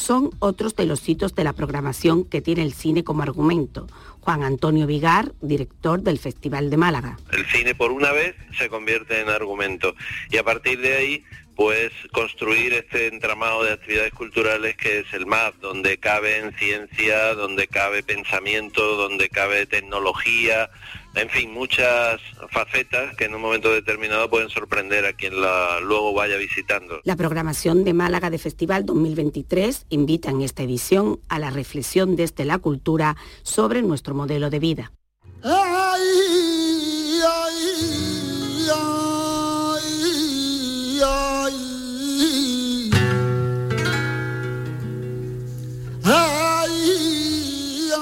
son 0.00 0.30
otros 0.38 0.74
de 0.74 0.86
los 0.86 1.08
hitos 1.08 1.34
de 1.34 1.44
la 1.44 1.52
programación 1.52 2.24
que 2.24 2.40
tiene 2.40 2.62
el 2.62 2.72
cine 2.72 3.04
como 3.04 3.22
argumento. 3.22 3.86
Juan 4.20 4.42
Antonio 4.42 4.86
Vigar, 4.86 5.32
director 5.40 6.02
del 6.02 6.18
Festival 6.18 6.70
de 6.70 6.76
Málaga. 6.76 7.18
El 7.32 7.46
cine 7.46 7.74
por 7.74 7.90
una 7.92 8.12
vez 8.12 8.34
se 8.58 8.68
convierte 8.68 9.20
en 9.20 9.28
argumento 9.28 9.94
y 10.30 10.36
a 10.36 10.44
partir 10.44 10.80
de 10.80 10.96
ahí 10.96 11.24
pues 11.54 11.92
construir 12.12 12.72
este 12.72 13.08
entramado 13.08 13.64
de 13.64 13.72
actividades 13.72 14.14
culturales 14.14 14.76
que 14.76 15.00
es 15.00 15.12
el 15.12 15.26
MAP, 15.26 15.56
donde 15.56 15.98
cabe 15.98 16.50
ciencia, 16.58 17.34
donde 17.34 17.66
cabe 17.66 18.02
pensamiento, 18.02 18.96
donde 18.96 19.28
cabe 19.28 19.66
tecnología, 19.66 20.70
en 21.14 21.28
fin, 21.28 21.52
muchas 21.52 22.20
facetas 22.50 23.16
que 23.16 23.24
en 23.24 23.34
un 23.34 23.40
momento 23.42 23.72
determinado 23.72 24.30
pueden 24.30 24.48
sorprender 24.48 25.06
a 25.06 25.12
quien 25.12 25.40
la 25.40 25.80
luego 25.80 26.14
vaya 26.14 26.36
visitando. 26.36 27.00
La 27.04 27.16
programación 27.16 27.84
de 27.84 27.94
Málaga 27.94 28.30
de 28.30 28.38
Festival 28.38 28.86
2023 28.86 29.86
invita 29.90 30.30
en 30.30 30.42
esta 30.42 30.62
edición 30.62 31.20
a 31.28 31.38
la 31.38 31.50
reflexión 31.50 32.16
desde 32.16 32.44
la 32.44 32.58
cultura 32.58 33.16
sobre 33.42 33.82
nuestro 33.82 34.14
modelo 34.14 34.50
de 34.50 34.58
vida. 34.58 34.92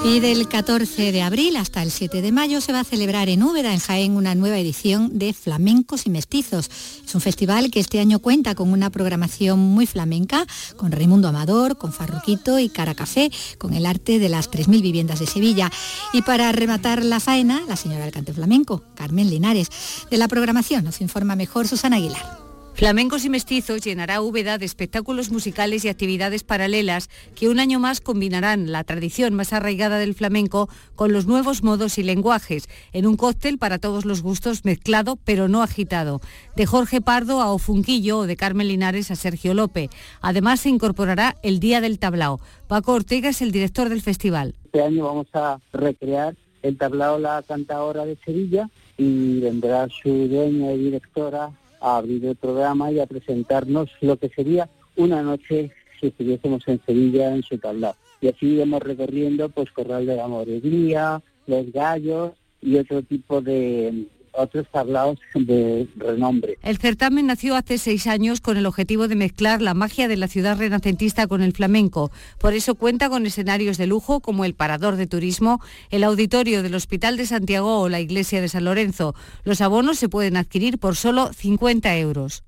Y 0.01 0.21
del 0.21 0.47
14 0.47 1.11
de 1.11 1.21
abril 1.21 1.57
hasta 1.57 1.83
el 1.83 1.91
7 1.91 2.21
de 2.21 2.31
mayo 2.31 2.61
se 2.61 2.71
va 2.71 2.79
a 2.79 2.83
celebrar 2.85 3.27
en 3.27 3.43
Úbeda, 3.43 3.73
en 3.73 3.79
Jaén, 3.79 4.15
una 4.15 4.33
nueva 4.33 4.57
edición 4.57 5.19
de 5.19 5.33
Flamencos 5.33 6.05
y 6.05 6.09
Mestizos. 6.09 6.69
Es 7.05 7.15
un 7.15 7.21
festival 7.21 7.69
que 7.69 7.81
este 7.81 7.99
año 7.99 8.19
cuenta 8.19 8.55
con 8.55 8.71
una 8.71 8.89
programación 8.89 9.59
muy 9.59 9.85
flamenca, 9.87 10.45
con 10.77 10.93
Raimundo 10.93 11.27
Amador, 11.27 11.77
con 11.77 11.91
Farruquito 11.91 12.59
y 12.59 12.69
Cara 12.69 12.95
Café, 12.95 13.29
con 13.57 13.73
el 13.73 13.85
arte 13.85 14.19
de 14.19 14.29
las 14.29 14.49
3.000 14.49 14.81
viviendas 14.81 15.19
de 15.19 15.27
Sevilla. 15.27 15.69
Y 16.13 16.21
para 16.21 16.49
rematar 16.53 17.03
la 17.03 17.19
faena, 17.19 17.61
la 17.67 17.75
señora 17.75 18.05
del 18.05 18.13
cante 18.13 18.33
flamenco, 18.33 18.83
Carmen 18.95 19.29
Linares. 19.29 19.69
De 20.09 20.17
la 20.17 20.29
programación 20.29 20.85
nos 20.85 21.01
informa 21.01 21.35
mejor 21.35 21.67
Susana 21.67 21.97
Aguilar. 21.97 22.48
Flamencos 22.79 23.25
y 23.25 23.29
Mestizos 23.29 23.81
llenará 23.81 24.21
Úbeda 24.21 24.57
de 24.57 24.65
espectáculos 24.65 25.31
musicales 25.31 25.83
y 25.83 25.89
actividades 25.89 26.45
paralelas 26.45 27.09
que 27.35 27.49
un 27.49 27.59
año 27.59 27.77
más 27.77 27.99
combinarán 27.99 28.71
la 28.71 28.85
tradición 28.85 29.33
más 29.33 29.51
arraigada 29.51 29.97
del 29.99 30.13
flamenco 30.13 30.69
con 30.95 31.11
los 31.11 31.25
nuevos 31.25 31.61
modos 31.61 31.97
y 31.97 32.03
lenguajes, 32.03 32.69
en 32.93 33.05
un 33.05 33.17
cóctel 33.17 33.57
para 33.57 33.79
todos 33.79 34.05
los 34.05 34.21
gustos 34.21 34.63
mezclado 34.63 35.17
pero 35.25 35.49
no 35.49 35.61
agitado, 35.61 36.21
de 36.55 36.65
Jorge 36.65 37.01
Pardo 37.01 37.41
a 37.41 37.51
Ofunquillo 37.51 38.19
o 38.19 38.27
de 38.27 38.37
Carmen 38.37 38.69
Linares 38.69 39.11
a 39.11 39.17
Sergio 39.17 39.53
López. 39.53 39.89
Además 40.21 40.61
se 40.61 40.69
incorporará 40.69 41.35
el 41.43 41.59
Día 41.59 41.81
del 41.81 41.99
Tablao. 41.99 42.39
Paco 42.69 42.93
Ortega 42.93 43.27
es 43.27 43.41
el 43.41 43.51
director 43.51 43.89
del 43.89 44.01
festival. 44.01 44.55
Este 44.63 44.81
año 44.81 45.03
vamos 45.03 45.27
a 45.33 45.59
recrear 45.73 46.33
el 46.61 46.77
tablao 46.77 47.19
La 47.19 47.43
Cantadora 47.45 48.05
de 48.05 48.17
Sevilla 48.23 48.69
y 48.97 49.41
vendrá 49.41 49.89
su 50.01 50.29
dueña 50.29 50.71
y 50.71 50.77
directora 50.77 51.51
a 51.79 51.97
abrir 51.97 52.25
el 52.25 52.35
programa 52.35 52.91
y 52.91 52.99
a 52.99 53.05
presentarnos 53.05 53.89
lo 54.01 54.17
que 54.17 54.29
sería 54.29 54.69
una 54.95 55.21
noche 55.21 55.71
si 55.99 56.07
estuviésemos 56.07 56.67
en 56.67 56.81
Sevilla 56.85 57.33
en 57.33 57.43
su 57.43 57.57
tablao. 57.57 57.95
Y 58.21 58.27
así 58.27 58.47
íbamos 58.47 58.81
recorriendo 58.81 59.49
pues 59.49 59.71
Corral 59.71 60.05
de 60.05 60.15
la 60.15 60.27
Morería, 60.27 61.21
Los 61.47 61.71
Gallos 61.71 62.31
y 62.61 62.77
otro 62.77 63.01
tipo 63.03 63.41
de, 63.41 64.07
otros 64.33 64.67
tablaos 64.71 65.17
de 65.33 65.87
renombre. 65.95 66.57
El 66.63 66.77
certamen 66.77 67.27
nació 67.27 67.55
hace 67.55 67.77
seis 67.77 68.07
años 68.07 68.41
con 68.41 68.57
el 68.57 68.65
objetivo 68.65 69.07
de 69.07 69.15
mezclar 69.15 69.61
la 69.61 69.73
magia 69.73 70.07
de 70.07 70.17
la 70.17 70.27
ciudad 70.27 70.57
renacentista 70.57 71.27
con 71.27 71.41
el 71.41 71.53
flamenco. 71.53 72.11
Por 72.39 72.53
eso 72.53 72.75
cuenta 72.75 73.09
con 73.09 73.25
escenarios 73.25 73.77
de 73.77 73.87
lujo 73.87 74.19
como 74.19 74.45
el 74.45 74.53
Parador 74.53 74.95
de 74.95 75.07
Turismo, 75.07 75.61
el 75.89 76.03
Auditorio 76.03 76.63
del 76.63 76.75
Hospital 76.75 77.17
de 77.17 77.25
Santiago 77.25 77.79
o 77.79 77.89
la 77.89 77.99
Iglesia 77.99 78.41
de 78.41 78.49
San 78.49 78.65
Lorenzo. 78.65 79.15
Los 79.43 79.61
abonos 79.61 79.99
se 79.99 80.09
pueden 80.09 80.37
adquirir 80.37 80.79
por 80.79 80.95
solo 80.95 81.31
50 81.33 81.97
euros. 81.97 82.43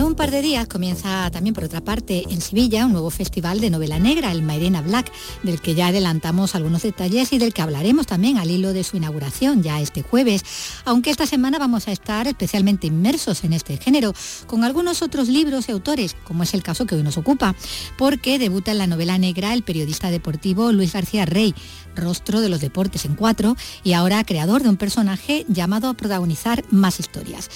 En 0.00 0.06
un 0.06 0.14
par 0.14 0.30
de 0.30 0.40
días 0.40 0.66
comienza 0.66 1.30
también 1.30 1.52
por 1.54 1.64
otra 1.64 1.82
parte 1.82 2.24
en 2.30 2.40
Sevilla 2.40 2.86
un 2.86 2.92
nuevo 2.92 3.10
festival 3.10 3.60
de 3.60 3.68
novela 3.68 3.98
negra, 3.98 4.32
el 4.32 4.40
Mairena 4.40 4.80
Black, 4.80 5.12
del 5.42 5.60
que 5.60 5.74
ya 5.74 5.88
adelantamos 5.88 6.54
algunos 6.54 6.84
detalles 6.84 7.34
y 7.34 7.38
del 7.38 7.52
que 7.52 7.60
hablaremos 7.60 8.06
también 8.06 8.38
al 8.38 8.50
hilo 8.50 8.72
de 8.72 8.82
su 8.82 8.96
inauguración 8.96 9.62
ya 9.62 9.78
este 9.78 10.00
jueves, 10.00 10.42
aunque 10.86 11.10
esta 11.10 11.26
semana 11.26 11.58
vamos 11.58 11.86
a 11.86 11.92
estar 11.92 12.26
especialmente 12.26 12.86
inmersos 12.86 13.44
en 13.44 13.52
este 13.52 13.76
género, 13.76 14.14
con 14.46 14.64
algunos 14.64 15.02
otros 15.02 15.28
libros 15.28 15.68
y 15.68 15.72
autores, 15.72 16.16
como 16.24 16.44
es 16.44 16.54
el 16.54 16.62
caso 16.62 16.86
que 16.86 16.94
hoy 16.94 17.02
nos 17.02 17.18
ocupa, 17.18 17.54
porque 17.98 18.38
debuta 18.38 18.72
en 18.72 18.78
la 18.78 18.86
novela 18.86 19.18
negra 19.18 19.52
el 19.52 19.64
periodista 19.64 20.10
deportivo 20.10 20.72
Luis 20.72 20.94
García 20.94 21.26
Rey, 21.26 21.54
rostro 21.94 22.40
de 22.40 22.48
los 22.48 22.62
deportes 22.62 23.04
en 23.04 23.16
cuatro 23.16 23.54
y 23.84 23.92
ahora 23.92 24.24
creador 24.24 24.62
de 24.62 24.70
un 24.70 24.78
personaje 24.78 25.44
llamado 25.48 25.90
a 25.90 25.94
protagonizar 25.94 26.64
más 26.70 27.00
historias. 27.00 27.50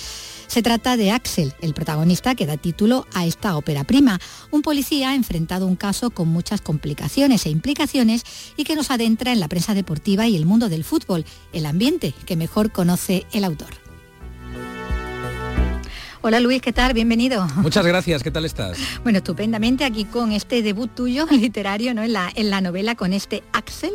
Se 0.55 0.63
trata 0.63 0.97
de 0.97 1.11
Axel, 1.11 1.53
el 1.63 1.75
protagonista 1.75 2.37
que 2.37 2.47
da 2.47 2.57
título 2.57 3.09
a 3.13 3.27
esta 3.27 3.57
ópera 3.57 3.83
prima, 3.83 4.21
un 4.53 4.63
policía 4.63 5.17
enfrentado 5.17 5.65
a 5.65 5.69
un 5.69 5.75
caso 5.75 6.11
con 6.11 6.29
muchas 6.29 6.61
complicaciones 6.61 7.45
e 7.47 7.51
implicaciones 7.51 8.23
y 8.57 8.63
que 8.63 8.77
nos 8.77 8.93
adentra 8.93 9.33
en 9.33 9.41
la 9.41 9.49
prensa 9.49 9.75
deportiva 9.75 10.29
y 10.29 10.37
el 10.37 10.47
mundo 10.47 10.69
del 10.69 10.85
fútbol, 10.85 11.25
el 11.53 11.67
ambiente 11.67 12.15
que 12.25 12.37
mejor 12.37 12.71
conoce 12.71 13.27
el 13.33 13.43
autor. 13.43 13.84
Hola 16.27 16.41
Luis, 16.41 16.63
¿qué 16.63 16.73
tal? 16.73 16.95
Bienvenido. 16.95 17.47
Muchas 17.57 17.85
gracias, 17.87 18.23
¿qué 18.23 18.31
tal 18.31 18.47
estás? 18.47 18.79
Bueno, 19.03 19.19
estupendamente 19.19 19.85
aquí 19.85 20.07
con 20.07 20.33
este 20.33 20.63
debut 20.63 20.91
tuyo 20.95 21.27
literario 21.31 21.93
¿no? 21.93 22.03
en, 22.03 22.15
la, 22.15 22.33
en 22.35 22.49
la 22.49 22.63
novela 22.63 22.95
con 22.95 23.13
este 23.13 23.43
Axel, 23.53 23.93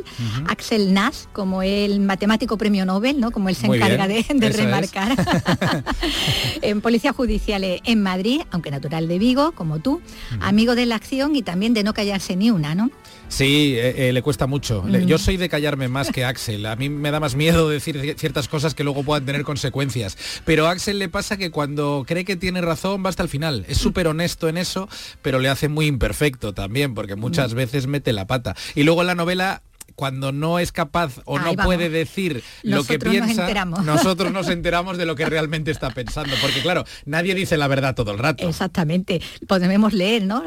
Axel 0.47 0.93
Nash, 0.93 1.23
como 1.33 1.63
el 1.63 1.99
matemático 2.01 2.55
premio 2.59 2.85
Nobel, 2.85 3.19
¿no? 3.19 3.31
como 3.31 3.49
él 3.49 3.55
se 3.55 3.65
encarga 3.65 4.07
de, 4.07 4.23
remarcar. 4.51 5.15
en 6.61 6.81
Policía 6.81 7.13
Judicial 7.13 7.63
en 7.63 8.03
Madrid, 8.03 8.41
aunque 8.51 8.69
natural 8.69 9.07
de 9.07 9.17
Vigo, 9.17 9.53
como 9.53 9.79
tú, 9.79 9.99
amigo 10.39 10.75
de 10.75 10.85
la 10.85 10.97
acción 10.97 11.35
y 11.35 11.41
también 11.41 11.73
de 11.73 11.83
no 11.83 11.95
callarse 11.95 12.35
ni 12.35 12.51
una, 12.51 12.75
¿no? 12.75 12.91
Sí, 13.29 13.75
eh, 13.77 14.09
eh, 14.09 14.13
le 14.13 14.21
cuesta 14.21 14.47
mucho. 14.47 14.85
Yo 14.87 15.17
soy 15.17 15.37
de 15.37 15.49
callarme 15.49 15.87
más 15.87 16.11
que 16.11 16.25
Axel. 16.25 16.65
A 16.65 16.75
mí 16.75 16.89
me 16.89 17.11
da 17.11 17.19
más 17.19 17.35
miedo 17.35 17.69
decir 17.69 18.15
ciertas 18.17 18.47
cosas 18.47 18.73
que 18.73 18.83
luego 18.83 19.03
puedan 19.03 19.25
tener 19.25 19.43
consecuencias. 19.43 20.17
Pero 20.45 20.67
a 20.67 20.71
Axel 20.71 20.99
le 20.99 21.09
pasa 21.09 21.37
que 21.37 21.51
cuando 21.51 22.03
cree 22.07 22.25
que 22.25 22.35
tiene 22.35 22.59
razón 22.61 23.05
va 23.05 23.09
hasta 23.09 23.23
el 23.23 23.29
final. 23.29 23.65
Es 23.69 23.77
súper 23.77 24.07
honesto 24.07 24.49
en 24.49 24.57
eso, 24.57 24.89
pero 25.21 25.39
le 25.39 25.47
hace 25.47 25.69
muy 25.69 25.85
imperfecto 25.85 26.53
también, 26.53 26.95
porque 26.95 27.15
muchas 27.15 27.53
veces 27.53 27.87
mete 27.87 28.13
la 28.13 28.27
pata. 28.27 28.55
Y 28.75 28.83
luego 28.83 29.01
en 29.01 29.07
la 29.07 29.15
novela 29.15 29.61
cuando 29.99 30.31
no 30.31 30.59
es 30.59 30.71
capaz 30.71 31.19
o 31.25 31.39
no 31.39 31.53
puede 31.55 31.89
decir 31.89 32.41
lo 32.63 32.85
que 32.85 32.97
piensa, 32.97 33.65
nosotros 33.83 34.31
nos 34.31 34.47
enteramos 34.47 34.97
de 34.97 35.05
lo 35.05 35.13
que 35.17 35.25
realmente 35.25 35.71
está 35.71 35.89
pensando. 35.89 36.33
Porque 36.41 36.61
claro, 36.61 36.85
nadie 37.03 37.35
dice 37.35 37.57
la 37.57 37.67
verdad 37.67 37.95
todo 37.95 38.11
el 38.13 38.17
rato. 38.17 38.47
Exactamente. 38.47 39.21
Podemos 39.45 39.91
leer 39.91 40.23
¿no? 40.23 40.41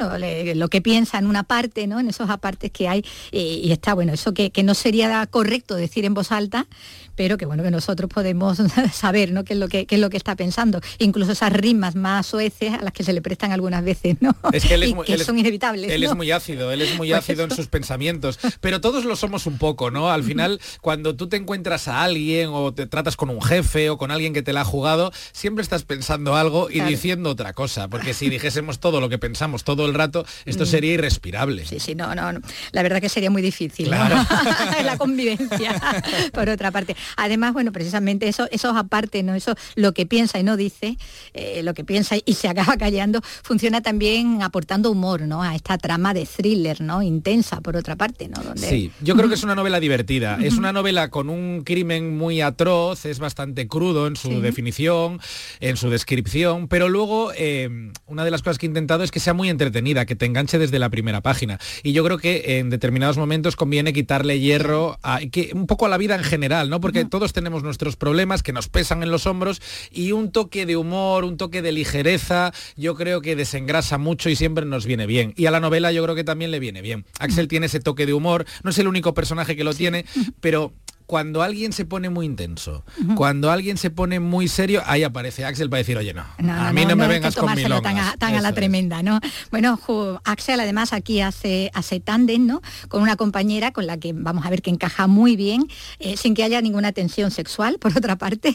lo, 0.55 0.69
que 0.69 0.81
piensa 0.81 1.19
en 1.19 1.27
una 1.27 1.43
parte, 1.43 1.87
¿no? 1.87 2.01
en 2.01 2.09
esos 2.09 2.31
apartes 2.31 2.71
que 2.71 2.89
hay. 2.89 3.05
Y, 3.31 3.71
está 3.73 3.93
bueno, 3.93 4.15
eso 4.15 4.33
que, 4.33 4.51
que 4.51 4.63
no 4.63 4.73
sería 4.73 5.27
correcto 5.27 5.75
decir 5.75 6.07
en 6.07 6.15
voz 6.15 6.33
alta, 6.33 6.67
pero 7.15 7.37
que 7.37 7.45
bueno 7.45 7.63
que 7.63 7.71
nosotros 7.71 8.11
podemos 8.11 8.59
saber 8.95 9.33
¿no? 9.33 9.45
qué, 9.45 9.53
es 9.53 9.59
lo 9.59 9.69
que, 9.69 9.87
es 9.89 9.99
lo 9.99 10.09
que 10.09 10.17
está 10.17 10.35
pensando. 10.35 10.81
Incluso 10.99 11.33
esas 11.33 11.53
rimas 11.53 11.95
más 11.95 12.27
soeces 12.27 12.73
a 12.73 12.83
las 12.83 12.95
que 12.95 13.05
se 13.05 13.13
le 13.13 13.21
prestan 13.21 13.53
algunas 13.53 13.85
veces, 13.85 14.17
¿no? 14.21 14.35
Es 14.51 14.65
que, 14.65 14.75
él 14.75 14.83
es 14.85 14.95
que 15.07 15.19
son 15.19 15.39
inevitables. 15.39 15.91
Él 15.91 16.05
es 16.05 16.15
muy 16.15 16.31
ácido, 16.31 16.73
él 16.73 16.81
es 16.81 16.97
muy 16.97 17.13
ácido 17.13 17.45
en 17.45 17.51
sus 17.51 17.67
pensamientos, 17.67 18.39
pero 18.63 18.81
todos 18.81 19.05
lo 19.05 19.15
somos 19.15 19.42
un 19.47 19.59
poco, 19.59 19.91
¿no? 19.91 20.11
Al 20.11 20.25
final, 20.25 20.61
cuando 20.81 21.15
tú 21.17 21.29
te 21.29 21.37
encuentras 21.37 21.89
a 21.89 22.03
alguien 22.03 22.51
o 22.53 22.73
te 22.73 22.87
tratas 22.87 23.17
con 23.17 23.31
un 23.31 23.43
jefe 23.43 23.91
o 23.91 23.99
con 23.99 24.11
alguien 24.11 24.33
que 24.33 24.43
te 24.43 24.53
la 24.53 24.63
ha 24.63 24.65
jugado, 24.65 25.13
siempre 25.33 25.63
estás 25.63 25.85
pensando 25.85 26.37
algo 26.37 26.71
y 26.71 26.81
diciendo 26.81 27.31
otra 27.31 27.53
cosa, 27.53 27.89
porque 27.89 28.15
si 28.15 28.29
dijésemos 28.29 28.79
todo 28.79 29.01
lo 29.01 29.09
que 29.09 29.19
pensamos 29.19 29.65
todo 29.65 29.87
el 29.87 29.95
rato, 29.95 30.25
esto 30.45 30.65
mm. 30.65 30.67
sería 30.67 30.95
irrespirable. 30.95 31.67
Sí, 31.67 31.81
sí, 31.81 31.95
no, 31.95 32.15
no, 32.15 32.41
la 32.73 32.83
verdad 32.83 33.01
que 33.01 33.09
sería 33.09 33.31
muy 33.31 33.43
difícil 33.43 33.91
la 34.85 34.97
convivencia, 34.99 35.81
por 36.33 36.49
otra 36.49 36.71
parte. 36.71 36.97
Además, 37.17 37.53
bueno, 37.53 37.73
precisamente 37.73 38.29
eso, 38.29 38.49
esos 38.51 38.77
aparte, 38.77 39.23
¿no? 39.23 39.35
Eso, 39.35 39.55
lo 39.75 39.93
que 39.93 40.07
piensa 40.07 40.39
y 40.39 40.43
no 40.43 40.57
dice, 40.57 40.97
eh, 41.35 41.63
lo 41.63 41.75
que 41.75 41.85
piensa 41.85 42.17
y 42.25 42.35
se 42.35 42.49
acaba 42.49 42.77
callando, 42.77 43.21
funciona 43.43 43.81
también 43.81 44.43
aportando 44.43 44.91
humor, 44.91 45.23
¿no? 45.23 45.43
A 45.43 45.55
esta 45.55 45.79
trama 45.79 46.15
de 46.15 46.27
thriller, 46.27 46.81
¿no? 46.81 47.03
Intensa, 47.03 47.61
por 47.61 47.77
otra 47.77 47.97
parte, 47.97 48.29
¿no? 48.29 48.43
Sí, 48.57 48.91
yo 49.01 49.15
creo 49.17 49.29
que 49.29 49.32
es 49.35 49.43
una 49.43 49.55
novela 49.55 49.81
divertida. 49.81 50.39
Es 50.43 50.57
una 50.57 50.73
novela 50.73 51.09
con 51.11 51.31
un 51.31 51.63
crimen 51.65 52.17
muy 52.17 52.41
atroz, 52.41 53.05
es 53.07 53.19
bastante 53.19 53.67
crudo 53.69 54.07
en 54.07 54.17
su 54.17 54.41
definición, 54.41 55.21
en 55.61 55.77
su 55.77 55.91
descripción, 55.91 56.69
pero 56.69 56.89
luego 56.89 57.33
eh, 57.37 57.91
una 58.07 58.25
de 58.25 58.31
las 58.31 58.43
cosas 58.43 58.59
que 58.59 58.67
he 58.67 58.69
intentado 58.69 59.05
es 59.05 59.11
que 59.11 59.21
sea 59.21 59.35
muy 59.35 59.49
entretenida, 59.49 60.07
que 60.07 60.17
te 60.17 60.27
enganche 60.27 60.59
desde 60.59 60.79
la 60.79 60.91
primera 60.91 61.21
página. 61.21 61.59
Y 61.83 61.93
yo 61.93 62.05
creo 62.05 62.19
que 62.19 62.59
en 62.59 62.71
determinados 62.71 63.17
momentos 63.17 63.57
conviene 63.57 63.93
quitarle 63.93 64.41
hierro 64.41 64.99
a, 65.03 65.21
que, 65.21 65.51
un 65.55 65.67
poco 65.67 65.87
a 65.87 65.89
la 65.89 65.99
vida 65.99 66.15
en 66.15 66.25
general, 66.25 66.71
¿no? 66.71 66.81
Porque 66.81 67.05
todos 67.05 67.33
tenemos 67.33 67.63
nuestros 67.63 67.97
problemas 67.97 68.43
que 68.43 68.53
nos 68.53 68.69
pesan 68.69 69.03
en 69.03 69.11
los 69.11 69.27
hombros 69.27 69.61
y 69.91 70.13
un 70.13 70.31
toque 70.33 70.67
de 70.67 70.77
humor, 70.77 71.25
un 71.25 71.37
toque 71.37 71.63
de 71.63 71.73
ligereza, 71.73 72.53
yo 72.77 72.95
creo 72.95 73.21
que 73.21 73.37
desengrasa 73.37 73.99
mucho 73.99 74.29
y 74.31 74.37
siempre 74.37 74.67
nos 74.67 74.87
viene 74.87 75.07
bien. 75.07 75.33
Y 75.37 75.47
a 75.47 75.51
la 75.51 75.61
novela 75.61 75.93
yo 75.93 76.03
creo 76.03 76.15
que 76.15 76.25
también 76.25 76.51
le 76.51 76.59
viene 76.59 76.83
bien. 76.83 77.05
Axel 77.19 77.49
tiene 77.49 77.67
ese 77.67 77.81
toque 77.81 78.07
de 78.07 78.15
humor, 78.15 78.47
no 78.63 78.71
es 78.71 78.79
el 78.79 78.89
único 78.89 79.12
personaje 79.15 79.57
que 79.57 79.65
lo 79.65 79.75
tiene, 79.75 80.05
pero 80.41 80.75
cuando 81.07 81.43
alguien 81.43 81.73
se 81.73 81.85
pone 81.85 82.11
muy 82.11 82.27
intenso, 82.27 82.85
cuando 83.15 83.51
alguien 83.51 83.77
se 83.77 83.91
pone 83.91 84.21
muy 84.21 84.49
serio, 84.49 84.83
ahí 84.87 85.03
aparece 85.03 85.45
Axel 85.45 85.69
para 85.69 85.79
decir, 85.79 85.97
oye, 85.97 86.15
no, 86.15 86.23
a 86.23 86.73
mí 86.73 86.85
no, 86.85 86.97
me 86.97 87.07
vengas 87.07 87.37
con 87.37 87.55
mi 87.55 87.63
tan, 87.63 87.99
a, 87.99 88.17
tan 88.17 88.35
a, 88.35 88.41
la 88.41 88.53
tremenda, 88.53 89.03
¿no? 89.03 89.21
Bueno, 89.51 89.79
Axel 90.25 90.61
además 90.61 90.93
aquí 90.93 91.21
hace, 91.21 91.71
hace 91.75 92.01
tándem, 92.01 92.47
¿no? 92.47 92.63
Con 92.89 93.03
una 93.03 93.17
compañera 93.17 93.73
con 93.73 93.87
la 93.87 93.99
que 93.99 94.13
vamos 94.13 94.47
a 94.47 94.51
ver 94.51 94.63
que 94.63 94.71
encaja 94.71 95.07
muy 95.07 95.37
bien, 95.37 95.67
eh, 95.99 96.17
sin 96.17 96.35
que 96.35 96.45
haya 96.45 96.61
ninguna 96.61 96.93
tensión 96.93 97.31
sexual, 97.31 97.79
por 97.81 97.97
otra 97.97 98.17
parte, 98.17 98.55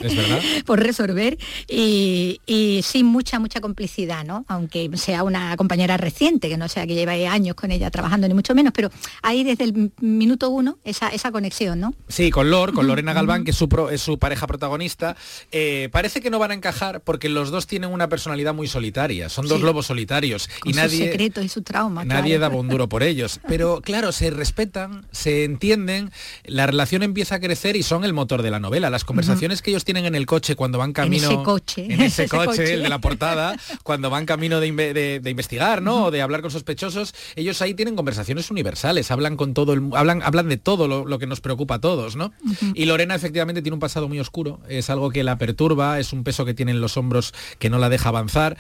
por 0.65 0.79
resolver, 0.79 1.37
y, 1.67 2.39
sin 2.83 3.05
mucha, 3.05 3.39
mucha 3.39 3.61
complicidad, 3.61 4.25
¿no? 4.25 4.45
Aunque 4.47 4.89
sea 4.95 5.23
una 5.23 5.55
compañera 5.57 5.97
reciente, 5.97 6.49
que 6.49 6.57
no 6.57 6.67
sea 6.67 6.87
que 6.87 6.95
lleve 6.95 7.27
años 7.27 7.55
con 7.55 7.71
ella 7.71 7.89
trabajando, 7.91 8.27
ni 8.27 8.33
mucho 8.33 8.55
menos, 8.55 8.73
pero 8.73 8.89
ahí 9.21 9.43
desde 9.43 9.63
el 9.65 9.91
minuto 9.99 10.49
uno, 10.49 10.77
esa, 10.83 11.09
esa 11.09 11.31
conexión, 11.31 11.79
¿no? 11.79 11.93
Sí, 12.07 12.29
con 12.37 12.47
con 12.73 12.85
Lorena 12.85 13.13
Galván, 13.13 13.43
que 13.43 13.49
es 13.49 13.57
su, 13.57 13.67
es 13.91 13.99
su 13.99 14.19
pareja 14.19 14.45
protagonista, 14.45 15.15
eh, 15.51 15.89
parece 15.91 16.21
que 16.21 16.29
no 16.29 16.37
van 16.37 16.51
a 16.51 16.53
encajar 16.53 17.01
porque 17.01 17.29
los 17.29 17.49
dos 17.49 17.65
tienen 17.65 17.91
una 17.91 18.09
personalidad 18.09 18.53
muy 18.53 18.67
solitaria, 18.67 19.27
son 19.27 19.47
dos 19.47 19.61
lobos 19.61 19.87
solitarios 19.87 20.47
y 20.63 20.73
nadie... 20.73 20.97
Su 20.97 21.11
secreto 21.11 21.41
y 21.41 21.49
su 21.49 21.63
trauma. 21.63 22.05
Nadie 22.05 22.37
da 22.37 22.49
un 22.49 22.67
duro 22.67 22.87
por 22.87 23.01
ellos. 23.01 23.39
Pero 23.47 23.81
claro, 23.81 24.11
se 24.11 24.29
respetan, 24.29 25.07
se 25.11 25.45
entienden, 25.45 26.11
la 26.45 26.67
relación 26.67 27.01
empieza 27.01 27.35
a 27.35 27.39
crecer 27.39 27.75
y 27.75 27.81
son 27.81 28.05
el 28.05 28.13
motor 28.13 28.43
de 28.43 28.51
la 28.51 28.59
novela. 28.59 28.91
Las 28.91 29.03
conversaciones 29.03 29.63
que 29.63 29.71
ellos 29.71 29.83
tienen 29.83 30.05
en 30.05 30.13
el 30.13 30.27
coche 30.27 30.55
cuando 30.55 30.77
van 30.77 30.93
camino... 30.93 31.25
En 31.25 31.33
ese 31.33 31.43
coche. 31.43 31.87
En 31.89 32.01
ese, 32.01 32.27
coche, 32.27 32.75
el 32.75 32.83
de 32.83 32.89
la 32.89 32.99
portada, 32.99 33.55
cuando 33.81 34.11
van 34.11 34.27
camino 34.27 34.59
de, 34.59 35.21
investigar, 35.25 35.81
¿no? 35.81 36.05
O 36.05 36.11
de 36.11 36.21
hablar 36.21 36.41
con 36.41 36.51
sospechosos, 36.51 37.15
ellos 37.35 37.63
ahí 37.63 37.73
tienen 37.73 37.95
conversaciones 37.95 38.51
universales, 38.51 39.09
hablan 39.09 39.37
con 39.37 39.55
todo 39.55 39.73
el... 39.73 39.89
hablan, 39.93 40.21
hablan 40.21 40.49
de 40.49 40.57
todo 40.57 40.87
lo, 40.87 41.05
lo 41.05 41.17
que 41.17 41.25
nos 41.25 41.41
preocupa 41.41 41.75
a 41.75 41.79
todos, 41.79 42.15
¿no? 42.15 42.26
Y 42.73 42.85
Lorena 42.85 43.15
efectivamente 43.15 43.61
tiene 43.61 43.73
un 43.73 43.79
pasado 43.79 44.07
muy 44.07 44.19
oscuro, 44.19 44.59
es 44.69 44.89
algo 44.89 45.09
que 45.09 45.23
la 45.23 45.37
perturba, 45.37 45.99
es 45.99 46.13
un 46.13 46.23
peso 46.23 46.45
que 46.45 46.53
tiene 46.53 46.71
en 46.71 46.81
los 46.81 46.97
hombros 46.97 47.33
que 47.59 47.69
no 47.69 47.77
la 47.79 47.89
deja 47.89 48.09
avanzar 48.09 48.57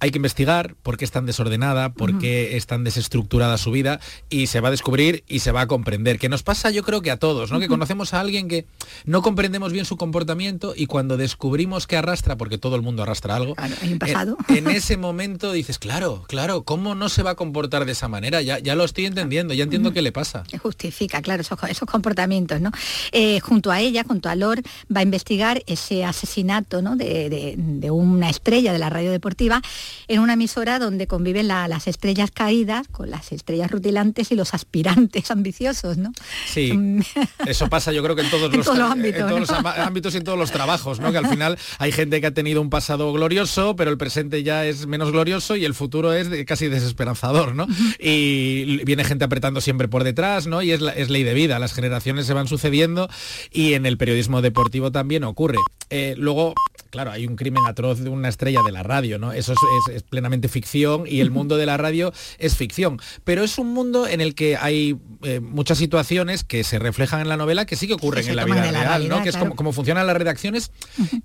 hay 0.00 0.10
que 0.10 0.18
investigar 0.18 0.74
por 0.82 0.96
qué 0.96 1.04
es 1.04 1.10
tan 1.10 1.26
desordenada, 1.26 1.92
por 1.92 2.18
qué 2.18 2.56
es 2.56 2.66
tan 2.66 2.84
desestructurada 2.84 3.58
su 3.58 3.70
vida 3.70 4.00
y 4.30 4.46
se 4.46 4.60
va 4.60 4.68
a 4.68 4.70
descubrir 4.70 5.24
y 5.28 5.40
se 5.40 5.50
va 5.50 5.62
a 5.62 5.66
comprender. 5.66 6.18
Que 6.18 6.28
nos 6.28 6.42
pasa 6.42 6.70
yo 6.70 6.82
creo 6.84 7.02
que 7.02 7.10
a 7.10 7.16
todos, 7.16 7.50
¿no? 7.50 7.58
Que 7.58 7.68
conocemos 7.68 8.14
a 8.14 8.20
alguien 8.20 8.48
que 8.48 8.66
no 9.04 9.22
comprendemos 9.22 9.72
bien 9.72 9.84
su 9.84 9.96
comportamiento 9.96 10.74
y 10.76 10.86
cuando 10.86 11.16
descubrimos 11.16 11.86
que 11.86 11.96
arrastra, 11.96 12.36
porque 12.36 12.58
todo 12.58 12.76
el 12.76 12.82
mundo 12.82 13.02
arrastra 13.02 13.36
algo, 13.36 13.54
En, 14.48 14.68
ese 14.68 14.96
momento 14.96 15.52
dices, 15.52 15.78
claro, 15.78 16.24
claro, 16.28 16.62
¿cómo 16.62 16.94
no 16.94 17.08
se 17.08 17.22
va 17.22 17.30
a 17.30 17.34
comportar 17.34 17.84
de 17.84 17.92
esa 17.92 18.08
manera? 18.08 18.42
Ya, 18.42 18.58
ya 18.58 18.74
lo 18.74 18.84
estoy 18.84 19.06
entendiendo, 19.06 19.54
ya 19.54 19.64
entiendo 19.64 19.92
qué 19.92 20.02
le 20.02 20.12
pasa. 20.12 20.44
Justifica, 20.60 21.22
claro, 21.22 21.42
esos, 21.42 21.88
comportamientos, 21.88 22.60
¿no? 22.60 22.70
Eh, 23.12 23.40
junto 23.40 23.70
a 23.70 23.80
ella, 23.80 24.04
junto 24.06 24.28
a 24.28 24.34
Lor, 24.34 24.60
va 24.94 25.00
a 25.00 25.02
investigar 25.02 25.62
ese 25.66 26.04
asesinato 26.04 26.82
¿no? 26.82 26.96
de, 26.96 27.54
de 27.56 27.90
una 27.90 28.30
estrella 28.30 28.72
de 28.72 28.78
la 28.78 28.90
radio 28.90 29.10
deportiva 29.10 29.62
en 30.08 30.20
una 30.20 30.34
emisora 30.34 30.78
donde 30.78 31.06
conviven 31.06 31.48
las 31.48 31.86
estrellas 31.86 32.30
caídas 32.30 32.88
con 32.88 33.10
las 33.10 33.32
estrellas 33.32 33.70
rutilantes 33.70 34.30
y 34.32 34.34
los 34.34 34.54
aspirantes 34.54 35.30
ambiciosos, 35.30 35.98
¿no? 35.98 36.12
Sí, 36.46 36.72
eso 37.46 37.68
pasa 37.68 37.92
yo 37.92 38.02
creo 38.02 38.16
que 38.16 38.22
en 38.22 38.30
todos, 38.30 38.54
los, 38.54 38.68
ámbitos, 38.68 40.14
y 40.14 40.16
en 40.16 40.24
todos 40.24 40.38
los 40.38 40.50
trabajos, 40.50 41.00
¿no? 41.00 41.12
Que 41.12 41.18
al 41.18 41.26
final 41.30 41.58
hay 41.78 41.92
gente 41.92 42.20
que 42.20 42.26
ha 42.26 42.34
tenido 42.34 42.60
un 42.60 42.70
pasado 42.70 43.12
glorioso, 43.12 43.76
pero 43.76 43.90
el 43.90 43.98
presente 43.98 44.42
ya 44.42 44.64
es 44.66 44.86
menos 44.86 45.10
glorioso 45.12 45.56
y 45.56 45.64
el 45.64 45.74
futuro 45.74 46.12
es 46.12 46.28
casi 46.46 46.68
desesperanzador, 46.68 47.54
¿no? 47.54 47.66
Y 47.98 48.84
viene 48.84 49.04
gente 49.04 49.24
apretando 49.24 49.60
siempre 49.60 49.88
por 49.88 50.04
detrás, 50.04 50.46
¿no? 50.46 50.62
Y 50.62 50.72
es, 50.72 50.80
es 50.96 51.10
ley 51.10 51.24
de 51.24 51.34
vida, 51.34 51.58
las 51.58 51.72
generaciones 51.72 52.26
se 52.26 52.34
van 52.34 52.48
sucediendo 52.48 53.08
y 53.50 53.74
en 53.74 53.86
el 53.86 53.96
periodismo 53.96 54.42
deportivo 54.42 54.92
también 54.92 55.24
ocurre. 55.24 55.58
Eh, 55.90 56.14
luego 56.18 56.54
claro, 56.90 57.10
hay 57.10 57.26
un 57.26 57.36
crimen 57.36 57.64
atroz 57.66 58.00
de 58.00 58.10
una 58.10 58.28
estrella 58.28 58.62
de 58.64 58.72
la 58.72 58.82
radio, 58.82 59.18
¿no? 59.18 59.32
Eso 59.32 59.54
es, 59.92 60.02
plenamente 60.02 60.48
ficción 60.48 61.04
y 61.06 61.20
el 61.20 61.30
mundo 61.38 61.56
de 61.56 61.66
la 61.66 61.76
radio 61.76 62.12
es 62.38 62.56
ficción. 62.56 63.00
Pero 63.24 63.42
es 63.42 63.58
un 63.58 63.72
mundo 63.72 64.06
en 64.06 64.20
el 64.20 64.34
que 64.34 64.56
hay 64.56 64.96
eh, 65.22 65.40
muchas 65.40 65.78
situaciones 65.78 66.44
que 66.44 66.64
se 66.64 66.78
reflejan 66.78 67.20
en 67.20 67.28
la 67.28 67.36
novela 67.36 67.66
que 67.66 67.76
sí 67.76 67.86
que 67.86 67.94
ocurren 67.94 68.28
en 68.28 68.36
la 68.36 68.44
vida 68.44 68.70
real, 68.70 69.08
¿no? 69.08 69.22
Que 69.22 69.30
es 69.30 69.36
como, 69.36 69.72
funcionan 69.72 70.06
las 70.06 70.16
redacciones 70.16 70.70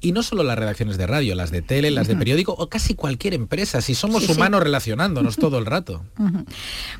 y 0.01 0.11
no 0.11 0.23
solo 0.23 0.43
las 0.43 0.57
redacciones 0.57 0.97
de 0.97 1.07
radio, 1.07 1.35
las 1.35 1.51
de 1.51 1.61
tele, 1.61 1.91
las 1.91 2.07
de 2.07 2.15
periódico 2.15 2.53
o 2.53 2.69
casi 2.69 2.95
cualquier 2.95 3.33
empresa, 3.33 3.81
si 3.81 3.95
somos 3.95 4.27
humanos 4.29 4.61
relacionándonos 4.61 5.37
todo 5.37 5.57
el 5.57 5.65
rato. 5.65 6.03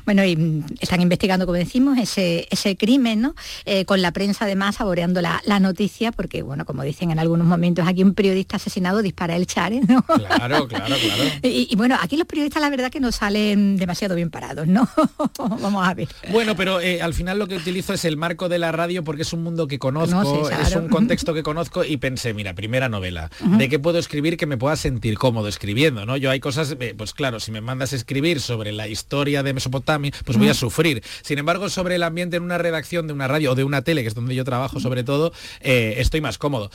Bueno, 0.04 0.24
y 0.24 0.36
mm, 0.36 0.64
están 0.80 1.00
investigando, 1.00 1.46
como 1.46 1.56
decimos, 1.56 1.98
ese, 1.98 2.46
ese 2.50 2.76
crimen, 2.76 3.20
¿no? 3.20 3.34
Eh, 3.64 3.84
con 3.84 4.02
la 4.02 4.12
prensa 4.12 4.44
además 4.44 4.76
saboreando 4.76 5.20
la, 5.20 5.60
noticia, 5.60 6.12
porque, 6.12 6.42
bueno, 6.42 6.64
como 6.64 6.82
dicen 6.82 7.10
en 7.10 7.18
algunos 7.18 7.46
momentos, 7.46 7.86
aquí 7.86 8.02
un 8.02 8.14
periodista 8.14 8.53
asesinado 8.54 9.02
dispara 9.02 9.36
el 9.36 9.46
chare, 9.46 9.80
¿no? 9.86 10.02
Claro, 10.02 10.68
claro, 10.68 10.68
claro. 10.68 10.96
Y, 11.42 11.74
bueno, 11.76 11.96
aquí 12.00 12.16
los 12.16 12.26
periodistas 12.26 12.60
la 12.62 12.70
verdad 12.70 12.90
que 12.90 13.00
no 13.00 13.12
salen 13.12 13.76
demasiado 13.76 14.14
bien 14.14 14.30
parados, 14.30 14.66
¿no? 14.66 14.88
Vamos 15.38 15.86
a 15.86 15.94
ver. 15.94 16.08
Bueno, 16.30 16.56
pero 16.56 16.80
eh, 16.80 17.02
al 17.02 17.14
final 17.14 17.38
lo 17.38 17.46
que 17.46 17.56
utilizo 17.56 17.92
es 17.92 18.04
el 18.04 18.16
marco 18.16 18.48
de 18.48 18.58
la 18.58 18.72
radio 18.72 19.04
porque 19.04 19.22
es 19.22 19.32
un 19.32 19.42
mundo 19.42 19.66
que 19.66 19.78
conozco, 19.78 20.48
es 20.48 20.76
un 20.76 20.88
contexto 20.88 21.34
que 21.34 21.42
conozco 21.42 21.84
y 21.84 21.96
pensé, 21.96 22.34
mira, 22.34 22.54
primera 22.54 22.88
novela, 22.88 23.30
¿de 23.40 23.68
qué 23.68 23.78
puedo 23.78 23.98
escribir 23.98 24.36
que 24.36 24.46
me 24.46 24.56
pueda 24.56 24.76
sentir 24.76 25.18
cómodo 25.18 25.48
escribiendo, 25.48 26.06
¿no? 26.06 26.16
Yo 26.16 26.30
hay 26.30 26.40
cosas, 26.40 26.76
eh, 26.78 26.94
pues 26.96 27.12
claro, 27.12 27.40
si 27.40 27.50
me 27.50 27.60
mandas 27.60 27.92
a 27.92 27.96
escribir 27.96 28.40
sobre 28.40 28.72
la 28.72 28.88
historia 28.88 29.42
de 29.42 29.52
Mesopotamia, 29.52 30.12
pues 30.24 30.38
voy 30.38 30.48
a 30.48 30.54
sufrir. 30.54 31.02
Sin 31.22 31.38
embargo, 31.38 31.68
sobre 31.68 31.96
el 31.96 32.02
ambiente 32.02 32.36
en 32.36 32.42
una 32.42 32.58
redacción 32.58 33.06
de 33.06 33.12
una 33.12 33.28
radio 33.28 33.52
o 33.52 33.54
de 33.54 33.64
una 33.64 33.82
tele, 33.82 34.02
que 34.02 34.08
es 34.08 34.14
donde 34.14 34.34
yo 34.34 34.44
trabajo 34.44 34.80
sobre 34.80 35.04
todo, 35.04 35.32
eh, 35.60 35.94
estoy 35.98 36.20
más 36.20 36.38
cómodo. 36.38 36.70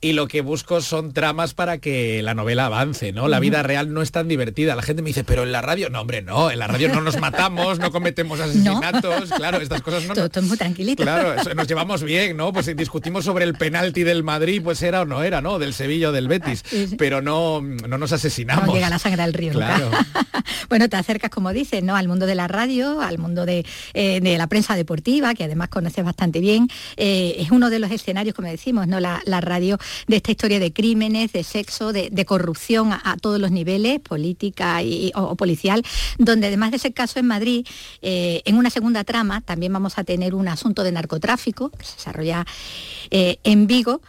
Y 0.00 0.12
lo 0.12 0.28
que 0.28 0.42
busco 0.42 0.80
son 0.80 1.12
tramas 1.24 1.54
para 1.54 1.78
que 1.78 2.20
la 2.22 2.34
novela 2.34 2.66
avance, 2.66 3.10
¿no? 3.12 3.28
La 3.28 3.40
vida 3.40 3.62
real 3.62 3.94
no 3.94 4.02
es 4.02 4.12
tan 4.12 4.28
divertida. 4.28 4.76
La 4.76 4.82
gente 4.82 5.00
me 5.00 5.08
dice, 5.08 5.24
pero 5.24 5.44
en 5.44 5.52
la 5.52 5.62
radio, 5.62 5.88
no, 5.88 6.02
hombre, 6.02 6.20
no, 6.20 6.50
en 6.50 6.58
la 6.58 6.66
radio 6.66 6.90
no 6.90 7.00
nos 7.00 7.18
matamos, 7.18 7.78
no 7.78 7.90
cometemos 7.90 8.40
asesinatos, 8.42 9.30
claro, 9.30 9.56
estas 9.56 9.80
cosas 9.80 10.06
no. 10.06 10.28
Todo, 10.28 10.42
muy 10.42 10.58
tranquilito. 10.58 11.02
Claro, 11.02 11.34
nos 11.54 11.66
llevamos 11.66 12.02
bien, 12.02 12.36
¿no? 12.36 12.52
Pues 12.52 12.66
si 12.66 12.74
discutimos 12.74 13.24
sobre 13.24 13.46
el 13.46 13.54
penalti 13.54 14.02
del 14.02 14.22
Madrid, 14.22 14.60
pues 14.62 14.82
era 14.82 15.00
o 15.00 15.04
no 15.06 15.22
era, 15.22 15.40
¿no? 15.40 15.58
Del 15.58 15.72
Sevilla 15.72 16.10
o 16.10 16.12
del 16.12 16.28
Betis, 16.28 16.62
pero 16.98 17.22
no, 17.22 17.62
no 17.62 17.96
nos 17.96 18.12
asesinamos. 18.12 18.66
No 18.66 18.74
llega 18.74 18.90
la 18.90 18.98
sangre 18.98 19.22
al 19.22 19.32
río. 19.32 19.52
Claro. 19.52 19.90
bueno, 20.68 20.90
te 20.90 20.98
acercas, 20.98 21.30
como 21.30 21.54
dices, 21.54 21.82
¿no? 21.82 21.96
Al 21.96 22.06
mundo 22.06 22.26
de 22.26 22.34
la 22.34 22.48
radio, 22.48 23.00
al 23.00 23.16
mundo 23.16 23.46
de, 23.46 23.64
eh, 23.94 24.20
la 24.36 24.46
prensa 24.46 24.76
deportiva, 24.76 25.32
que 25.32 25.44
además 25.44 25.70
conoces 25.70 26.04
bastante 26.04 26.40
bien. 26.40 26.68
Eh, 26.98 27.36
es 27.38 27.50
uno 27.50 27.70
de 27.70 27.78
los 27.78 27.90
escenarios, 27.90 28.34
como 28.34 28.48
decimos, 28.48 28.86
¿no? 28.86 29.00
La, 29.00 29.22
radio 29.40 29.78
de 30.06 30.16
esta 30.16 30.30
historia 30.30 30.58
de 30.58 30.72
de 31.14 31.44
sexo, 31.44 31.92
de, 31.92 32.24
corrupción 32.26 32.92
a, 32.92 33.16
todos 33.20 33.40
los 33.40 33.50
niveles, 33.50 34.00
política 34.00 34.82
y, 34.82 35.12
o, 35.14 35.36
policial, 35.36 35.82
donde 36.18 36.48
además 36.48 36.72
de 36.72 36.78
ese 36.78 36.92
caso 36.92 37.18
en 37.20 37.26
Madrid, 37.26 37.66
eh, 38.02 38.42
en 38.44 38.56
una 38.56 38.70
segunda 38.70 39.04
trama 39.04 39.40
también 39.40 39.72
vamos 39.72 39.98
a 39.98 40.04
tener 40.04 40.34
un 40.34 40.48
asunto 40.48 40.82
de 40.82 40.92
narcotráfico 40.92 41.70
que 41.70 41.84
se 41.84 41.96
desarrolla 41.96 42.44
en 43.10 43.66
Vigo, 43.66 44.00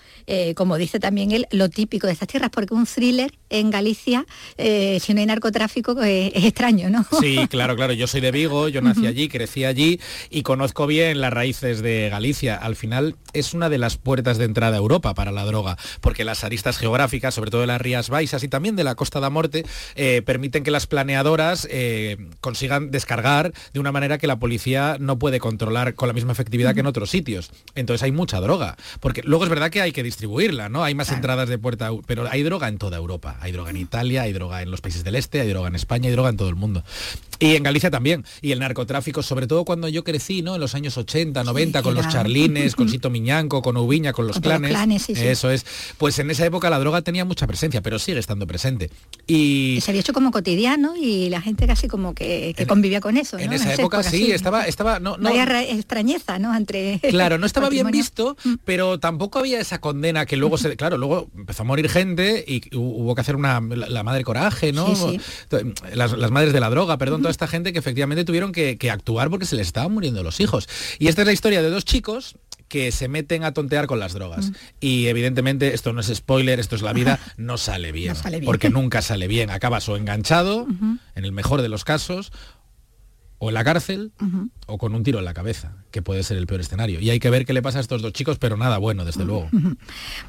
como 0.55 0.77
dice 0.77 0.99
también 0.99 1.31
él, 1.31 1.47
lo 1.51 1.69
típico 1.69 2.07
de 2.07 2.13
estas 2.13 2.27
tierras, 2.27 2.49
porque 2.49 2.73
un 2.73 2.85
thriller 2.85 3.31
en 3.49 3.69
Galicia, 3.69 4.25
si 4.57 5.13
no 5.13 5.19
hay 5.19 5.25
narcotráfico, 5.25 6.01
es 6.01 6.45
extraño, 6.45 6.89
¿no? 6.89 7.05
Sí, 7.21 7.47
claro, 7.49 7.75
claro. 7.75 7.93
Yo 7.93 8.07
soy 8.07 8.21
de 8.21 8.31
Vigo, 8.31 8.67
yo 8.69 8.81
nací 8.81 9.07
allí, 9.07 9.27
crecí 9.27 9.65
allí 9.65 9.99
y 10.29 10.43
conozco 10.43 10.88
bien 10.88 11.21
las 11.21 11.33
raíces 11.33 11.81
de 11.81 12.09
Galicia. 12.09 12.55
Al 12.55 12.75
final 12.75 13.15
es 13.33 13.53
una 13.53 13.69
de 13.69 13.77
las 13.77 13.97
puertas 13.97 14.38
de 14.38 14.45
entrada 14.45 14.75
a 14.75 14.79
Europa 14.79 15.13
para 15.13 15.31
la 15.31 15.45
droga, 15.45 15.77
porque 16.01 16.23
las 16.23 16.43
aristas 16.43 16.77
geográficas, 16.77 17.33
sobre 17.33 17.51
todo 17.51 17.61
de 17.61 17.67
las 17.67 17.81
Rías 17.81 18.09
Baixas 18.09 18.43
y 18.43 18.47
también 18.47 18.75
de 18.75 18.83
la 18.83 18.95
Costa 18.95 19.19
da 19.19 19.29
Morte, 19.29 19.65
eh, 19.95 20.21
permiten 20.25 20.63
que 20.63 20.71
las 20.71 20.88
planeadoras 20.88 21.67
eh, 21.69 22.17
consigan 22.41 22.91
descargar 22.91 23.53
de 23.73 23.79
una 23.79 23.91
manera 23.91 24.17
que 24.17 24.27
la 24.27 24.39
policía 24.39 24.97
no 24.99 25.19
puede 25.19 25.39
controlar 25.39 25.95
con 25.95 26.07
la 26.07 26.13
misma 26.13 26.31
efectividad 26.31 26.73
que 26.73 26.79
en 26.81 26.88
otros 26.88 27.09
sitios. 27.09 27.51
Entonces 27.75 28.03
hay 28.03 28.11
mucha 28.11 28.39
droga, 28.39 28.77
porque 28.99 29.21
luego 29.23 29.43
es 29.43 29.49
verdad 29.49 29.69
que 29.69 29.81
hay 29.81 29.91
que 29.91 30.03
distribuirla, 30.15 30.69
¿no? 30.69 30.86
Hay 30.86 30.95
más 30.95 31.12
entradas 31.12 31.49
de 31.49 31.58
puerta, 31.58 31.89
pero 32.08 32.25
hay 32.32 32.41
droga 32.41 32.69
en 32.69 32.78
toda 32.78 32.95
Europa. 32.95 33.38
Hay 33.41 33.51
droga 33.51 33.69
en 33.71 33.75
Italia, 33.78 34.21
hay 34.21 34.32
droga 34.32 34.62
en 34.62 34.71
los 34.71 34.80
países 34.80 35.04
del 35.04 35.15
este, 35.15 35.41
hay 35.41 35.49
droga 35.49 35.67
en 35.67 35.75
España, 35.75 36.08
hay 36.08 36.13
droga 36.13 36.30
en 36.30 36.38
todo 36.38 36.47
el 36.47 36.56
mundo. 36.56 36.86
Y 37.38 37.56
en 37.58 37.63
Galicia 37.63 37.91
también. 37.91 38.23
Y 38.41 38.54
el 38.54 38.60
narcotráfico, 38.60 39.21
sobre 39.21 39.45
todo 39.45 39.65
cuando 39.65 39.89
yo 39.89 40.06
crecí, 40.06 40.41
¿no? 40.41 40.56
En 40.56 40.62
los 40.62 40.73
años 40.73 40.97
80, 40.97 41.43
90, 41.43 41.84
con 41.84 41.95
los 41.95 42.08
charlines, 42.08 42.75
con 42.78 42.88
Sito 42.88 43.10
Miñanco, 43.10 43.62
con 43.62 43.75
Ubiña, 43.75 44.13
con 44.13 44.25
los 44.25 44.39
clanes. 44.39 45.10
Eso 45.10 45.49
es. 45.49 45.65
Pues 45.97 46.17
en 46.19 46.32
esa 46.32 46.45
época 46.45 46.69
la 46.69 46.80
droga 46.80 47.01
tenía 47.01 47.25
mucha 47.25 47.45
presencia, 47.45 47.82
pero 47.82 47.99
sigue 47.99 48.19
estando 48.19 48.47
presente. 48.47 48.89
Y 49.28 49.80
se 49.82 49.91
había 49.91 49.99
hecho 49.99 50.13
como 50.13 50.32
cotidiano 50.32 50.95
y 50.95 51.30
la 51.30 51.41
gente 51.41 51.67
casi 51.67 51.89
como 51.89 52.13
que, 52.15 52.56
convivía 52.69 53.01
con 53.01 53.17
eso. 53.17 53.38
En 53.38 53.51
esa, 53.51 53.73
época, 53.73 54.01
sí, 54.01 54.32
estaba, 54.32 54.65
estaba, 54.65 55.01
no, 55.01 55.17
no, 55.17 55.28
había 55.28 55.62
extrañeza, 55.63 56.39
¿no? 56.39 56.56
Entre 56.56 57.01
claro, 57.01 57.38
no 57.38 57.45
estaba 57.45 57.67
bien 57.67 57.91
visto, 57.91 58.38
mm. 58.45 58.54
pero 58.63 58.97
tampoco 58.97 59.39
había 59.39 59.60
esa 59.60 59.82
condena 59.82 60.04
que 60.27 60.37
luego 60.37 60.57
se, 60.57 60.75
claro, 60.75 60.97
luego 60.97 61.29
empezó 61.35 61.63
a 61.63 61.65
morir 61.65 61.89
gente 61.89 62.43
y 62.47 62.75
hubo 62.75 63.15
que 63.15 63.21
hacer 63.21 63.35
una 63.35 63.59
la, 63.61 64.03
madre 64.03 64.23
coraje, 64.23 64.71
¿no? 64.71 64.93
Las, 65.93 66.11
las 66.13 66.31
madres 66.31 66.53
de 66.53 66.59
la 66.59 66.69
droga, 66.69 66.97
perdón 66.97 67.21
toda 67.21 67.31
esta 67.31 67.47
gente 67.47 67.73
que 67.73 67.79
efectivamente 67.79 68.23
tuvieron 68.23 68.51
que, 68.51 68.77
actuar 68.89 69.29
porque 69.29 69.45
se 69.45 69.55
les 69.55 69.67
estaban 69.67 69.91
muriendo 69.91 70.23
los 70.23 70.39
hijos. 70.39 70.69
Y 70.99 71.07
esta 71.07 71.21
es 71.21 71.25
la 71.27 71.33
historia 71.33 71.61
de 71.61 71.69
dos 71.69 71.85
chicos 71.85 72.37
que 72.67 72.91
se 72.91 73.07
meten 73.07 73.43
a 73.43 73.53
tontear 73.53 73.87
con 73.87 73.99
las 73.99 74.13
drogas. 74.13 74.51
Y 74.79 75.07
evidentemente, 75.07 75.73
esto 75.73 75.93
no 75.93 76.01
es 76.01 76.07
spoiler, 76.13 76.59
esto 76.59 76.75
es 76.75 76.81
la 76.81 76.93
vida, 76.93 77.19
no 77.37 77.57
sale 77.57 77.91
bien. 77.91 78.15
Porque 78.43 78.69
nunca 78.69 79.01
sale 79.01 79.27
bien. 79.27 79.49
Acabas 79.49 79.87
o 79.89 79.97
enganchado, 79.97 80.67
en 81.15 81.25
el 81.25 81.31
mejor 81.31 81.61
de 81.61 81.69
los 81.69 81.83
casos, 81.83 82.31
o 83.37 83.49
en 83.49 83.53
la 83.53 83.63
cárcel, 83.63 84.11
o 84.67 84.77
con 84.77 84.95
un 84.95 85.03
tiro 85.03 85.19
en 85.19 85.25
la 85.25 85.33
cabeza 85.33 85.73
que 85.91 86.01
puede 86.01 86.23
ser 86.23 86.37
el 86.37 86.45
peor 86.45 86.59
escenario. 86.59 86.99
Y 86.99 87.09
hay 87.09 87.19
que 87.19 87.29
ver 87.29 87.45
qué 87.45 87.53
le 87.53 87.61
pasa 87.61 87.77
a 87.77 87.81
estos 87.81 88.01
dos 88.01 88.11
chicos, 88.11 88.37
pero 88.37 88.57
nada 88.57 88.77
bueno, 88.77 89.05
desde 89.05 89.23
luego. 89.23 89.49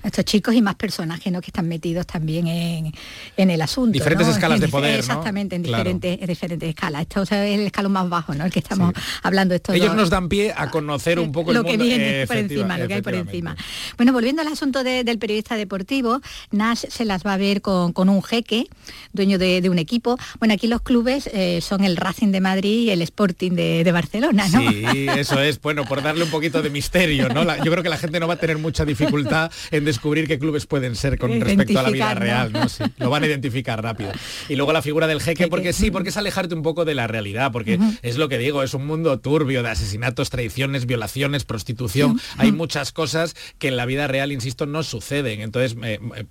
Estos 0.04 0.24
chicos 0.24 0.54
y 0.54 0.62
más 0.62 0.76
personajes 0.76 1.32
¿no? 1.32 1.40
que 1.40 1.48
están 1.48 1.66
metidos 1.66 2.06
también 2.06 2.46
en, 2.46 3.50
el 3.50 3.62
asunto. 3.62 3.92
Diferentes 3.92 4.28
escalas 4.28 4.60
de 4.60 4.68
poder. 4.68 5.00
Exactamente, 5.00 5.56
en 5.56 5.62
diferentes, 5.64 6.26
diferentes 6.26 6.68
escalas. 6.68 7.02
Esto 7.02 7.22
es 7.22 7.32
el 7.32 7.66
escalón 7.66 7.92
más 7.92 8.08
bajo, 8.08 8.34
¿no? 8.34 8.44
El 8.44 8.52
que 8.52 8.60
estamos 8.60 8.92
hablando. 9.24 9.54
Estos 9.54 9.74
Ellos 9.74 9.94
nos 9.94 10.10
dan 10.10 10.28
pie 10.28 10.54
a 10.56 10.70
conocer 10.70 11.18
un 11.18 11.32
poco 11.32 11.52
lo 11.52 11.60
el 11.60 11.66
mundo, 11.66 11.82
que 11.82 11.88
viene 11.88 12.26
por 12.26 12.36
encima, 12.36 12.78
lo 12.78 12.86
que 12.86 12.94
hay 12.94 13.02
por 13.02 13.14
encima. 13.14 13.56
Bueno, 13.96 14.12
volviendo 14.12 14.42
al 14.42 14.48
asunto 14.48 14.84
del 14.84 15.18
periodista 15.18 15.56
deportivo, 15.56 16.20
Nash 16.50 16.84
se 16.88 17.04
las 17.04 17.26
va 17.26 17.34
a 17.34 17.38
ver 17.38 17.60
con, 17.60 17.92
un 18.08 18.22
jeque, 18.22 18.68
dueño 19.12 19.38
de, 19.38 19.68
un 19.68 19.78
equipo. 19.78 20.16
Bueno, 20.38 20.54
aquí 20.54 20.68
los 20.68 20.82
clubes 20.82 21.28
eh, 21.32 21.60
son 21.60 21.82
el 21.82 21.96
Racing 21.96 22.30
de 22.30 22.40
Madrid 22.40 22.84
y 22.84 22.90
el 22.90 22.95
Sporting 23.02 23.52
de, 23.52 23.84
de 23.84 23.92
Barcelona, 23.92 24.48
¿no? 24.48 24.60
Sí, 24.70 25.06
eso 25.16 25.40
es 25.40 25.60
bueno, 25.60 25.84
por 25.84 26.02
darle 26.02 26.24
un 26.24 26.30
poquito 26.30 26.62
de 26.62 26.70
misterio, 26.70 27.28
¿no? 27.28 27.44
yo 27.64 27.70
creo 27.70 27.82
que 27.82 27.88
la 27.88 27.98
gente 27.98 28.20
no 28.20 28.28
va 28.28 28.34
a 28.34 28.38
tener 28.38 28.58
mucha 28.58 28.84
dificultad 28.84 29.50
en 29.70 29.84
descubrir 29.84 30.26
qué 30.26 30.38
clubes 30.38 30.66
pueden 30.66 30.96
ser 30.96 31.18
con 31.18 31.40
respecto 31.40 31.78
a 31.78 31.82
la 31.82 31.90
vida 31.90 32.14
real, 32.14 32.52
¿no? 32.52 32.66
lo 32.98 33.10
van 33.10 33.22
a 33.22 33.26
identificar 33.26 33.82
rápido. 33.82 34.12
Y 34.48 34.56
luego 34.56 34.72
la 34.72 34.82
figura 34.82 35.06
del 35.06 35.20
jeque, 35.20 35.48
porque 35.48 35.72
sí, 35.72 35.90
porque 35.90 36.10
es 36.10 36.16
alejarte 36.16 36.54
un 36.54 36.62
poco 36.62 36.84
de 36.84 36.94
la 36.94 37.06
realidad, 37.06 37.52
porque 37.52 37.78
es 38.02 38.16
lo 38.16 38.28
que 38.28 38.38
digo, 38.38 38.62
es 38.62 38.74
un 38.74 38.86
mundo 38.86 39.18
turbio 39.18 39.62
de 39.62 39.70
asesinatos, 39.70 40.30
traiciones, 40.30 40.86
violaciones, 40.86 41.44
prostitución. 41.44 42.20
Hay 42.38 42.52
muchas 42.52 42.92
cosas 42.92 43.34
que 43.58 43.68
en 43.68 43.76
la 43.76 43.86
vida 43.86 44.06
real, 44.06 44.32
insisto, 44.32 44.66
no 44.66 44.82
suceden. 44.82 45.40
Entonces 45.40 45.76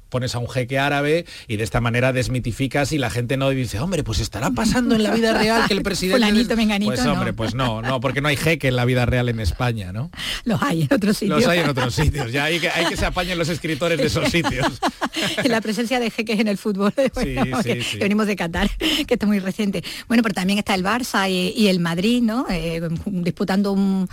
pones 0.09 0.35
a 0.35 0.39
un 0.39 0.49
jeque 0.49 0.79
árabe 0.79 1.25
y 1.47 1.57
de 1.57 1.63
esta 1.63 1.81
manera 1.81 2.13
desmitificas 2.13 2.91
y 2.91 2.97
la 2.97 3.09
gente 3.09 3.37
no 3.37 3.49
dice, 3.49 3.79
hombre, 3.79 4.03
pues 4.03 4.19
estará 4.19 4.51
pasando 4.51 4.95
en 4.95 5.03
la 5.03 5.13
vida 5.13 5.33
real 5.33 5.67
que 5.67 5.73
el 5.73 5.81
presidente... 5.83 6.54
pues 6.85 7.05
hombre, 7.05 7.33
pues 7.33 7.55
no, 7.55 7.81
no, 7.81 7.99
porque 7.99 8.21
no 8.21 8.27
hay 8.27 8.37
jeque 8.37 8.67
en 8.67 8.75
la 8.75 8.85
vida 8.85 9.05
real 9.05 9.29
en 9.29 9.39
España, 9.39 9.91
¿no? 9.91 10.09
Los 10.45 10.61
hay 10.61 10.83
en 10.83 10.93
otros 10.93 11.17
sitios. 11.17 11.39
Los 11.39 11.49
hay 11.49 11.59
en 11.59 11.69
otros 11.69 11.93
sitios, 11.93 12.31
ya 12.31 12.45
hay 12.45 12.59
que, 12.59 12.69
hay 12.69 12.85
que 12.85 12.97
se 12.97 13.05
apañen 13.05 13.37
los 13.37 13.49
escritores 13.49 13.97
de 13.97 14.05
esos 14.05 14.29
sitios. 14.29 14.79
la 15.45 15.61
presencia 15.61 15.99
de 15.99 16.09
jeques 16.11 16.39
en 16.39 16.47
el 16.47 16.57
fútbol, 16.57 16.93
que, 16.93 17.83
venimos 17.99 18.27
de 18.27 18.35
Qatar, 18.35 18.69
que 18.77 19.13
está 19.13 19.25
muy 19.25 19.39
reciente. 19.39 19.83
Bueno, 20.07 20.23
pero 20.23 20.33
también 20.33 20.59
está 20.59 20.75
el 20.75 20.83
Barça 20.83 21.29
y, 21.29 21.67
el 21.67 21.79
Madrid, 21.79 22.21
¿no? 22.21 22.45
Eh, 22.49 22.81
disputando 23.05 23.71
un, 23.71 24.07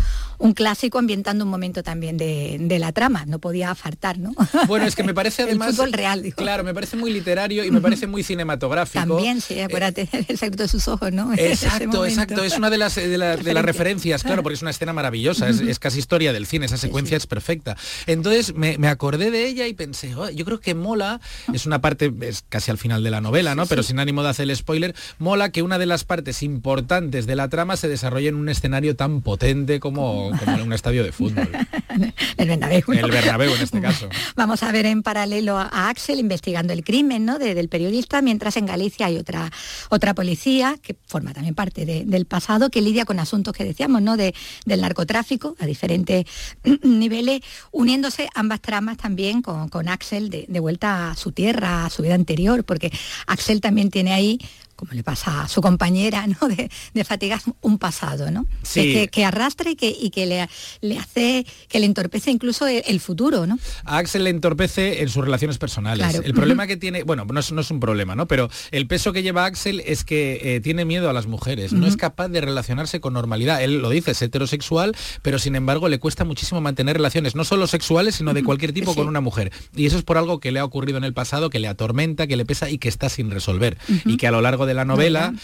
clásico, 0.51 0.99
ambientando 0.99 1.45
un 1.45 1.51
momento 1.51 1.83
también 1.83 2.19
de, 2.19 2.79
la 2.79 2.93
trama, 2.93 3.25
no 3.27 3.39
podía 3.39 3.75
faltar, 3.77 4.19
¿no? 4.19 4.33
Bueno, 4.67 4.87
es 4.87 4.97
que 4.97 5.05
me 5.05 5.15
parece 5.15 5.43
además... 5.45 5.69
el 5.69 5.75
fútbol 5.75 5.93
real, 5.93 6.35
Claro, 6.37 6.65
me 6.65 6.75
parece 6.75 6.97
muy 6.97 7.13
literario 7.13 7.65
y 7.65 7.71
me 7.71 7.81
parece 7.81 8.07
muy 8.07 8.25
cinematográfico. 8.25 9.07
También, 9.07 9.41
sí, 9.41 9.61
acuérdate, 9.61 10.09
el 10.13 10.39
secreto 10.39 10.65
de 10.65 10.69
sus 10.69 10.89
ojos, 10.89 11.13
¿no? 11.13 11.33
Exacto, 11.39 12.05
exacto, 12.05 12.43
es 12.43 12.57
una 12.57 12.71
de 12.71 12.79
las, 12.79 12.97
de, 12.97 13.17
las 13.19 13.65
referencias, 13.65 14.23
claro, 14.23 14.43
porque 14.43 14.55
es 14.55 14.63
una 14.63 14.73
escena 14.73 14.93
maravillosa, 14.93 15.49
es, 15.49 15.79
casi 15.79 16.01
historia 16.01 16.33
del 16.33 16.47
cine, 16.47 16.67
esa 16.67 16.77
secuencia 16.77 17.17
es 17.17 17.27
perfecta. 17.27 17.77
Entonces 18.07 18.55
me, 18.55 18.77
acordé 18.89 19.31
de 19.31 19.47
ella 19.47 19.67
y 19.69 19.75
pensé, 19.75 20.15
oh, 20.15 20.29
yo 20.31 20.45
creo 20.45 20.61
que 20.61 20.75
mola, 20.75 21.21
es 21.53 21.67
una 21.67 21.81
parte, 21.81 22.13
es 22.23 22.45
casi 22.49 22.71
al 22.71 22.79
final 22.79 23.03
de 23.05 23.11
la 23.11 23.21
novela, 23.21 23.55
¿no? 23.55 23.67
Pero 23.67 23.83
sin 23.83 23.99
ánimo 23.99 24.23
de 24.23 24.31
hacer 24.31 24.51
el 24.51 24.57
spoiler, 24.57 24.95
mola 25.19 25.51
que 25.51 25.63
una 25.63 25.79
de 25.79 25.87
las 25.87 26.05
partes 26.05 26.43
importantes 26.43 27.27
de 27.27 27.37
la 27.37 27.49
trama 27.49 27.77
se 27.77 27.89
desarrolle 27.89 28.29
en 28.29 28.35
un 28.35 28.49
escenario 28.49 28.97
tan 28.97 29.21
potente 29.21 29.81
como, 29.81 30.32
como 30.39 30.57
en 30.57 30.63
un 30.63 30.73
estadio 30.73 31.05
de 31.05 31.13
fútbol. 31.13 31.49
el 32.37 32.49
Bernabéu. 32.49 32.83
El 32.89 33.11
Bernabéu 33.11 33.55
en 33.55 33.63
este 33.63 33.81
caso. 33.83 34.09
Vamos 34.37 34.63
a 34.63 34.73
ver 34.73 34.87
en 34.87 35.03
paralelo 35.03 35.59
a 35.59 35.89
Axel 35.89 36.21
investigando 36.21 36.73
el 36.73 36.85
crimen 36.85 37.25
¿no? 37.25 37.39
del 37.39 37.69
periodista, 37.69 38.23
mientras 38.23 38.57
en 38.57 38.67
Galicia 38.67 39.07
hay 39.07 39.17
otra, 39.19 39.51
otra 39.91 40.15
policía 40.15 40.77
que 40.83 40.97
forma 41.07 41.33
también 41.33 41.55
parte 41.55 41.85
del 41.85 42.27
pasado, 42.27 42.71
que 42.71 42.81
lidia 42.81 43.05
con 43.05 43.21
asuntos 43.21 43.55
que 43.55 43.65
decíamos, 43.65 44.03
¿no? 44.03 44.17
De, 44.17 44.35
del 44.65 44.81
narcotráfico 44.81 45.57
a 45.59 45.67
diferentes 45.67 46.25
niveles, 46.83 47.41
uniéndose 47.71 48.29
ambas 48.35 48.61
tramas 48.61 48.97
también 48.97 49.43
con, 49.43 49.69
con 49.69 49.89
Axel 49.89 50.31
de, 50.31 50.47
de 50.49 50.61
vuelta 50.61 51.11
a 51.11 51.17
su 51.17 51.33
tierra, 51.33 51.87
a 51.87 51.91
su 51.91 52.03
vida 52.03 52.15
anterior, 52.15 52.65
porque 52.65 52.93
Axel 53.27 53.61
también 53.61 53.91
tiene 53.91 54.13
ahí 54.13 54.39
como 54.83 54.95
le 54.95 55.05
pasa 55.05 55.43
a 55.43 55.49
su 55.49 55.61
compañera, 55.61 56.27
¿no? 56.27 56.49
De, 56.53 56.69
de 56.93 57.05
fatigas 57.05 57.45
un 57.61 57.79
pasado, 57.79 58.33
¿no? 58.33 58.47
Sí. 58.63 58.93
Que, 58.93 59.09
que 59.09 59.25
arrastra 59.25 59.71
y 59.71 59.77
que, 59.77 59.89
y 59.89 60.11
que 60.11 60.27
le, 60.27 60.49
le, 60.81 60.99
hace, 60.99 61.47
que 61.69 61.79
le 61.79 61.87
entorpece 61.87 62.33
incluso 62.33 62.67
el, 62.67 62.83
el, 62.85 62.99
futuro, 62.99 63.47
¿no? 63.47 63.61
A 63.85 63.99
Axel 63.99 64.25
le 64.25 64.31
entorpece 64.31 65.03
en 65.03 65.09
sus 65.09 65.25
relaciones 65.25 65.59
personales. 65.59 66.05
Claro. 66.05 66.25
El 66.25 66.35
problema 66.35 66.67
que 66.67 66.77
tiene, 66.77 67.05
bueno, 67.05 67.25
no 67.25 67.39
es, 67.39 67.53
no 67.53 67.61
es, 67.61 67.71
un 67.71 67.79
problema, 67.79 68.17
¿no? 68.17 68.27
Pero 68.27 68.51
el 68.73 68.89
peso 68.89 69.13
que 69.13 69.23
lleva 69.23 69.45
Axel 69.45 69.81
es 69.87 70.03
que 70.03 70.57
eh, 70.57 70.61
tiene 70.61 70.85
miedo 70.85 71.09
a 71.09 71.13
las 71.13 71.27
mujeres, 71.27 71.73
uh 71.73 71.77
-huh. 71.77 71.79
no 71.79 71.87
es 71.87 71.97
capaz 71.97 72.29
de 72.29 72.41
relacionarse 72.41 73.01
con 73.01 73.15
normalidad. 73.15 73.63
Él 73.63 73.79
lo 73.79 73.89
dice, 73.89 74.11
es 74.11 74.21
heterosexual, 74.21 74.97
pero 75.23 75.39
sin 75.39 75.55
embargo 75.55 75.89
le 75.89 76.01
cuesta 76.01 76.25
muchísimo 76.25 76.61
mantener 76.61 76.97
relaciones, 76.97 77.37
no 77.37 77.45
solo 77.45 77.69
sexuales, 77.69 78.17
sino 78.17 78.35
de 78.35 78.43
cualquier 78.43 78.73
tipo 78.73 78.91
sí. 78.95 78.97
con 78.99 79.07
una 79.07 79.21
mujer. 79.21 79.53
Y 79.77 79.87
eso 79.87 79.97
es 79.97 80.03
por 80.03 80.19
algo 80.19 80.41
que 80.41 80.51
le 80.51 80.59
ha 80.59 80.65
ocurrido 80.65 80.99
en 80.99 81.05
el 81.05 81.15
pasado, 81.15 81.51
que 81.51 81.61
le 81.61 81.69
atormenta, 81.69 82.27
que 82.27 82.37
le 82.37 82.45
pesa 82.45 82.69
y 82.69 82.79
que 82.79 82.89
está 82.89 83.09
sin 83.09 83.31
resolver. 83.31 83.79
Uh 83.89 83.93
-huh. 83.93 84.15
Y 84.15 84.17
que 84.17 84.27
a 84.27 84.33
lo 84.33 84.41
largo 84.41 84.67
de 84.67 84.72
la 84.75 84.85
novela 84.85 85.35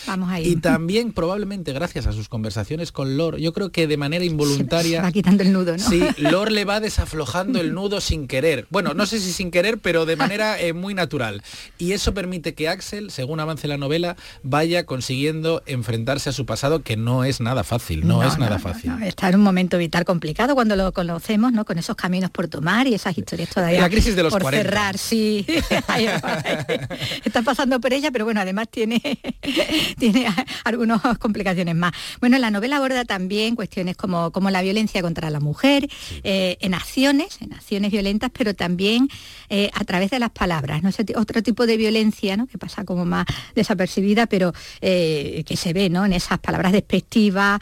y 0.42 0.56
también 0.56 1.12
probablemente 1.12 1.72
gracias 1.72 2.06
a 2.06 2.12
sus 2.12 2.28
conversaciones 2.28 2.92
con 2.92 3.16
Lor, 3.16 3.38
yo 3.38 3.52
creo 3.52 3.70
que 3.70 3.86
de 3.86 3.96
manera 3.96 4.24
involuntaria 4.24 4.98
se 4.98 5.02
va 5.02 5.12
quitando 5.12 5.42
el 5.42 5.52
nudo, 5.52 5.76
¿no? 5.76 5.88
Sí, 5.88 6.02
Lor 6.18 6.52
le 6.52 6.64
va 6.64 6.80
desaflojando 6.80 7.60
el 7.60 7.74
nudo 7.74 8.00
sin 8.00 8.28
querer. 8.28 8.66
Bueno, 8.70 8.94
no 8.94 9.06
sé 9.06 9.20
si 9.20 9.32
sin 9.32 9.50
querer, 9.50 9.78
pero 9.78 10.06
de 10.06 10.16
manera 10.16 10.60
eh, 10.60 10.72
muy 10.72 10.94
natural. 10.94 11.42
Y 11.78 11.92
eso 11.92 12.14
permite 12.14 12.54
que 12.54 12.68
Axel, 12.68 13.10
según 13.10 13.40
avance 13.40 13.68
la 13.68 13.76
novela, 13.76 14.16
vaya 14.42 14.86
consiguiendo 14.86 15.62
enfrentarse 15.66 16.30
a 16.30 16.32
su 16.32 16.46
pasado, 16.46 16.82
que 16.82 16.96
no 16.96 17.24
es 17.24 17.40
nada 17.40 17.64
fácil, 17.64 18.06
no, 18.06 18.22
no 18.22 18.28
es 18.28 18.38
nada 18.38 18.56
no, 18.56 18.62
fácil. 18.62 18.90
No, 18.90 19.04
está 19.04 19.28
en 19.28 19.36
un 19.36 19.42
momento 19.42 19.78
vital 19.78 20.04
complicado 20.04 20.54
cuando 20.54 20.76
lo 20.76 20.92
conocemos, 20.92 21.52
¿no? 21.52 21.64
Con 21.64 21.78
esos 21.78 21.96
caminos 21.96 22.30
por 22.30 22.48
tomar 22.48 22.86
y 22.86 22.94
esas 22.94 23.16
historias 23.16 23.50
todavía 23.50 23.80
la 23.80 23.90
crisis 23.90 24.16
de 24.16 24.22
los 24.22 24.32
por 24.32 24.42
40. 24.42 24.68
cerrar, 24.68 24.98
sí. 24.98 25.46
está 27.24 27.42
pasando 27.42 27.80
por 27.80 27.92
ella, 27.92 28.10
pero 28.10 28.24
bueno, 28.24 28.40
además 28.40 28.68
tiene 28.70 29.00
tiene 29.98 30.26
algunas 30.64 31.00
complicaciones 31.18 31.74
más. 31.74 31.92
Bueno, 32.20 32.38
la 32.38 32.50
novela 32.50 32.76
aborda 32.76 33.04
también 33.04 33.56
cuestiones 33.56 33.96
como, 33.96 34.30
como 34.30 34.50
la 34.50 34.62
violencia 34.62 35.02
contra 35.02 35.30
la 35.30 35.40
mujer, 35.40 35.88
sí. 35.90 36.20
eh, 36.24 36.56
en 36.60 36.74
acciones, 36.74 37.38
en 37.40 37.52
acciones 37.52 37.90
violentas, 37.90 38.30
pero 38.36 38.54
también 38.54 39.08
eh, 39.48 39.70
a 39.74 39.84
través 39.84 40.10
de 40.10 40.18
las 40.18 40.30
palabras, 40.30 40.82
¿no? 40.82 40.90
Otro 41.16 41.42
tipo 41.42 41.66
de 41.66 41.76
violencia, 41.76 42.36
¿no? 42.36 42.46
Que 42.46 42.58
pasa 42.58 42.84
como 42.84 43.04
más 43.04 43.26
desapercibida, 43.54 44.26
pero 44.26 44.52
eh, 44.80 45.44
que 45.46 45.56
se 45.56 45.72
ve, 45.72 45.88
¿no? 45.88 46.04
En 46.04 46.12
esas 46.12 46.38
palabras 46.38 46.72
despectivas, 46.72 47.60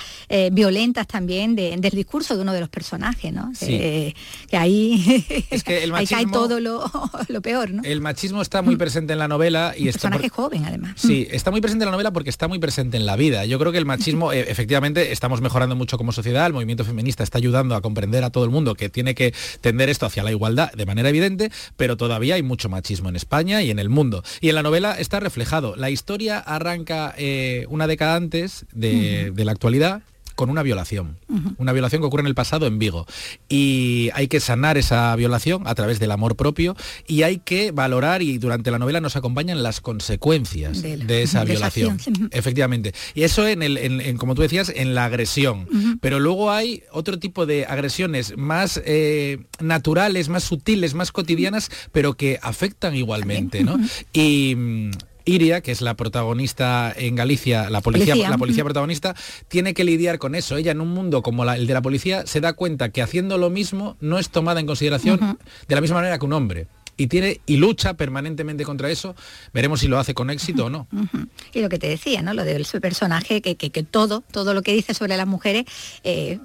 violentas 0.53 1.07
también 1.07 1.55
de, 1.55 1.77
del 1.77 1.93
discurso 1.93 2.37
de 2.37 2.43
uno 2.43 2.53
de 2.53 2.61
los 2.61 2.69
personajes, 2.69 3.33
¿no? 3.33 3.53
Sí. 3.55 4.15
que 4.49 4.57
ahí, 4.57 5.25
es 5.51 5.63
que 5.63 5.85
el 5.85 5.93
machismo, 5.93 6.17
ahí 6.19 6.25
cae 6.25 6.33
todo 6.33 6.61
lo, 6.61 6.91
lo, 7.29 7.43
peor, 7.43 7.71
¿no? 7.71 7.83
El 7.85 8.01
machismo 8.01 8.43
está 8.43 8.63
muy 8.63 8.77
presente 8.77 9.13
en 9.13 9.19
la 9.19 9.29
novela 9.29 9.75
y 9.77 9.83
Un 9.83 9.89
está 9.89 10.11
personaje 10.11 10.29
por... 10.31 10.45
joven, 10.45 10.65
además. 10.65 10.93
Sí, 10.97 11.27
está 11.31 11.46
muy 11.51 11.61
presente 11.61 11.85
en 11.85 11.87
la 11.87 11.93
novela 11.93 12.13
porque 12.13 12.31
está 12.31 12.49
muy 12.49 12.59
presente 12.59 12.97
en 12.97 13.07
la 13.07 13.17
vida. 13.17 13.45
Yo 13.45 13.59
creo 13.59 13.73
que 13.73 13.79
el 13.79 13.85
machismo, 13.85 14.33
eh, 14.33 14.47
efectivamente, 14.49 15.13
estamos 15.13 15.41
mejorando 15.41 15.77
mucho 15.77 15.99
como 15.99 16.13
sociedad, 16.13 16.47
el 16.47 16.53
movimiento 16.53 16.85
feminista 16.85 17.23
está 17.23 17.39
ayudando 17.39 17.75
a 17.75 17.81
comprender 17.81 18.25
a 18.25 18.31
todo 18.31 18.45
el 18.45 18.51
mundo 18.51 18.75
que 18.75 18.89
tiene 18.89 19.15
que 19.15 19.35
tender 19.61 19.89
esto 19.89 20.07
hacia 20.07 20.23
la 20.23 20.31
igualdad 20.31 20.73
de 20.73 20.87
manera 20.87 21.09
evidente, 21.09 21.51
pero 21.77 21.97
todavía 21.97 22.37
hay 22.37 22.43
mucho 22.43 22.69
machismo 22.69 23.09
en 23.09 23.17
España 23.17 23.63
y 23.63 23.71
en 23.71 23.79
el 23.79 23.89
mundo. 23.89 24.23
Y 24.41 24.49
en 24.49 24.55
la 24.55 24.63
novela 24.63 24.99
está 24.99 25.21
reflejado. 25.21 25.77
La 25.77 25.91
historia 25.91 26.39
arranca 26.39 27.15
eh, 27.17 27.67
una 27.69 27.87
década 27.87 28.17
antes 28.17 28.67
de, 28.73 29.29
uh 29.29 29.31
-huh. 29.31 29.35
de 29.35 29.45
la 29.45 29.53
actualidad 29.53 30.03
con 30.37 30.51
una 30.51 30.63
violación, 30.63 31.19
uh 31.29 31.35
-huh. 31.37 31.55
una 31.59 31.73
violación 31.73 32.01
que 32.01 32.07
ocurre 32.07 32.21
en 32.21 32.29
el 32.29 32.35
pasado 32.37 32.67
en 32.67 32.79
Vigo. 32.79 33.07
Y 33.49 34.11
hay 34.15 34.29
que 34.29 34.39
sanar 34.39 34.79
esa 34.79 35.17
violación 35.17 35.67
a 35.67 35.75
través 35.75 35.99
del 35.99 36.13
amor 36.13 36.37
propio 36.37 36.77
y 37.09 37.23
hay 37.23 37.39
que 37.39 37.73
valorar, 37.73 38.23
y 38.23 38.39
durante 38.39 38.71
la 38.71 38.79
novela 38.79 39.01
nos 39.01 39.17
acompañan 39.17 39.63
las 39.65 39.81
consecuencias 39.81 40.83
de, 40.83 40.99
la, 40.99 41.05
de 41.05 41.23
esa 41.23 41.41
de 41.45 41.53
violación. 41.53 41.99
Esa 41.99 42.11
Efectivamente. 42.31 42.95
Y 43.15 43.25
eso, 43.25 43.49
en, 43.49 43.63
el, 43.63 43.77
en, 43.79 44.01
en, 44.01 44.17
como 44.19 44.35
tú 44.37 44.43
decías, 44.43 44.71
en 44.75 44.95
la 44.95 45.07
agresión. 45.07 45.67
Uh 45.71 45.75
-huh. 45.75 45.99
Pero 46.01 46.21
luego 46.21 46.53
hay 46.53 46.83
otro 46.93 47.19
tipo 47.19 47.47
de 47.47 47.67
agresiones 47.67 48.37
más 48.37 48.81
eh, 48.85 49.39
naturales, 49.61 50.29
más 50.29 50.45
sutiles, 50.45 50.95
más 50.95 51.11
cotidianas, 51.13 51.71
pero 51.93 52.15
que 52.15 52.39
afectan 52.43 52.95
igualmente. 52.95 53.65
¿no? 53.65 53.79
Y 54.13 54.57
Iria, 55.27 55.61
que 55.61 55.73
es 55.73 55.83
la 55.83 55.95
protagonista 55.95 56.95
en 56.97 57.17
Galicia, 57.17 57.69
la 57.69 57.81
policía, 57.83 58.15
policía. 58.15 58.31
la 58.31 58.39
policía 58.39 58.65
protagonista, 58.65 59.15
tiene 59.49 59.75
que 59.75 59.85
lidiar 59.85 60.19
con 60.19 60.35
eso. 60.35 60.57
Ella 60.57 60.73
en 60.73 60.81
un 60.81 60.89
mundo 60.89 61.23
como 61.23 61.45
la, 61.45 61.57
el 61.57 61.67
de 61.67 61.75
la 61.75 61.83
policía 61.83 62.27
se 62.27 62.41
da 62.41 62.55
cuenta 62.55 62.91
que 62.91 63.03
haciendo 63.03 63.37
lo 63.37 63.51
mismo 63.51 63.97
no 64.01 64.19
es 64.19 64.31
tomada 64.31 64.61
en 64.61 64.67
consideración 64.67 65.23
uh 65.23 65.27
-huh. 65.27 65.39
de 65.69 65.75
la 65.75 65.81
misma 65.81 65.97
manera 65.97 66.19
que 66.19 66.25
un 66.25 66.33
hombre 66.33 66.69
y 66.97 67.09
tiene 67.09 67.41
y 67.47 67.57
lucha 67.57 67.95
permanentemente 67.95 68.65
contra 68.65 68.91
eso 68.91 69.15
veremos 69.53 69.81
si 69.81 69.89
lo 69.89 69.99
hace 69.99 70.15
con 70.15 70.31
éxito 70.31 70.65
uh 70.65 70.69
-huh, 70.69 70.69
o 70.69 70.71
no 70.71 70.89
uh 70.93 71.05
-huh. 71.05 71.29
y 71.53 71.61
lo 71.61 71.69
que 71.69 71.79
te 71.79 71.89
decía 71.89 72.23
no 72.23 72.33
lo 72.33 72.45
del 72.45 72.65
su 72.65 72.81
personaje 72.81 73.43
que, 73.43 73.57
que, 73.57 73.71
que, 73.71 73.83
todo 73.83 74.23
todo 74.31 74.55
lo 74.55 74.63
que 74.63 74.73
dice 74.73 74.95
sobre 74.95 75.17
las 75.17 75.27
mujeres 75.27 75.65
eh, 76.05 76.39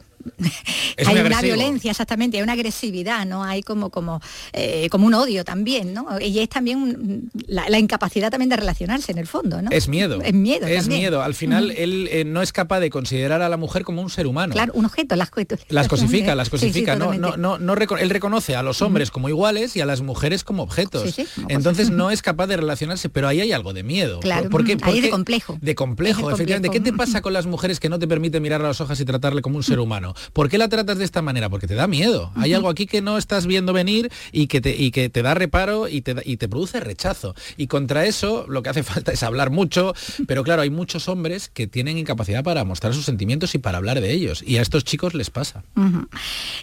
es 0.97 1.07
hay 1.07 1.17
una 1.17 1.41
violencia, 1.41 1.91
exactamente, 1.91 2.37
hay 2.37 2.43
una 2.43 2.53
agresividad, 2.53 3.25
¿no? 3.25 3.43
Hay 3.43 3.63
como, 3.63 3.89
como, 3.89 4.21
eh, 4.53 4.87
como 4.89 5.07
un 5.07 5.13
odio 5.13 5.43
también, 5.43 5.93
¿no? 5.93 6.19
Y 6.19 6.39
es 6.39 6.49
también 6.49 6.77
un, 6.77 7.31
la, 7.47 7.69
la, 7.69 7.79
incapacidad 7.79 8.29
también 8.29 8.49
de 8.49 8.57
relacionarse 8.57 9.11
en 9.11 9.17
el 9.17 9.27
fondo, 9.27 9.61
¿no? 9.61 9.71
Es 9.71 9.87
miedo. 9.87 10.21
Es 10.21 10.33
miedo. 10.33 10.67
Es 10.67 10.81
también. 10.81 11.01
miedo. 11.01 11.21
Al 11.21 11.33
final, 11.33 11.71
él 11.71 12.07
eh, 12.11 12.25
no 12.25 12.41
es 12.41 12.51
capaz 12.51 12.79
de 12.79 12.89
considerar 12.89 13.41
a 13.41 13.49
la 13.49 13.57
mujer 13.57 13.83
como 13.83 14.01
un 14.01 14.09
ser 14.09 14.27
humano. 14.27 14.53
Claro, 14.53 14.73
un 14.73 14.85
objeto, 14.85 15.15
las, 15.15 15.31
las 15.69 15.87
cosifica, 15.87 16.35
las 16.35 16.49
cosifica. 16.49 16.95
Sí, 16.95 17.01
sí, 17.01 17.17
no, 17.19 17.37
no, 17.37 17.57
no, 17.57 17.75
reco 17.75 17.97
él 17.97 18.09
reconoce 18.09 18.55
a 18.55 18.63
los 18.63 18.81
hombres 18.81 19.11
como 19.11 19.29
iguales 19.29 19.75
y 19.75 19.81
a 19.81 19.85
las 19.85 20.01
mujeres 20.01 20.43
como 20.43 20.63
objetos. 20.63 21.11
Sí, 21.11 21.27
Entonces 21.49 21.89
no 21.89 22.11
es 22.11 22.21
capaz 22.21 22.47
de 22.47 22.57
relacionarse, 22.57 23.09
pero 23.09 23.27
ahí 23.27 23.41
hay 23.41 23.51
algo 23.51 23.73
de 23.73 23.83
miedo. 23.83 24.19
Claro, 24.19 24.49
¿Por 24.49 24.65
qué? 24.65 24.77
Ahí 24.81 25.01
de 25.01 25.09
complejo. 25.09 25.57
De 25.61 25.75
complejo, 25.75 26.31
efectivamente. 26.31 26.69
¿Qué 26.69 26.79
te 26.79 26.93
pasa 26.93 27.21
con 27.21 27.33
las 27.33 27.45
mujeres 27.45 27.79
que 27.79 27.89
no 27.89 27.99
te 27.99 28.07
permite 28.07 28.39
mirar 28.39 28.61
a 28.61 28.67
las 28.67 28.81
hojas 28.81 28.99
y 28.99 29.05
tratarle 29.05 29.41
como 29.41 29.57
un 29.57 29.63
ser 29.63 29.79
humano? 29.79 30.10
¿Por 30.33 30.49
qué 30.49 30.57
la 30.57 30.69
tratas 30.69 30.97
de 30.97 31.05
esta 31.05 31.21
manera? 31.21 31.49
Porque 31.49 31.67
te 31.67 31.75
da 31.75 31.87
miedo. 31.87 32.31
Uh 32.35 32.39
-huh. 32.39 32.43
Hay 32.43 32.53
algo 32.53 32.69
aquí 32.69 32.85
que 32.85 33.01
no 33.01 33.17
estás 33.17 33.45
viendo 33.45 33.73
venir 33.73 34.11
y 34.31 34.47
que 34.47 34.61
te, 34.61 34.75
y 34.75 34.91
que 34.91 35.09
te 35.09 35.21
da 35.21 35.33
reparo 35.33 35.87
y 35.87 36.01
te, 36.01 36.15
y 36.25 36.37
te 36.37 36.47
produce 36.47 36.79
rechazo. 36.79 37.35
Y 37.57 37.67
contra 37.67 38.05
eso 38.05 38.45
lo 38.47 38.63
que 38.63 38.69
hace 38.69 38.83
falta 38.91 39.11
es 39.11 39.23
hablar 39.23 39.49
mucho, 39.49 39.93
pero 40.27 40.43
claro, 40.43 40.61
hay 40.61 40.69
muchos 40.69 41.07
hombres 41.07 41.49
que 41.53 41.67
tienen 41.67 41.97
incapacidad 41.97 42.43
para 42.43 42.63
mostrar 42.63 42.93
sus 42.93 43.05
sentimientos 43.05 43.55
y 43.55 43.59
para 43.59 43.77
hablar 43.77 44.01
de 44.01 44.11
ellos. 44.11 44.43
Y 44.45 44.57
a 44.57 44.61
estos 44.61 44.83
chicos 44.83 45.13
les 45.13 45.29
pasa. 45.29 45.63
Uh 45.75 45.81
-huh. 45.81 46.07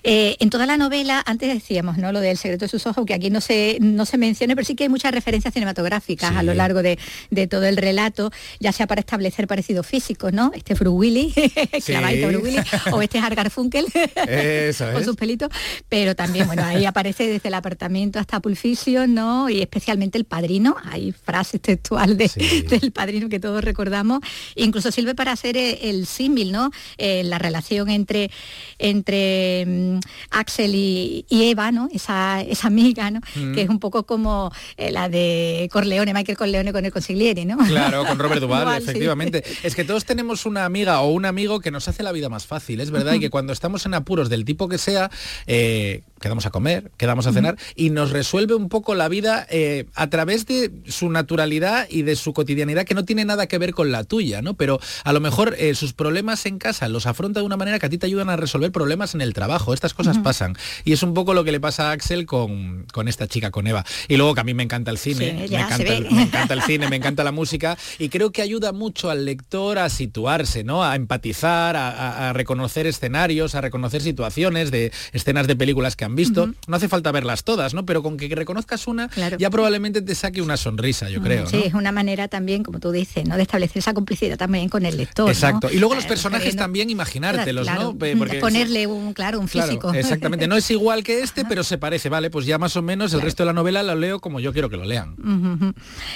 eh, 0.03 0.37
en 0.41 0.51
toda 0.51 0.67
la 0.67 0.77
novela, 0.77 1.23
antes 1.27 1.53
decíamos, 1.53 1.99
¿no? 1.99 2.13
Lo 2.13 2.21
del 2.21 2.37
secreto 2.37 2.65
de 2.65 2.69
sus 2.69 2.87
ojos, 2.87 3.05
que 3.07 3.15
aquí 3.15 3.31
no 3.31 3.41
se, 3.41 3.79
no 3.81 4.05
se 4.07 4.19
mencione, 4.19 4.55
pero 4.55 4.65
sí 4.65 4.75
que 4.75 4.85
hay 4.85 4.89
muchas 4.89 5.13
referencias 5.13 5.55
cinematográficas 5.55 6.31
sí. 6.31 6.37
a 6.37 6.43
lo 6.43 6.55
largo 6.55 6.83
de, 6.83 6.99
de, 7.31 7.47
todo 7.47 7.65
el 7.65 7.77
relato, 7.77 8.31
ya 8.61 8.73
sea 8.73 8.87
para 8.87 9.01
establecer 9.01 9.47
parecidos 9.47 9.87
físicos, 9.87 10.33
¿no? 10.33 10.53
Este 10.55 10.75
Fru 10.75 10.93
Willy, 10.93 11.33
sí. 11.81 11.93
Willy, 11.95 12.59
o 12.93 13.03
este 13.03 13.19
Hargar 13.19 13.38
Funkel. 13.51 13.87
Eso 14.29 14.89
es. 14.89 14.95
con 14.95 15.05
sus 15.05 15.17
pelitos, 15.17 15.49
pero 15.89 16.15
también, 16.15 16.47
bueno, 16.47 16.65
ahí 16.65 16.85
aparece 16.87 17.29
desde 17.29 17.49
el 17.49 17.55
apartamento 17.55 18.19
hasta 18.19 18.41
Pulp 18.41 18.57
Fiction, 18.57 19.15
¿no? 19.15 19.49
Y 19.49 19.61
especialmente 19.61 20.19
el 20.19 20.25
padrino, 20.25 20.77
hay 20.85 21.13
frases 21.13 21.61
textuales 21.61 22.19
de, 22.19 22.29
sí. 22.29 22.63
del 22.69 22.93
padrino 22.93 23.29
que 23.29 23.41
todos 23.41 23.63
recordamos, 23.63 24.21
incluso 24.55 24.91
sirve 24.91 25.15
para 25.15 25.33
hacer 25.33 25.57
el, 25.57 25.79
el 25.81 26.07
símil, 26.07 26.53
¿no? 26.53 26.71
Eh, 26.99 27.23
la 27.25 27.39
relación 27.39 27.89
entre, 27.89 28.31
entre 28.79 29.65
um, 29.67 30.01
Axel 30.31 30.75
y, 30.75 31.25
y, 31.29 31.51
Eva, 31.51 31.73
¿no? 31.73 31.89
Esa, 31.93 32.43
esa 32.43 32.67
amiga, 32.67 33.11
¿no? 33.11 33.21
Mm. 33.35 33.55
Que 33.55 33.63
es 33.63 33.69
un 33.69 33.79
poco 33.79 34.05
como 34.05 34.53
eh, 34.77 34.91
la 34.91 35.09
de 35.09 35.69
Corleone, 35.73 36.13
Michael 36.13 36.37
Corleone 36.37 36.73
con 36.73 36.85
el 36.85 36.93
consigliere, 36.93 37.45
¿no? 37.45 37.59
Claro, 37.59 38.05
con 38.05 38.19
Robert 38.19 38.41
Duval, 38.41 38.83
efectivamente. 38.83 39.43
Sí. 39.45 39.59
Es 39.63 39.75
que 39.75 39.85
todos 39.85 40.05
tenemos 40.05 40.47
una 40.47 40.65
amiga 40.65 41.01
o 41.01 41.11
un 41.11 41.25
amigo 41.25 41.61
que 41.61 41.71
nos 41.71 41.89
hace 41.89 42.03
la 42.03 42.13
vida 42.13 42.29
más 42.29 42.47
fácil, 42.47 42.81
es 42.81 42.91
verdad, 42.91 43.15
y 43.15 43.21
que 43.21 43.28
cuando 43.31 43.53
estamos 43.53 43.87
en 43.87 43.95
apuros 43.95 44.29
del 44.29 44.45
tipo 44.45 44.69
que 44.69 44.79
sea, 44.79 45.11
eh, 45.47 46.03
quedamos 46.21 46.47
a 46.47 46.51
comer, 46.51 46.91
quedamos 46.97 47.27
a 47.27 47.33
cenar 47.33 47.57
y 47.75 47.91
nos 47.91 48.11
resuelve 48.11 48.55
un 48.55 48.69
poco 48.69 48.95
la 48.95 49.09
vida 49.09 49.47
eh, 49.51 49.87
a 49.95 50.09
través 50.11 50.47
de 50.47 50.71
su 50.87 51.11
naturalidad 51.11 51.87
y 51.91 52.03
de 52.03 52.17
su 52.17 52.33
cotidianidad 52.33 52.85
que 52.85 52.95
no 52.95 53.05
tiene 53.05 53.25
nada 53.25 53.47
que 53.47 53.59
ver 53.59 53.73
con 53.73 53.93
la 53.93 54.05
tuya, 54.05 54.43
¿no? 54.43 54.55
Pero 54.55 54.81
a 55.05 55.13
lo 55.13 55.21
mejor 55.21 55.55
eh, 55.59 55.75
sus 55.75 55.93
problemas 55.93 56.47
en 56.47 56.59
casa 56.59 56.89
los 56.89 57.07
afronta 57.07 57.41
de 57.41 57.47
una 57.47 57.57
manera 57.57 57.79
que 57.79 57.87
a 57.87 57.89
ti 57.89 57.99
te 57.99 58.07
ayudan 58.07 58.31
a 58.31 58.37
resolver 58.37 58.73
problemas 58.73 59.15
en 59.15 59.21
el 59.21 59.33
trabajo. 59.33 59.75
Estas 59.75 59.95
cosas 59.95 60.19
pasan. 60.19 60.57
Y 60.85 60.93
es 60.93 61.03
un 61.03 61.15
poco 61.15 61.35
lo 61.35 61.45
que 61.45 61.53
le 61.53 61.61
pasa 61.61 61.91
a 61.91 61.93
Axel 61.93 62.27
con, 62.27 62.87
con 62.93 63.09
esta 63.09 63.27
chica, 63.27 63.51
con 63.51 63.67
Eva. 63.67 63.85
Y 64.09 64.17
luego 64.17 64.35
que 64.35 64.41
a 64.41 64.45
mí 64.45 64.55
me 64.55 64.63
encanta 64.63 64.91
el 64.91 64.99
cine, 64.99 65.47
me, 65.49 65.57
encanta 65.57 65.95
el, 65.95 66.11
me 66.11 66.23
encanta 66.23 66.55
el 66.55 66.63
cine, 66.63 66.89
me 66.89 66.97
encanta 66.97 67.25
la 67.25 67.33
música 67.33 67.77
y 67.99 68.09
creo 68.09 68.33
que 68.33 68.43
ayuda 68.43 68.73
mucho 68.73 69.11
al 69.11 69.25
lector 69.25 69.79
a 69.79 69.89
situarse, 69.89 70.65
¿no? 70.65 70.85
A 70.85 70.97
empatizar, 70.97 71.77
a, 71.77 72.31
a 72.31 72.33
reconocer 72.33 72.87
escenarios, 72.87 73.55
a 73.55 73.61
reconocer 73.61 74.03
situaciones 74.03 74.71
de 74.71 74.93
escenas 75.13 75.47
de 75.47 75.57
películas 75.57 75.97
que 75.97 76.05
han 76.09 76.17
visto. 76.17 76.53
No 76.67 76.77
hace 76.77 76.89
falta 76.89 77.13
verlas 77.13 77.45
todas, 77.45 77.75
¿no? 77.75 77.87
Pero 77.87 78.03
con 78.03 78.17
que 78.17 78.29
reconozcas 78.35 78.87
una, 78.87 79.09
ya 79.39 79.51
probablemente 79.51 80.03
te 80.03 80.15
saque 80.15 80.43
una 80.43 80.57
sonrisa, 80.57 81.09
yo 81.09 81.23
creo. 81.23 81.47
Sí, 81.47 81.63
es 81.65 81.75
una 81.75 81.93
manera 81.93 82.29
también, 82.29 82.63
como 82.63 82.81
tú 82.81 82.91
dices, 82.91 83.27
¿no? 83.27 83.37
De 83.37 83.43
establecer 83.43 83.79
esa 83.79 83.95
complicidad 83.95 84.37
también 84.37 84.69
con 84.69 84.85
el 84.85 84.97
lector. 84.97 85.29
Exacto. 85.29 85.71
Y 85.71 85.79
luego 85.79 85.95
los 85.95 86.07
personajes 86.07 86.57
también 86.57 86.91
imaginártelos, 86.91 87.67
¿no? 87.67 87.97
Porque, 87.97 88.41
Ponerle 88.41 88.87
un, 88.87 89.13
claro, 89.13 89.41
un 89.41 89.49
físico. 89.49 89.93
exactamente. 89.93 90.39
No 90.49 90.57
es 90.57 90.71
igual 90.71 91.05
que 91.05 91.21
este, 91.21 91.45
pero 91.45 91.63
se 91.63 91.77
parece, 91.77 92.09
¿vale? 92.09 92.31
Pues 92.31 92.47
ya 92.47 92.57
más 92.57 92.75
o 92.77 92.81
menos 92.81 93.13
el 93.13 93.21
resto 93.21 93.43
de 93.43 93.49
la 93.49 93.53
novela 93.53 93.83
lo 93.83 93.95
leo 93.97 94.19
como 94.19 94.41
yo 94.41 94.53
quiero 94.53 94.71
que 94.71 94.79
lo 94.79 94.85
lean. 94.85 95.15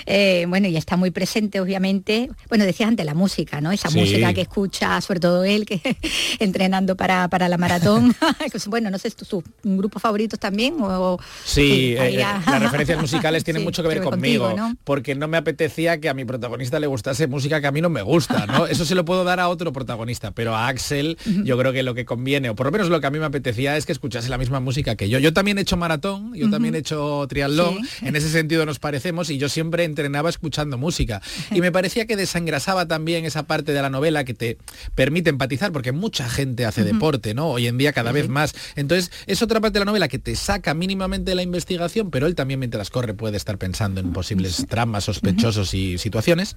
Eh, 0.07 0.47
bueno, 0.49 0.69
y 0.69 0.77
está 0.77 0.97
muy 0.97 1.11
presente, 1.11 1.61
obviamente. 1.61 2.31
Bueno, 2.49 2.65
decías 2.65 2.89
antes 2.89 3.05
la 3.05 3.15
música, 3.15 3.61
¿no? 3.61 3.73
Esa 3.73 3.91
música 3.91 4.33
que 4.33 4.41
escucha, 4.43 5.01
sobre 5.03 5.21
todo 5.21 5.45
él, 5.45 5.67
que 5.67 5.81
entrenando 6.39 6.97
para, 6.97 7.29
para 7.29 7.49
la 7.49 7.59
maratón. 7.59 8.15
bueno, 8.67 8.91
no 8.91 8.99
sé, 8.99 9.11
sus 9.11 9.43
grupos 9.83 10.01
favoritos 10.01 10.39
también. 10.39 10.77
O, 10.81 11.19
sí, 11.45 11.95
eh, 11.99 12.17
las 12.17 12.63
referencias 12.63 13.01
musicales 13.01 13.45
tienen 13.45 13.63
mucho 13.63 13.83
que 13.83 13.89
ver 13.89 14.03
conmigo, 14.03 14.55
porque 14.85 15.15
no 15.15 15.29
me 15.29 15.37
apetecía 15.37 16.01
que 16.01 16.09
a 16.09 16.15
mi 16.15 16.25
protagonista 16.25 16.81
le 16.81 16.87
gustase 16.87 17.27
música 17.27 17.61
que 17.61 17.67
a 17.67 17.73
mí 17.73 17.81
no 17.81 17.91
me 17.91 18.03
gusta, 18.03 18.47
¿no? 18.47 18.67
Eso 18.73 18.85
se 18.85 18.95
lo 18.95 19.05
puedo 19.05 19.25
dar 19.25 19.41
a 19.41 19.49
otro 19.49 19.73
protagonista, 19.73 20.31
pero 20.31 20.55
a 20.55 20.69
Axel 20.69 21.19
yo 21.45 21.59
creo 21.59 21.73
que 21.73 21.83
lo 21.83 21.95
que 21.95 22.05
conviene, 22.05 22.51
o 22.51 22.55
por 22.55 22.67
lo 22.67 22.73
menos 22.73 22.89
lo 22.89 23.01
que 23.01 23.07
a 23.07 23.11
mí 23.11 23.19
me 23.19 23.27
apetecía 23.27 23.77
es 23.77 23.87
que 23.87 23.93
escuchase 23.93 24.29
la 24.29 24.39
misma 24.39 24.61
música 24.61 24.95
que 24.95 25.09
yo. 25.09 25.19
Yo 25.19 25.33
también 25.33 25.59
he 25.59 25.63
hecho 25.63 25.77
maratón, 25.77 26.35
yo 26.35 26.49
también 26.51 26.75
he 26.75 26.79
hecho 26.79 27.27
triatlón, 27.29 27.79
en 28.01 28.17
ese 28.17 28.29
sentido 28.29 28.65
nos 28.67 28.79
parecemos 28.79 29.31
y 29.31 29.39
yo 29.39 29.49
siempre 29.49 29.85
entrenaba 29.85 30.31
escuchando 30.31 30.79
música. 30.79 31.21
Y 31.51 31.61
me 31.61 31.73
parecía 31.73 32.07
que 32.07 32.17
desengrasaba 32.17 32.87
también 32.87 33.25
esa 33.25 33.45
parte 33.45 33.73
de 33.73 33.83
la 33.83 33.91
novela 33.91 34.25
que 34.25 34.35
te 34.35 34.59
permite 34.95 35.31
empatizar, 35.31 35.73
porque 35.73 35.93
mucha 35.93 36.29
gente 36.29 36.65
hace 36.65 36.85
deporte, 36.85 37.35
¿no? 37.35 37.49
Hoy 37.49 37.67
en 37.67 37.79
día 37.79 37.93
cada 37.93 38.13
vez 38.13 38.29
más. 38.29 38.55
Entonces, 38.77 39.11
es 39.27 39.43
otra 39.43 39.61
parte 39.73 39.79
de 39.79 39.85
la 39.87 39.91
novela 39.91 40.09
que 40.09 40.19
te 40.19 40.37
saca 40.37 40.75
mínimamente 40.75 41.31
de 41.31 41.35
la 41.35 41.43
investigación, 41.43 42.11
pero 42.11 42.27
él 42.27 42.35
también 42.35 42.61
mientras 42.61 42.91
corre 42.91 43.15
puede 43.15 43.39
estar 43.39 43.57
pensando 43.57 44.01
en 44.01 44.13
posibles 44.13 44.67
tramas 44.69 45.05
sospechosos 45.05 45.73
y 45.73 45.97
situaciones 45.97 46.57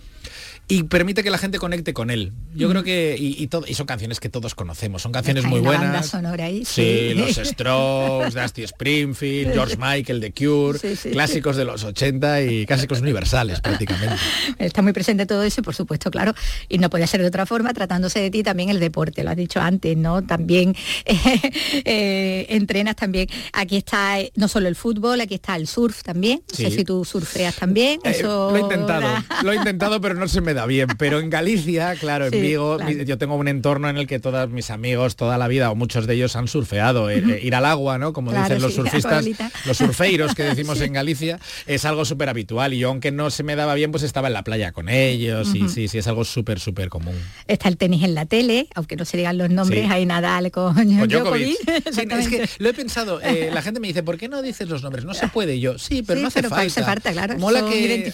y 0.67 0.83
permite 0.83 1.23
que 1.23 1.29
la 1.29 1.37
gente 1.37 1.59
conecte 1.59 1.93
con 1.93 2.09
él. 2.09 2.33
Yo 2.55 2.69
creo 2.69 2.83
que, 2.83 3.15
y, 3.17 3.47
todo, 3.47 3.65
y 3.67 3.75
son 3.75 3.85
canciones 3.85 4.19
que 4.19 4.29
todos 4.29 4.55
conocemos, 4.55 5.03
son 5.03 5.11
canciones 5.11 5.45
muy 5.45 5.59
buenas. 5.59 6.07
sonora 6.07 6.45
ahí, 6.45 6.65
sí. 6.65 7.13
los 7.15 7.35
Strokes, 7.35 8.33
Dusty 8.41 8.63
Springfield, 8.63 9.53
George 9.53 9.77
Michael, 9.77 10.19
The 10.19 10.31
Cure, 10.31 10.79
clásicos 11.11 11.55
de 11.55 11.65
los 11.65 11.83
80 11.83 12.41
y 12.41 12.65
clásicos 12.65 13.01
universales 13.01 13.61
prácticamente. 13.61 14.15
Está 14.57 14.81
muy 14.81 14.93
presente 14.93 15.25
todo 15.25 15.43
eso 15.43 15.61
y 15.61 15.63
por 15.63 15.75
supuesto, 15.75 16.09
claro, 16.09 16.33
y 16.67 16.79
no 16.79 16.89
podía 16.89 17.05
ser 17.07 17.21
de 17.21 17.27
otra 17.27 17.45
forma, 17.45 17.73
tratándose 17.73 18.19
de 18.19 18.31
ti 18.31 18.41
también 18.41 18.69
el 18.69 18.79
deporte, 18.79 19.23
lo 19.23 19.29
has 19.29 19.37
dicho 19.37 19.61
antes, 19.61 19.95
¿no? 19.95 20.23
También 20.23 20.75
eh, 21.05 22.47
entrenas 22.49 22.95
también, 23.05 23.27
aquí 23.53 23.77
está 23.77 24.19
eh, 24.19 24.31
no 24.35 24.47
solo 24.47 24.67
el 24.67 24.75
fútbol, 24.75 25.21
aquí 25.21 25.35
está 25.35 25.55
el 25.55 25.67
surf 25.67 26.01
también, 26.01 26.41
no 26.49 26.55
sé 26.55 26.71
si 26.71 26.83
tú 26.83 27.05
surfeas 27.05 27.55
también. 27.55 27.99
Eh, 28.03 28.17
lo 28.23 28.55
he 28.55 28.61
intentado, 28.61 29.07
lo 29.43 29.51
he 29.51 29.55
intentado, 29.55 30.01
pero 30.01 30.15
no 30.15 30.27
se 30.27 30.41
me 30.41 30.55
da 30.55 30.65
bien. 30.65 30.87
Pero 30.97 31.19
en 31.19 31.29
Galicia, 31.29 31.95
claro, 31.95 32.25
en 32.25 32.31
Vigo, 32.31 32.79
yo 33.05 33.17
tengo 33.19 33.35
un 33.35 33.47
entorno 33.47 33.89
en 33.89 33.97
el 33.97 34.07
que 34.07 34.19
todos 34.19 34.49
mis 34.49 34.71
amigos 34.71 35.15
toda 35.15 35.37
la 35.37 35.47
vida, 35.47 35.69
o 35.69 35.75
muchos 35.75 36.07
de 36.07 36.15
ellos 36.15 36.35
han 36.35 36.47
surfeado. 36.47 37.11
Eh, 37.11 37.41
ir 37.43 37.53
al 37.53 37.65
agua, 37.65 37.99
¿no? 37.99 38.11
Como 38.11 38.31
dicen 38.31 38.59
los 38.59 38.73
surfistas, 38.73 39.23
los 39.65 39.77
surfeiros 39.77 40.33
que 40.33 40.43
decimos 40.55 40.81
en 40.81 40.93
Galicia, 40.93 41.39
es 41.67 41.85
algo 41.85 42.05
súper 42.05 42.29
habitual. 42.29 42.73
Y 42.73 42.79
yo, 42.79 42.89
aunque 42.89 43.11
no 43.11 43.29
se 43.29 43.43
me 43.43 43.55
daba 43.55 43.75
bien, 43.75 43.91
pues 43.91 44.01
estaba 44.01 44.27
en 44.29 44.33
la 44.33 44.43
playa 44.43 44.71
con 44.71 44.89
ellos. 44.89 45.53
Y 45.53 45.69
sí, 45.69 45.87
sí, 45.87 45.99
es 45.99 46.07
algo 46.07 46.25
súper, 46.25 46.59
súper 46.59 46.89
común. 46.89 47.15
Está 47.47 47.69
el 47.69 47.77
tenis 47.77 48.03
en 48.03 48.15
la 48.15 48.25
tele, 48.25 48.67
aunque 48.73 48.95
no 48.95 49.05
se 49.05 49.17
digan 49.17 49.37
los 49.37 49.51
nombres, 49.51 49.89
hay 49.91 50.07
Nadal 50.07 50.49
con, 50.49 50.73
con 50.73 51.07
Djokovic. 51.07 51.57
es 51.85 52.29
que 52.29 52.49
lo 52.57 52.69
he 52.69 52.73
pensado, 52.73 52.94
eh, 53.23 53.49
la 53.53 53.61
gente 53.61 53.79
me 53.79 53.87
dice, 53.87 54.03
¿por 54.03 54.17
qué 54.17 54.29
no 54.29 54.41
dices 54.41 54.67
los 54.69 54.83
nombres? 54.83 55.05
No 55.05 55.13
se 55.13 55.27
puede 55.27 55.59
yo. 55.59 55.77
Sí, 55.77 56.03
pero 56.03 56.21
no 56.21 56.27
hace 56.27 56.43
falta. 56.43 57.11
claro. 57.11 57.37
Mola 57.37 57.65
que, 57.69 58.11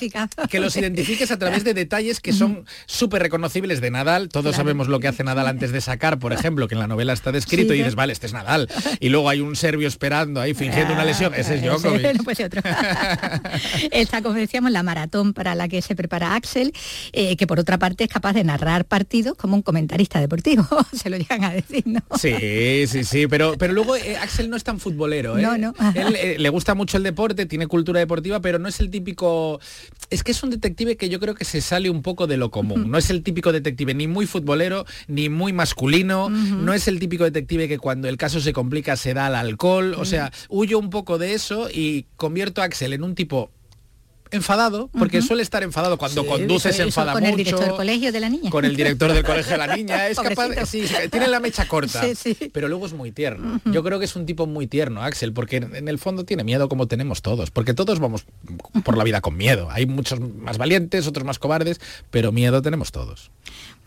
que 0.49 0.59
los 0.59 0.75
identifiques 0.75 1.31
a 1.31 1.37
través 1.37 1.63
de 1.63 1.73
detalles 1.73 2.19
que 2.19 2.33
son 2.33 2.65
súper 2.85 3.21
reconocibles 3.21 3.81
de 3.81 3.91
Nadal. 3.91 4.29
Todos 4.29 4.55
sabemos 4.55 4.87
lo 4.87 4.99
que 4.99 5.07
hace 5.07 5.23
Nadal 5.23 5.47
antes 5.47 5.71
de 5.71 5.81
sacar, 5.81 6.19
por 6.19 6.33
ejemplo, 6.33 6.67
que 6.67 6.75
en 6.75 6.79
la 6.79 6.87
novela 6.87 7.13
está 7.13 7.31
descrito 7.31 7.73
y 7.73 7.77
dices, 7.77 7.95
vale, 7.95 8.13
este 8.13 8.27
es 8.27 8.33
Nadal. 8.33 8.69
Y 8.99 9.09
luego 9.09 9.29
hay 9.29 9.41
un 9.41 9.55
serbio 9.55 9.87
esperando 9.87 10.41
ahí 10.41 10.53
fingiendo 10.53 10.93
una 10.93 11.05
lesión. 11.05 11.33
Ese 11.33 11.55
es 11.55 11.61
Djokovic. 11.63 12.17
no 12.17 12.23
puede 12.23 12.35
ser 12.35 12.45
otro. 12.47 12.61
Esta, 13.91 14.21
como 14.21 14.35
decíamos, 14.35 14.71
la 14.71 14.83
maratón 14.83 15.33
para 15.33 15.55
la 15.55 15.67
que 15.67 15.81
se 15.81 15.95
prepara 15.95 16.35
Axel, 16.35 16.73
eh, 17.13 17.35
que 17.37 17.47
por 17.47 17.59
otra 17.59 17.77
parte 17.77 18.03
es 18.03 18.09
capaz 18.09 18.33
de 18.33 18.43
narrar 18.43 18.85
partidos 18.85 19.37
como 19.37 19.55
un 19.55 19.61
comentarista 19.61 20.19
deportivo. 20.19 20.67
se 20.93 21.09
lo 21.09 21.17
llegan 21.17 21.43
a 21.43 21.51
decir, 21.51 21.83
¿no? 21.85 22.01
Sí, 22.17 22.85
sí, 22.87 23.03
sí. 23.03 23.27
Pero, 23.27 23.57
pero 23.57 23.73
luego 23.73 23.95
eh, 23.95 24.17
Axel 24.17 24.49
no 24.49 24.57
es 24.57 24.63
tan 24.71 24.79
futbolero. 24.79 25.37
¿eh? 25.37 25.41
No, 25.41 25.57
no. 25.57 25.73
Él 25.95 26.41
le 26.41 26.49
gusta 26.49 26.75
mucho 26.75 26.97
el 26.97 27.03
deporte, 27.03 27.45
tiene 27.45 27.67
cultura 27.67 27.99
deportiva, 27.99 28.39
pero 28.39 28.59
no 28.59 28.67
es 28.67 28.79
el 28.79 28.89
típico... 28.89 29.59
Es 30.09 30.23
que 30.23 30.31
es 30.31 30.43
un 30.43 30.49
detective 30.49 30.97
que 30.97 31.09
yo 31.09 31.19
creo 31.19 31.35
que 31.35 31.45
se 31.45 31.61
sale 31.61 31.89
un 31.89 32.01
poco 32.01 32.27
de 32.27 32.37
lo 32.37 32.51
común. 32.51 32.89
No 32.89 32.97
es 32.97 33.09
el 33.09 33.23
típico 33.23 33.51
detective 33.51 33.93
ni 33.93 34.07
muy 34.07 34.25
futbolero, 34.25 34.85
ni 35.07 35.29
muy 35.29 35.53
masculino, 35.53 36.29
no 36.29 36.73
es 36.73 36.87
el 36.87 36.99
típico 36.99 37.23
detective 37.23 37.67
que 37.67 37.79
cuando 37.79 38.07
el 38.07 38.17
caso 38.17 38.39
se 38.39 38.53
complica 38.53 38.95
se 38.95 39.13
da 39.13 39.27
al 39.27 39.35
alcohol, 39.35 39.95
o 39.97 40.05
sea, 40.05 40.31
huyo 40.49 40.79
un 40.79 40.89
poco 40.89 41.17
de 41.17 41.33
eso 41.33 41.69
y 41.71 42.07
convierto 42.17 42.61
a 42.61 42.65
Axel 42.65 42.93
en 42.93 43.03
un 43.03 43.15
tipo 43.15 43.51
enfadado, 44.31 44.89
porque 44.97 45.21
suele 45.21 45.43
estar 45.43 45.63
enfadado 45.63 45.97
cuando 45.97 46.25
conduces 46.25 46.75
se 46.75 46.83
enfada 46.83 47.13
con 47.13 47.25
el 47.25 47.35
director 47.35 47.65
del 47.65 47.75
colegio 47.75 48.11
de 48.11 48.19
la 48.19 48.29
niña. 48.29 48.49
Con 48.49 48.65
el 48.65 48.75
director 48.75 49.13
del 49.13 49.23
colegio 49.23 49.51
de 49.51 49.57
la 49.57 49.75
niña. 49.75 50.07
Es 50.07 50.19
capaz, 50.19 50.65
sí, 50.65 50.85
tiene 51.09 51.27
la 51.27 51.39
mecha 51.39 51.67
corta, 51.67 52.01
pero 52.51 52.67
luego 52.67 52.85
es 52.85 52.93
muy 52.93 53.11
tierno. 53.11 53.61
Yo 53.65 53.83
creo 53.83 53.99
que 53.99 54.05
es 54.05 54.15
un 54.15 54.25
tipo 54.25 54.47
muy 54.47 54.67
tierno, 54.67 55.03
Axel, 55.03 55.33
porque 55.33 55.57
en 55.57 55.87
el 55.87 55.99
fondo 55.99 56.23
tiene 56.25 56.43
miedo 56.43 56.69
como 56.69 56.87
tenemos 56.87 57.21
todos, 57.21 57.51
porque 57.51 57.73
todos 57.73 57.99
vamos 57.99 58.25
por 58.83 58.97
la 58.97 59.03
vida 59.03 59.21
con 59.21 59.35
miedo. 59.35 59.69
Hay 59.71 59.85
muchos 59.85 60.19
más 60.19 60.57
valientes, 60.57 61.07
otros 61.07 61.25
más 61.25 61.39
cobardes, 61.39 61.79
pero 62.09 62.31
miedo 62.31 62.61
tenemos 62.61 62.91
todos 62.91 63.31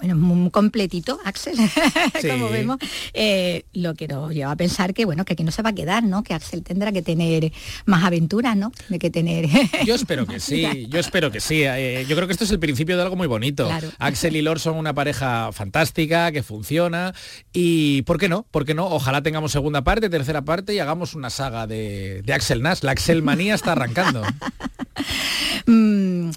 bueno, 0.04 0.16
muy 0.16 0.50
completito, 0.50 1.18
Axel, 1.24 1.56
como 2.30 2.50
vemos, 2.50 2.76
eh, 3.14 3.64
lo 3.72 3.94
que 3.94 4.06
nos 4.06 4.34
lleva 4.34 4.50
a 4.50 4.56
pensar 4.56 4.92
que, 4.92 5.06
bueno, 5.06 5.24
que 5.24 5.32
aquí 5.32 5.44
no 5.44 5.50
se 5.50 5.62
va 5.62 5.70
a 5.70 5.74
quedar, 5.74 6.02
¿no? 6.02 6.22
Que 6.22 6.34
Axel 6.34 6.62
tendrá 6.62 6.92
que 6.92 7.00
tener 7.00 7.52
más 7.86 8.04
aventuras, 8.04 8.54
¿no? 8.54 8.70
De 8.90 8.98
que 8.98 9.08
tener... 9.08 9.46
yo 9.86 9.94
espero 9.94 10.26
que 10.26 10.40
sí, 10.40 10.86
yo 10.90 11.00
espero 11.00 11.30
que 11.30 11.40
sí. 11.40 11.62
Eh, 11.64 12.04
yo 12.06 12.16
creo 12.16 12.28
que 12.28 12.32
esto 12.32 12.44
es 12.44 12.50
el 12.50 12.58
principio 12.58 12.98
de 12.98 13.02
algo 13.02 13.16
muy 13.16 13.26
bonito. 13.26 13.66
Axel 13.98 14.36
y 14.36 14.42
Lor 14.42 14.60
son 14.60 14.76
una 14.76 14.92
pareja 14.92 15.52
fantástica, 15.52 16.32
que 16.32 16.42
funciona, 16.42 17.14
y 17.54 18.02
¿por 18.02 18.18
qué 18.18 18.28
no? 18.28 18.44
¿Por 18.50 18.66
qué 18.66 18.74
no? 18.74 18.86
Ojalá 18.88 19.22
tengamos 19.22 19.52
segunda 19.52 19.84
parte, 19.84 20.10
tercera 20.10 20.42
parte 20.42 20.74
y 20.74 20.80
hagamos 20.80 21.14
una 21.14 21.30
saga 21.30 21.66
de, 21.66 22.22
Axel 22.30 22.60
Nash. 22.60 22.80
La 22.82 22.92
Axel 22.92 23.22
manía 23.22 23.54
está 23.54 23.72
arrancando. 23.72 24.22
Mm, 25.66 26.30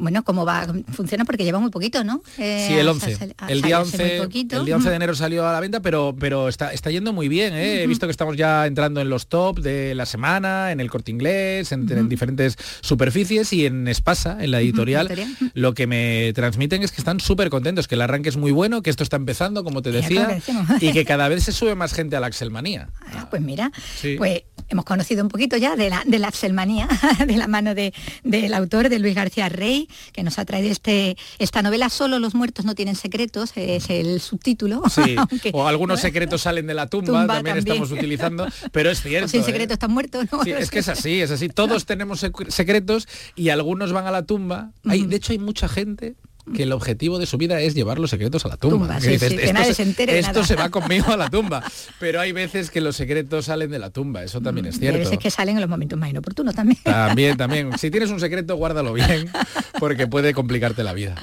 bueno, 0.00 0.24
¿cómo 0.24 0.46
va? 0.46 0.66
Funciona 0.92 1.24
porque 1.24 1.44
lleva 1.44 1.60
muy 1.60 1.70
poquito, 1.70 2.02
¿no? 2.04 2.22
Eh, 2.38 2.64
sí, 2.66 2.74
el 2.74 2.88
11. 2.88 3.34
el, 3.48 3.62
día 3.62 3.80
11 3.80 4.16
el 4.16 4.64
día 4.64 4.76
11 4.76 4.88
de 4.88 4.96
enero 4.96 5.14
salió 5.14 5.46
a 5.46 5.52
la 5.52 5.60
venta, 5.60 5.80
pero, 5.80 6.16
pero 6.18 6.48
está, 6.48 6.72
está 6.72 6.90
yendo 6.90 7.12
muy 7.12 7.28
bien. 7.28 7.52
¿eh? 7.52 7.82
He 7.82 7.86
visto 7.86 8.06
que 8.06 8.10
estamos 8.10 8.36
ya 8.36 8.66
entrando 8.66 9.00
en 9.02 9.10
los 9.10 9.26
top 9.26 9.60
de 9.60 9.94
la 9.94 10.06
semana, 10.06 10.72
en 10.72 10.80
el 10.80 10.90
corte 10.90 11.10
inglés, 11.10 11.72
en, 11.72 12.08
diferentes 12.08 12.56
superficies 12.80 13.52
y 13.52 13.66
en 13.66 13.88
Espasa, 13.88 14.38
en 14.40 14.52
la 14.52 14.60
editorial. 14.60 15.10
Lo 15.54 15.74
que 15.74 15.86
me 15.86 16.32
transmiten 16.34 16.82
es 16.82 16.92
que 16.92 17.00
están 17.00 17.20
súper 17.20 17.50
contentos, 17.50 17.86
que 17.86 17.94
el 17.94 18.00
arranque 18.00 18.30
es 18.30 18.36
muy 18.36 18.52
bueno, 18.52 18.82
que 18.82 18.90
esto 18.90 19.02
está 19.02 19.16
empezando, 19.16 19.64
como 19.64 19.82
te 19.82 19.92
decía, 19.92 20.40
y 20.80 20.92
que 20.92 21.04
cada 21.04 21.28
vez 21.28 21.44
se 21.44 21.52
sube 21.52 21.74
más 21.74 21.92
gente 21.92 22.16
a 22.16 22.20
la 22.20 22.28
Axelmanía. 22.28 22.88
Ah, 23.12 23.28
pues 23.28 23.42
mira, 23.42 23.70
pues 24.16 24.44
hemos 24.70 24.84
conocido 24.84 25.22
un 25.22 25.28
poquito 25.28 25.56
ya 25.56 25.76
de 25.76 25.90
la, 25.90 26.02
de 26.06 26.18
la 26.18 26.28
Axelmanía, 26.28 26.88
de 27.26 27.36
la 27.36 27.48
mano 27.48 27.74
de, 27.74 27.92
del 28.22 28.54
autor, 28.54 28.88
de 28.88 28.98
Luis 28.98 29.14
García 29.14 29.48
Rey 29.48 29.88
que 30.12 30.22
nos 30.22 30.38
ha 30.38 30.44
traído 30.44 30.70
este, 30.70 31.16
esta 31.38 31.62
novela. 31.62 31.90
Solo 31.90 32.18
los 32.18 32.34
muertos 32.34 32.64
no 32.64 32.74
tienen 32.74 32.94
secretos, 32.94 33.52
es 33.56 33.90
el 33.90 34.20
subtítulo. 34.20 34.82
o 35.52 35.66
algunos 35.66 36.00
secretos 36.00 36.42
salen 36.42 36.66
de 36.66 36.74
la 36.74 36.86
tumba, 36.86 37.26
también, 37.26 37.58
estamos 37.58 37.90
utilizando, 37.90 38.46
pero 38.72 38.90
es 38.90 39.02
cierto. 39.02 39.28
sin 39.28 39.42
¿eh? 39.42 39.44
secretos 39.44 39.74
están 39.74 39.90
muertos, 39.90 40.26
¿no? 40.32 40.42
es 40.42 40.70
que 40.70 40.78
es 40.78 40.88
así, 40.88 41.20
es 41.20 41.30
así. 41.30 41.48
Todos 41.48 41.84
tenemos 41.84 42.24
secretos 42.48 43.08
y 43.34 43.50
algunos 43.50 43.92
van 43.92 44.06
a 44.06 44.10
la 44.10 44.24
tumba. 44.24 44.72
Hay, 44.84 45.06
de 45.06 45.16
hecho, 45.16 45.32
hay 45.32 45.38
mucha 45.38 45.68
gente 45.68 46.14
que 46.54 46.62
el 46.64 46.72
objetivo 46.72 47.18
de 47.18 47.26
su 47.26 47.36
vida 47.38 47.60
es 47.60 47.74
llevar 47.74 47.98
los 47.98 48.10
secretos 48.10 48.44
a 48.44 48.48
la 48.48 48.56
tumba. 48.56 48.78
Tumba, 48.86 49.00
sí, 49.00 49.18
sí, 49.18 49.36
que 49.36 49.52
nadie 49.52 49.74
se 49.74 49.82
entere 49.82 50.18
esto 50.18 50.32
nada". 50.32 50.46
se 50.46 50.56
va 50.56 50.68
conmigo 50.70 51.12
a 51.12 51.16
la 51.16 51.28
tumba. 51.30 51.62
Pero 51.98 52.20
hay 52.20 52.32
veces 52.32 52.70
que 52.70 52.80
los 52.80 52.96
secretos 52.96 53.46
salen 53.46 53.70
de 53.70 53.78
la 53.78 53.90
tumba, 53.90 54.22
eso 54.24 54.40
también 54.40 54.66
es 54.66 54.74
hay 54.74 54.80
cierto. 54.80 54.98
veces 54.98 55.18
que 55.18 55.30
salen 55.30 55.56
en 55.56 55.60
los 55.60 55.70
momentos 55.70 55.98
más 55.98 56.10
inoportunos 56.10 56.54
también. 56.54 56.78
También, 56.82 57.36
también. 57.36 57.70
Si 57.78 57.90
tienes 57.90 58.10
un 58.10 58.20
secreto, 58.20 58.56
guárdalo 58.56 58.92
bien, 58.92 59.30
porque 59.78 60.06
puede 60.06 60.34
complicarte 60.34 60.82
la 60.84 60.92
vida. 60.92 61.14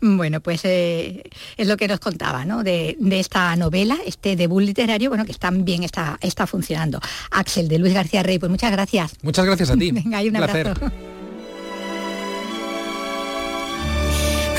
Bueno, 0.00 0.40
pues 0.40 0.60
eh, 0.64 1.22
es 1.56 1.66
lo 1.68 1.76
que 1.76 1.88
nos 1.88 2.00
contaba, 2.00 2.44
¿no? 2.44 2.62
De, 2.62 2.96
de 2.98 3.20
esta 3.20 3.54
novela, 3.56 3.96
este 4.04 4.36
debut 4.36 4.62
literario, 4.62 5.08
bueno, 5.08 5.24
que 5.24 5.32
tan 5.34 5.64
bien 5.64 5.82
está, 5.84 6.18
está 6.20 6.46
funcionando. 6.46 7.00
Axel, 7.30 7.68
de 7.68 7.78
Luis 7.78 7.94
García 7.94 8.22
Rey, 8.22 8.38
pues 8.38 8.50
muchas 8.50 8.72
gracias. 8.72 9.12
Muchas 9.22 9.44
gracias 9.46 9.70
a 9.70 9.76
ti. 9.76 9.90
Venga, 9.92 10.22
y 10.22 10.28
un 10.28 10.36
Un 10.36 10.42
placer. 10.42 10.68
abrazo. 10.68 11.21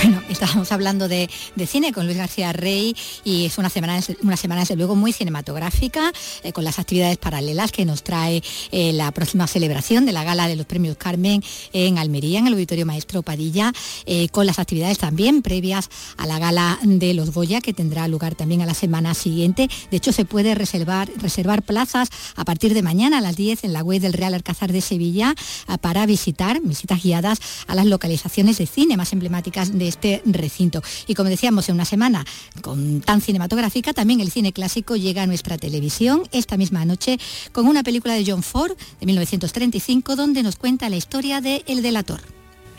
Bueno, 0.03 0.22
estábamos 0.33 0.71
hablando 0.71 1.07
de, 1.07 1.29
de 1.55 1.67
cine 1.67 1.93
con 1.93 2.05
Luis 2.05 2.17
García 2.17 2.51
Rey 2.53 2.95
y 3.23 3.45
es 3.45 3.57
una 3.57 3.69
semana, 3.69 3.99
una 4.21 4.37
semana 4.37 4.61
desde 4.61 4.75
luego 4.75 4.95
muy 4.95 5.13
cinematográfica, 5.13 6.11
eh, 6.43 6.51
con 6.51 6.63
las 6.63 6.79
actividades 6.79 7.17
paralelas 7.17 7.71
que 7.71 7.85
nos 7.85 8.03
trae 8.03 8.43
eh, 8.71 8.93
la 8.93 9.11
próxima 9.11 9.47
celebración 9.47 10.05
de 10.05 10.11
la 10.11 10.23
gala 10.23 10.47
de 10.47 10.55
los 10.55 10.65
premios 10.65 10.97
Carmen 10.97 11.43
en 11.71 11.97
Almería, 11.97 12.39
en 12.39 12.47
el 12.47 12.53
Auditorio 12.53 12.85
Maestro 12.85 13.21
Padilla, 13.21 13.71
eh, 14.05 14.27
con 14.29 14.45
las 14.45 14.59
actividades 14.59 14.97
también 14.97 15.41
previas 15.41 15.89
a 16.17 16.25
la 16.25 16.39
gala 16.39 16.79
de 16.83 17.13
los 17.13 17.31
Goya, 17.31 17.61
que 17.61 17.73
tendrá 17.73 18.07
lugar 18.07 18.35
también 18.35 18.61
a 18.61 18.65
la 18.65 18.73
semana 18.73 19.13
siguiente. 19.13 19.69
De 19.91 19.97
hecho, 19.97 20.11
se 20.11 20.25
puede 20.25 20.55
reservar, 20.55 21.09
reservar 21.17 21.61
plazas 21.61 22.09
a 22.35 22.43
partir 22.43 22.73
de 22.73 22.81
mañana 22.81 23.19
a 23.19 23.21
las 23.21 23.35
10 23.35 23.63
en 23.63 23.73
la 23.73 23.83
web 23.83 24.01
del 24.01 24.13
Real 24.13 24.33
Alcázar 24.33 24.71
de 24.71 24.81
Sevilla 24.81 25.35
para 25.81 26.05
visitar, 26.05 26.59
visitas 26.61 27.03
guiadas 27.03 27.39
a 27.67 27.75
las 27.75 27.85
localizaciones 27.85 28.57
de 28.57 28.65
cine 28.65 28.97
más 28.97 29.13
emblemáticas 29.13 29.77
de 29.77 29.87
este 29.87 30.22
recinto. 30.25 30.81
Y 31.07 31.15
como 31.15 31.29
decíamos, 31.29 31.69
en 31.69 31.75
una 31.75 31.85
semana 31.85 32.25
con 32.61 33.01
tan 33.01 33.21
cinematográfica, 33.21 33.93
también 33.93 34.19
el 34.19 34.31
cine 34.31 34.53
clásico 34.53 34.95
llega 34.95 35.23
a 35.23 35.27
nuestra 35.27 35.57
televisión 35.57 36.23
esta 36.31 36.57
misma 36.57 36.85
noche 36.85 37.19
con 37.51 37.67
una 37.67 37.83
película 37.83 38.13
de 38.13 38.23
John 38.25 38.43
Ford 38.43 38.77
de 38.99 39.05
1935 39.05 40.15
donde 40.15 40.43
nos 40.43 40.55
cuenta 40.55 40.89
la 40.89 40.95
historia 40.95 41.41
de 41.41 41.63
El 41.67 41.81
Delator. 41.81 42.21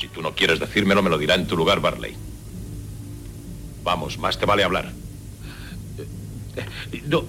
Si 0.01 0.09
tú 0.09 0.23
no 0.23 0.35
quieres 0.35 0.59
decírmelo, 0.61 1.03
me 1.03 1.11
lo 1.11 1.19
dirá 1.19 1.35
en 1.35 1.47
tu 1.47 1.57
lugar, 1.57 1.81
Barley. 1.81 2.15
Vamos, 3.83 4.19
más 4.19 4.39
te 4.39 4.47
vale 4.47 4.65
hablar. 4.65 4.93
No. 7.07 7.25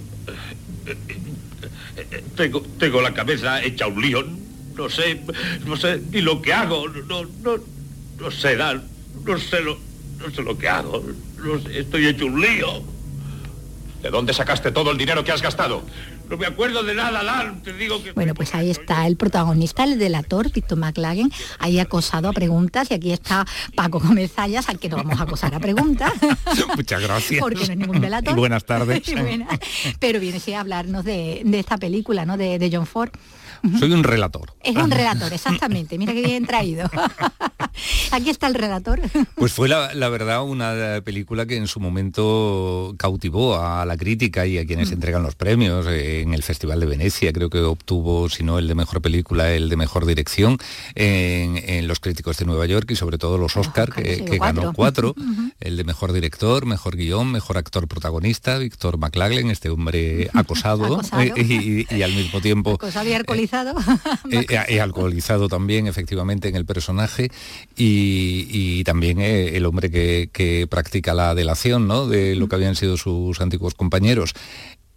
Tengo, 2.35 2.61
tengo 2.79 3.01
la 3.01 3.13
cabeza 3.13 3.63
hecha 3.63 3.87
un 3.87 4.01
lío. 4.01 4.23
No 4.75 4.89
sé, 4.89 5.21
no 5.65 5.77
sé 5.77 6.01
ni 6.11 6.21
lo 6.21 6.41
que 6.41 6.53
hago. 6.53 6.87
No, 6.89 7.23
no, 7.43 7.57
no 8.19 8.31
sé, 8.31 8.55
Dan. 8.55 8.83
No 9.25 9.37
sé 9.37 9.61
lo, 9.61 9.77
no 10.19 10.31
sé 10.31 10.41
lo 10.41 10.57
que 10.57 10.69
hago. 10.69 11.03
No 11.37 11.59
sé, 11.59 11.79
estoy 11.79 12.07
hecho 12.07 12.25
un 12.25 12.41
lío. 12.41 12.95
¿De 14.01 14.11
dónde 14.11 14.33
sacaste 14.33 14.71
todo 14.71 14.91
el 14.91 14.97
dinero 14.99 15.23
que 15.23 15.31
has 15.31 15.41
gastado? 15.41 15.83
No 16.29 16.37
me 16.37 16.45
acuerdo 16.45 16.83
de 16.83 16.93
nada, 16.93 17.23
Dan. 17.23 17.61
Te 17.61 17.73
digo 17.73 18.03
que... 18.03 18.11
Bueno, 18.11 18.33
pues 18.33 18.53
ahí 18.53 18.69
está 18.69 19.05
el 19.07 19.15
protagonista, 19.15 19.83
el 19.83 19.97
delator, 19.97 20.51
Víctor 20.51 20.77
McLagan, 20.77 21.31
ahí 21.59 21.79
acosado 21.79 22.29
a 22.29 22.33
preguntas 22.33 22.89
y 22.91 22.95
aquí 22.95 23.11
está 23.11 23.45
Paco 23.75 23.99
Gómez 23.99 24.31
Zayas, 24.33 24.69
al 24.69 24.79
que 24.79 24.89
no 24.89 24.97
vamos 24.97 25.19
a 25.19 25.23
acosar 25.23 25.53
a 25.55 25.59
preguntas. 25.59 26.11
Muchas 26.75 27.01
gracias. 27.01 27.41
Porque 27.41 27.65
no 27.65 27.73
es 27.73 27.77
ningún 27.77 28.01
delator. 28.01 28.33
Y 28.33 28.39
buenas 28.39 28.65
tardes. 28.65 29.01
Y 29.07 29.15
buenas. 29.15 29.59
Pero 29.99 30.19
viene 30.19 30.39
sí 30.39 30.53
a 30.53 30.61
hablarnos 30.61 31.03
de, 31.03 31.41
de 31.43 31.59
esta 31.59 31.77
película, 31.77 32.25
¿no? 32.25 32.37
De, 32.37 32.59
de 32.59 32.69
John 32.71 32.85
Ford. 32.85 33.09
Soy 33.79 33.91
un 33.93 34.03
relator. 34.03 34.53
Es 34.63 34.75
un 34.75 34.91
relator, 34.91 35.31
exactamente. 35.33 35.97
Mira 35.97 36.13
qué 36.13 36.21
bien 36.21 36.45
traído. 36.45 36.89
Aquí 38.11 38.29
está 38.29 38.47
el 38.47 38.53
relator. 38.53 39.01
Pues 39.35 39.51
fue 39.51 39.67
la, 39.67 39.93
la 39.93 40.07
verdad 40.09 40.43
una 40.43 41.01
película 41.03 41.45
que 41.45 41.57
en 41.57 41.67
su 41.67 41.79
momento 41.79 42.95
cautivó 42.97 43.59
a 43.59 43.85
la 43.85 43.97
crítica 43.97 44.45
y 44.45 44.57
a 44.57 44.65
quienes 44.65 44.91
entregan 44.91 45.23
los 45.23 45.35
premios. 45.35 45.85
Eh, 45.89 46.21
En 46.21 46.33
el 46.33 46.43
Festival 46.43 46.79
de 46.79 46.85
Venecia 46.85 47.33
creo 47.33 47.49
que 47.49 47.59
obtuvo, 47.59 48.29
si 48.29 48.43
no 48.43 48.57
el 48.59 48.67
de 48.67 48.75
mejor 48.75 49.01
película, 49.01 49.51
el 49.53 49.69
de 49.69 49.75
mejor 49.75 50.05
dirección 50.05 50.57
en, 50.95 51.57
en 51.57 51.87
los 51.87 51.99
críticos 51.99 52.37
de 52.37 52.45
Nueva 52.45 52.65
York 52.65 52.89
y 52.91 52.95
sobre 52.95 53.17
todo 53.17 53.37
los 53.37 53.57
Oscar, 53.57 53.91
que, 53.91 54.37
ganó 54.39 54.73
cuatro. 54.73 55.13
El 55.59 55.77
de 55.77 55.83
mejor 55.83 56.13
director, 56.13 56.65
mejor 56.65 56.95
guion, 56.95 57.31
mejor 57.31 57.57
actor 57.57 57.87
protagonista, 57.87 58.57
Víctor 58.57 58.97
McLaglen, 58.97 59.49
este 59.49 59.69
hombre 59.69 60.29
acosado, 60.33 60.85
Acosado. 60.99 61.21
eh, 61.21 61.85
y, 61.89 61.93
y 61.95 62.01
al 62.03 62.13
mismo 62.13 62.39
tiempo 62.41 62.77
alcoholizado. 63.51 63.75
eh, 64.31 64.45
eh, 64.69 64.81
alcoholizado 64.81 65.47
también 65.47 65.87
efectivamente 65.87 66.47
en 66.49 66.55
el 66.55 66.65
personaje 66.65 67.29
y, 67.75 68.83
también 68.83 69.19
eh, 69.19 69.57
el 69.57 69.65
hombre 69.65 69.89
que, 69.89 70.29
que 70.31 70.67
practica 70.67 71.13
la 71.13 71.33
delación 71.35 71.87
¿no? 71.87 72.07
de 72.07 72.35
lo 72.35 72.47
que 72.47 72.55
habían 72.55 72.75
sido 72.75 72.97
sus 72.97 73.41
antiguos 73.41 73.73
compañeros. 73.73 74.33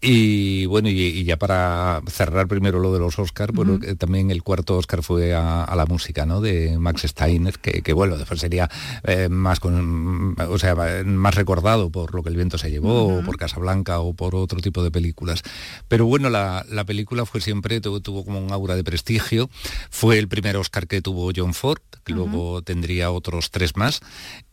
Y 0.01 0.67
bueno, 0.67 0.89
y, 0.89 1.01
y 1.01 1.25
ya 1.25 1.37
para 1.39 2.03
cerrar 2.07 2.47
primero 2.47 2.79
lo 2.79 2.93
de 2.93 3.01
los 3.01 3.19
Oscars, 3.19 3.53
bueno, 3.53 3.81
que 3.81 3.97
también 3.97 4.31
el 4.31 4.45
cuarto 4.45 4.77
Oscar 4.77 5.03
fue 5.03 5.35
a, 5.35 5.65
a 5.65 5.75
la 5.75 5.87
música, 5.87 6.25
¿no? 6.25 6.41
De 6.41 6.79
Max 6.79 7.03
Steiner, 7.03 7.59
que, 7.59 7.83
que, 7.83 7.93
bueno, 7.93 8.17
después 8.17 8.39
sería 8.39 8.71
eh, 9.03 9.29
más 9.29 9.59
con, 9.59 10.37
o 10.39 10.59
sea, 10.59 10.77
más 11.05 11.35
recordado 11.35 11.91
por 11.91 12.15
lo 12.15 12.23
que 12.23 12.29
el 12.29 12.37
viento 12.37 12.59
se 12.59 12.71
llevó, 12.71 13.19
o 13.19 13.25
por 13.25 13.37
Casablanca 13.39 13.99
o 13.99 14.15
por 14.15 14.37
otro 14.37 14.61
tipo 14.61 14.85
de 14.85 14.93
películas. 14.93 15.43
Pero 15.89 16.07
bueno, 16.07 16.31
la, 16.31 16.65
la 16.69 16.85
película 16.85 17.27
fue 17.27 17.41
siempre, 17.41 17.81
tuvo, 17.81 17.99
tuvo 18.01 18.25
como 18.25 18.39
un 18.39 18.53
aura 18.53 18.77
de 18.77 18.85
prestigio. 18.85 19.51
Fue 19.91 20.19
el 20.19 20.29
primer 20.29 20.57
Oscar 20.57 20.87
que 20.87 21.03
tuvo 21.03 21.33
John 21.35 21.55
Ford, 21.55 21.81
que 22.05 22.13
luego 22.13 22.63
tendría 22.63 23.11
otros 23.11 23.51
tres 23.51 23.77
más 23.77 24.01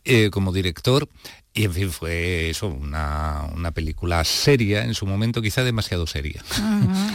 eh, 0.06 0.30
como 0.30 0.52
director. 0.52 1.08
Y 1.58 1.64
en 1.64 1.72
fin, 1.72 1.90
fue 1.90 2.50
eso, 2.50 2.66
una, 2.68 3.48
una 3.54 3.70
película 3.70 4.22
seria, 4.24 4.84
en 4.84 4.92
su 4.92 5.06
momento 5.06 5.40
quizá 5.40 5.64
demasiado 5.64 6.06
seria. 6.06 6.44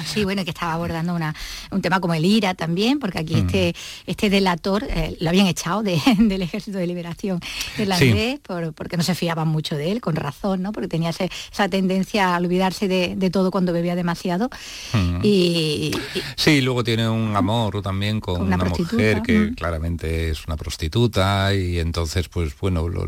Sí, 0.03 0.23
bueno, 0.23 0.43
que 0.43 0.49
estaba 0.49 0.73
abordando 0.73 1.13
una, 1.13 1.35
un 1.69 1.79
tema 1.83 1.99
como 1.99 2.15
el 2.15 2.25
IRA 2.25 2.55
también, 2.55 2.97
porque 2.97 3.19
aquí 3.19 3.35
este, 3.35 3.75
este 4.07 4.31
delator 4.31 4.83
eh, 4.89 5.15
lo 5.19 5.29
habían 5.29 5.45
echado 5.45 5.83
de- 5.83 6.01
del 6.17 6.41
Ejército 6.41 6.79
de 6.79 6.87
Liberación 6.87 7.39
Irlandés 7.77 8.39
por- 8.39 8.73
porque 8.73 8.97
no 8.97 9.03
se 9.03 9.13
fiaban 9.13 9.47
mucho 9.47 9.75
de 9.77 9.91
él, 9.91 10.01
con 10.01 10.15
razón, 10.15 10.63
¿no? 10.63 10.71
Porque 10.71 10.87
tenía 10.87 11.11
ese- 11.11 11.29
esa 11.53 11.69
tendencia 11.69 12.33
a 12.35 12.39
olvidarse 12.39 12.87
de, 12.87 13.15
de 13.15 13.29
todo 13.29 13.51
cuando 13.51 13.73
bebía 13.73 13.95
demasiado. 13.95 14.49
Mm. 14.93 15.19
Y, 15.21 15.91
Sí, 16.35 16.61
luego 16.61 16.83
tiene 16.83 17.07
un 17.07 17.35
amor 17.35 17.83
también 17.83 18.19
con, 18.19 18.37
Con 18.37 18.47
una 18.47 18.57
mujer 18.57 19.21
que 19.21 19.53
claramente 19.55 20.31
es 20.31 20.47
una 20.47 20.57
prostituta 20.57 21.53
y 21.53 21.77
entonces, 21.77 22.27
pues 22.27 22.57
bueno, 22.59 22.80
lo- 22.89 23.07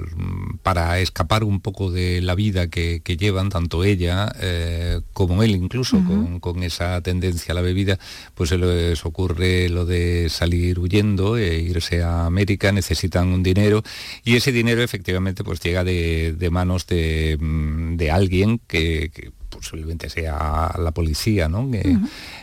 para 0.63 0.99
escapar 0.99 1.43
un 1.43 1.59
poco 1.59 1.91
de 1.91 2.21
la 2.21 2.35
vida 2.35 2.67
que, 2.67 3.01
que 3.03 3.17
llevan, 3.17 3.49
tanto 3.49 3.83
ella 3.83 4.31
eh, 4.41 5.01
como 5.13 5.43
él 5.43 5.51
incluso, 5.51 5.97
con, 6.05 6.39
con 6.39 6.63
esa 6.63 7.01
tendencia 7.01 7.51
a 7.51 7.55
la 7.55 7.61
bebida, 7.61 7.99
pues 8.35 8.49
se 8.49 8.57
les 8.57 9.05
ocurre 9.05 9.69
lo 9.69 9.85
de 9.85 10.27
salir 10.29 10.79
huyendo 10.79 11.37
e 11.37 11.59
irse 11.59 12.01
a 12.01 12.25
América, 12.25 12.71
necesitan 12.71 13.27
un 13.29 13.43
dinero 13.43 13.83
y 14.23 14.35
ese 14.35 14.51
dinero 14.51 14.81
efectivamente 14.81 15.43
pues 15.43 15.59
llega 15.59 15.83
de, 15.83 16.33
de 16.37 16.49
manos 16.49 16.87
de, 16.87 17.37
mm, 17.39 17.95
de 17.97 18.11
alguien 18.11 18.59
que- 18.67 19.11
que 19.13 19.31
posiblemente 19.57 20.09
sea 20.09 20.75
la 20.77 20.91
policía, 20.91 21.47
¿no? 21.47 21.69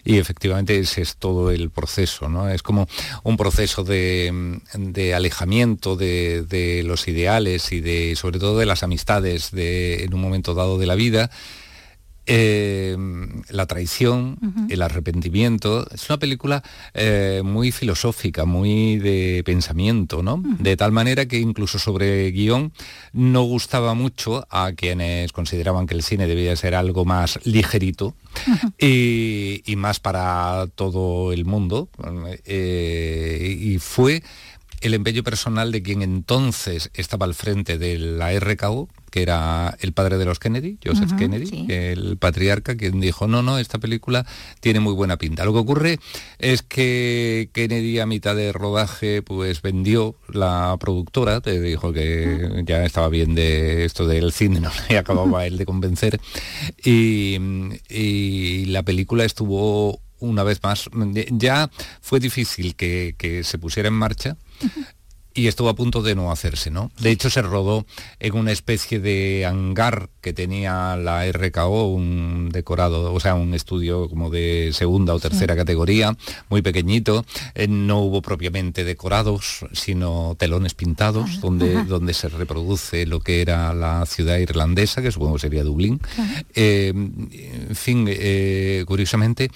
Y 0.05 0.19
efectivamente 0.19 0.79
ese 0.79 1.03
es 1.03 1.17
todo 1.17 1.51
el 1.51 1.71
proceso, 1.71 2.29
¿no? 2.29 2.49
Es 2.49 2.63
como 2.63 2.89
un 3.23 3.37
proceso 3.37 3.85
de, 3.85 4.61
de 4.75 5.15
alejamiento 5.15 5.97
de, 5.97 6.43
de 6.43 6.83
los 6.83 7.09
ideales 7.09 7.73
y 7.73 7.81
de, 7.81 8.17
sobre 8.17 8.39
todo 8.39 8.59
de 8.59 8.67
las 8.67 8.83
amistades 8.83 9.51
de, 9.51 10.05
en 10.05 10.15
un 10.15 10.21
momento 10.21 10.55
dado 10.55 10.79
de 10.79 10.87
la 10.87 10.95
vida. 10.95 11.31
Eh, 12.33 12.97
la 13.49 13.67
traición, 13.67 14.39
el 14.69 14.83
arrepentimiento. 14.83 15.85
Es 15.93 16.09
una 16.09 16.19
película 16.19 16.63
eh, 16.95 17.43
muy 17.45 17.73
filosófica, 17.73 18.45
muy 18.45 18.99
de 18.99 19.43
pensamiento, 19.45 20.23
¿no? 20.23 20.41
De 20.61 20.77
tal 20.77 20.93
manera 20.93 21.27
que 21.27 21.41
incluso 21.41 21.81
sobre 21.81 22.31
guion 22.31 22.73
no 23.13 23.43
gustaba 23.43 23.95
mucho 23.95 24.47
a 24.49 24.73
quienes 24.77 25.33
consideraban 25.33 25.89
que 25.89 25.95
el 25.95 26.05
cine 26.05 26.29
debía 26.29 26.55
ser 26.55 26.77
algo 26.77 27.05
más 27.05 27.41
ligerito 27.45 28.15
y, 28.79 29.63
y 29.67 29.75
más 29.75 29.99
para 29.99 30.69
todo 30.77 31.33
el 31.33 31.45
mundo. 31.45 31.89
Eh, 32.45 33.57
y 33.61 33.79
fue 33.79 34.23
el 34.81 34.95
empeño 34.95 35.23
personal 35.23 35.73
de 35.73 35.83
quien 35.83 36.03
entonces 36.03 36.91
estaba 36.95 37.27
al 37.27 37.35
frente 37.35 37.79
de 37.79 37.99
la 37.99 38.39
RKO, 38.39 38.89
que 39.11 39.23
era 39.23 39.77
el 39.81 39.93
padre 39.93 40.17
de 40.17 40.25
los 40.25 40.39
Kennedy, 40.39 40.79
Joseph 40.85 41.13
Kennedy, 41.19 41.47
sí. 41.47 41.67
el 41.69 42.17
patriarca, 42.17 42.77
quien 42.77 43.01
dijo, 43.01 43.27
no, 43.27 43.43
no, 43.43 43.59
esta 43.59 43.79
película 43.79 44.25
tiene 44.61 44.81
muy 44.81 44.95
buena 44.95 45.17
pinta. 45.17 45.45
Lo 45.45 45.53
que 45.53 45.59
ocurre 45.59 45.99
es 46.39 46.63
que 46.63 47.51
Kennedy 47.53 47.99
a 47.99 48.07
mitad 48.07 48.37
de 48.37 48.53
rodaje 48.53 49.23
pues 49.23 49.63
vendió 49.63 50.15
la 50.33 50.77
productora, 50.81 51.41
te 51.41 51.61
dijo 51.61 51.93
que 51.93 52.63
ya 52.65 52.85
estaba 52.85 53.09
bien 53.09 53.35
de 53.35 53.85
esto 53.85 54.07
del 54.07 54.33
cine, 54.33 54.61
no 54.61 54.71
le 54.89 54.99
acababa 54.99 55.47
él 55.47 55.59
de 55.59 55.67
convencer, 55.67 56.21
y, 56.83 57.37
y 57.89 58.67
la 58.67 58.83
película 58.83 59.25
estuvo 59.25 60.01
una 60.21 60.43
vez 60.45 60.63
más, 60.63 60.89
ya 61.31 61.71
fue 62.01 62.21
difícil 62.21 62.77
que, 62.77 63.15
que 63.19 63.43
se 63.43 63.59
pusiera 63.59 63.89
en 63.89 63.95
marcha, 63.95 64.37
y 65.35 65.47
estuvo 65.47 65.69
a 65.69 65.75
punto 65.75 66.03
de 66.03 66.15
no 66.15 66.31
hacerse, 66.31 66.71
¿no? 66.71 66.91
De 66.99 67.11
hecho 67.11 67.31
se 67.31 67.43
rodó 67.43 67.87
en 68.19 68.37
una 68.37 68.53
especie 68.53 69.01
de 69.01 69.47
hangar 69.47 70.11
que 70.21 70.33
tenía 70.33 70.97
la 70.97 71.31
RKO, 71.31 71.87
un 71.89 72.51
decorado, 72.51 73.13
o 73.13 73.21
sea, 73.21 73.35
un 73.35 73.55
estudio 73.55 74.09
como 74.09 74.31
de 74.31 74.71
segunda 74.73 75.15
o 75.15 75.21
tercera 75.21 75.57
categoría, 75.57 76.17
muy 76.49 76.63
pequeñito. 76.63 77.25
Eh, 77.55 77.69
no 77.69 78.01
hubo 78.01 78.23
propiamente 78.23 78.85
decorados, 78.85 79.67
sino 79.73 80.37
telones 80.39 80.75
pintados, 80.75 81.41
donde, 81.41 81.85
donde 81.85 82.15
se 82.15 82.29
reproduce 82.29 83.07
lo 83.07 83.21
que 83.21 83.43
era 83.43 83.75
la 83.75 84.07
ciudad 84.07 84.39
irlandesa, 84.39 85.03
que 85.03 85.13
supongo 85.13 85.39
sería 85.39 85.65
Dublín. 85.65 86.01
Eh, 86.55 86.93
en 86.95 87.77
fin, 87.77 88.07
eh, 88.09 88.85
curiosamente, 88.87 89.51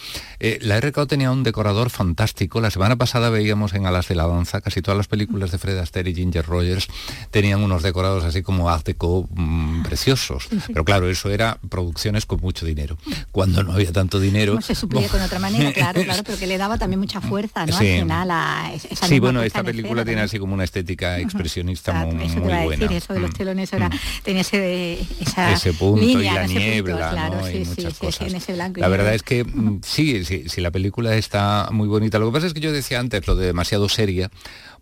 la 0.60 0.80
RKO 0.80 1.06
tenía 1.06 1.30
un 1.30 1.42
decorador 1.42 1.90
fantástico. 1.90 2.60
La 2.60 2.70
semana 2.70 2.96
pasada 2.96 3.30
veíamos 3.30 3.74
en 3.74 3.86
Alas 3.86 4.08
de 4.08 4.14
la 4.14 4.26
Danza 4.26 4.60
casi 4.60 4.82
todas 4.82 4.96
las 4.96 5.08
películas 5.08 5.50
de 5.50 5.58
Fred 5.58 5.78
Astaire 5.78 6.10
y 6.10 6.14
Ginger 6.14 6.46
Rogers 6.46 6.88
tenían 7.30 7.62
unos 7.62 7.82
decorados 7.82 8.24
así 8.24 8.42
como 8.42 8.70
Art 8.70 8.86
Deco 8.86 9.28
mm, 9.34 9.82
preciosos. 9.82 10.48
Pero 10.66 10.84
claro, 10.84 11.08
eso 11.10 11.30
era 11.30 11.58
producciones 11.68 12.26
con 12.26 12.40
mucho 12.40 12.66
dinero. 12.66 12.96
Cuando 13.32 13.62
no 13.62 13.72
había 13.72 13.92
tanto 13.92 14.20
dinero... 14.20 14.60
se 14.60 14.74
suplía 14.74 15.08
con 15.08 15.20
otra 15.20 15.38
manera, 15.38 15.72
claro, 15.74 16.02
claro, 16.02 16.22
pero 16.24 16.38
que 16.38 16.46
le 16.46 16.58
daba 16.58 16.78
también 16.78 17.00
mucha 17.00 17.20
fuerza, 17.20 17.66
¿no? 17.66 17.76
Sí. 17.78 17.88
Al 17.90 18.00
final 18.02 18.30
a 18.30 18.72
esa 18.74 19.06
Sí, 19.06 19.18
bueno, 19.20 19.42
esta 19.42 19.62
película 19.62 20.02
escena 20.02 20.04
tiene 20.04 20.20
también. 20.20 20.24
así 20.24 20.38
como 20.38 20.54
una 20.54 20.64
estética 20.64 21.18
expresionista 21.18 21.92
muy, 22.04 22.24
Eso 22.24 22.34
te 22.34 22.40
muy 22.40 22.48
iba 22.50 22.60
a 22.60 22.64
buena. 22.64 22.86
eso 22.86 23.14
de 23.14 23.20
los 23.20 23.30
Mm. 23.30 23.34
telones 23.34 23.72
era, 23.72 23.90
tenía 24.22 24.40
ese, 24.42 25.00
esa 25.20 25.52
ese 25.52 25.72
punto 25.72 26.00
línea, 26.04 26.32
y 26.32 26.34
la 26.34 26.42
¿no? 26.46 26.48
Niebla 26.54 27.10
claro, 27.10 27.36
¿no? 27.40 27.46
sí, 27.46 27.56
y 27.58 27.64
sí, 27.64 27.70
muchas 27.76 27.92
sí, 27.94 27.98
cosas 28.06 28.28
en 28.28 28.34
ese 28.36 28.52
blanco 28.54 28.78
y 28.78 28.82
la 28.82 28.88
verdad 28.88 29.14
es 29.14 29.22
que 29.22 29.44
mm, 29.44 29.80
sí, 29.84 30.24
sí 30.24 30.44
sí 30.48 30.60
la 30.60 30.70
película 30.70 31.14
está 31.16 31.68
muy 31.72 31.88
bonita 31.88 32.18
lo 32.18 32.26
que 32.26 32.32
pasa 32.32 32.46
es 32.46 32.54
que 32.54 32.60
yo 32.60 32.72
decía 32.72 33.00
antes 33.00 33.26
lo 33.26 33.34
de 33.36 33.46
demasiado 33.46 33.88
seria 33.88 34.30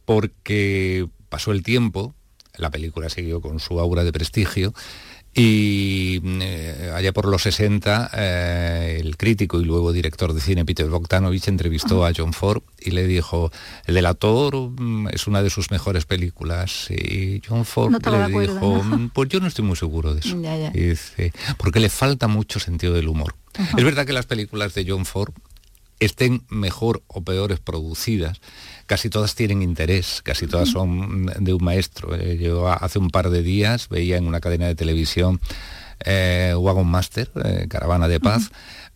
porque 0.04 1.08
pasó 1.28 1.52
el 1.52 1.62
tiempo 1.62 2.14
la 2.56 2.70
película 2.70 3.08
siguió 3.08 3.40
con 3.40 3.60
su 3.60 3.80
aura 3.80 4.04
de 4.04 4.12
prestigio 4.12 4.74
y 5.34 6.20
eh, 6.42 6.92
allá 6.94 7.12
por 7.12 7.26
los 7.26 7.42
60 7.42 8.10
eh, 8.14 8.98
el 9.00 9.16
crítico 9.16 9.60
y 9.60 9.64
luego 9.64 9.92
director 9.92 10.34
de 10.34 10.40
cine 10.42 10.64
Peter 10.66 10.86
Bogdanovich 10.86 11.48
entrevistó 11.48 12.04
a 12.04 12.12
John 12.14 12.34
Ford 12.34 12.62
y 12.78 12.90
le 12.90 13.06
dijo 13.06 13.50
el 13.86 13.94
delator 13.94 14.54
mm, 14.78 15.08
es 15.08 15.26
una 15.26 15.42
de 15.42 15.48
sus 15.48 15.70
mejores 15.70 16.04
películas 16.04 16.90
y 16.90 17.40
John 17.48 17.64
Ford 17.64 17.92
No 17.92 17.98
le 17.98 18.22
acuerdo, 18.24 18.54
dijo 18.54 18.84
¿no? 18.84 18.98
"Mm, 18.98 19.08
pues 19.10 19.28
yo 19.30 19.40
no 19.40 19.46
estoy 19.46 19.64
muy 19.64 19.76
seguro 19.76 20.12
de 20.14 20.20
eso 20.20 20.38
Ya, 20.42 20.56
ya. 20.56 20.70
y 20.74 20.80
dice, 20.90 21.32
porque 21.56 21.80
le 21.80 21.88
falta 21.88 22.28
mucho 22.28 22.60
sentido 22.60 22.92
del 22.92 23.08
humor. 23.08 23.34
Es 23.76 23.84
verdad 23.84 24.06
que 24.06 24.12
las 24.12 24.26
películas 24.26 24.74
de 24.74 24.84
John 24.88 25.04
Ford 25.06 25.32
estén 26.00 26.42
mejor 26.48 27.02
o 27.06 27.22
peores 27.22 27.60
producidas, 27.60 28.40
casi 28.86 29.10
todas 29.10 29.34
tienen 29.34 29.62
interés, 29.62 30.20
casi 30.22 30.46
todas 30.46 30.68
son 30.68 31.26
de 31.26 31.52
un 31.54 31.64
maestro. 31.64 32.14
Eh, 32.14 32.38
Yo 32.38 32.68
hace 32.68 32.98
un 32.98 33.10
par 33.10 33.30
de 33.30 33.42
días 33.42 33.88
veía 33.88 34.16
en 34.16 34.26
una 34.26 34.40
cadena 34.40 34.66
de 34.66 34.74
televisión 34.74 35.40
eh, 36.04 36.54
Wagon 36.56 36.86
Master, 36.86 37.30
eh, 37.44 37.66
Caravana 37.68 38.08
de 38.08 38.20
Paz, 38.20 38.50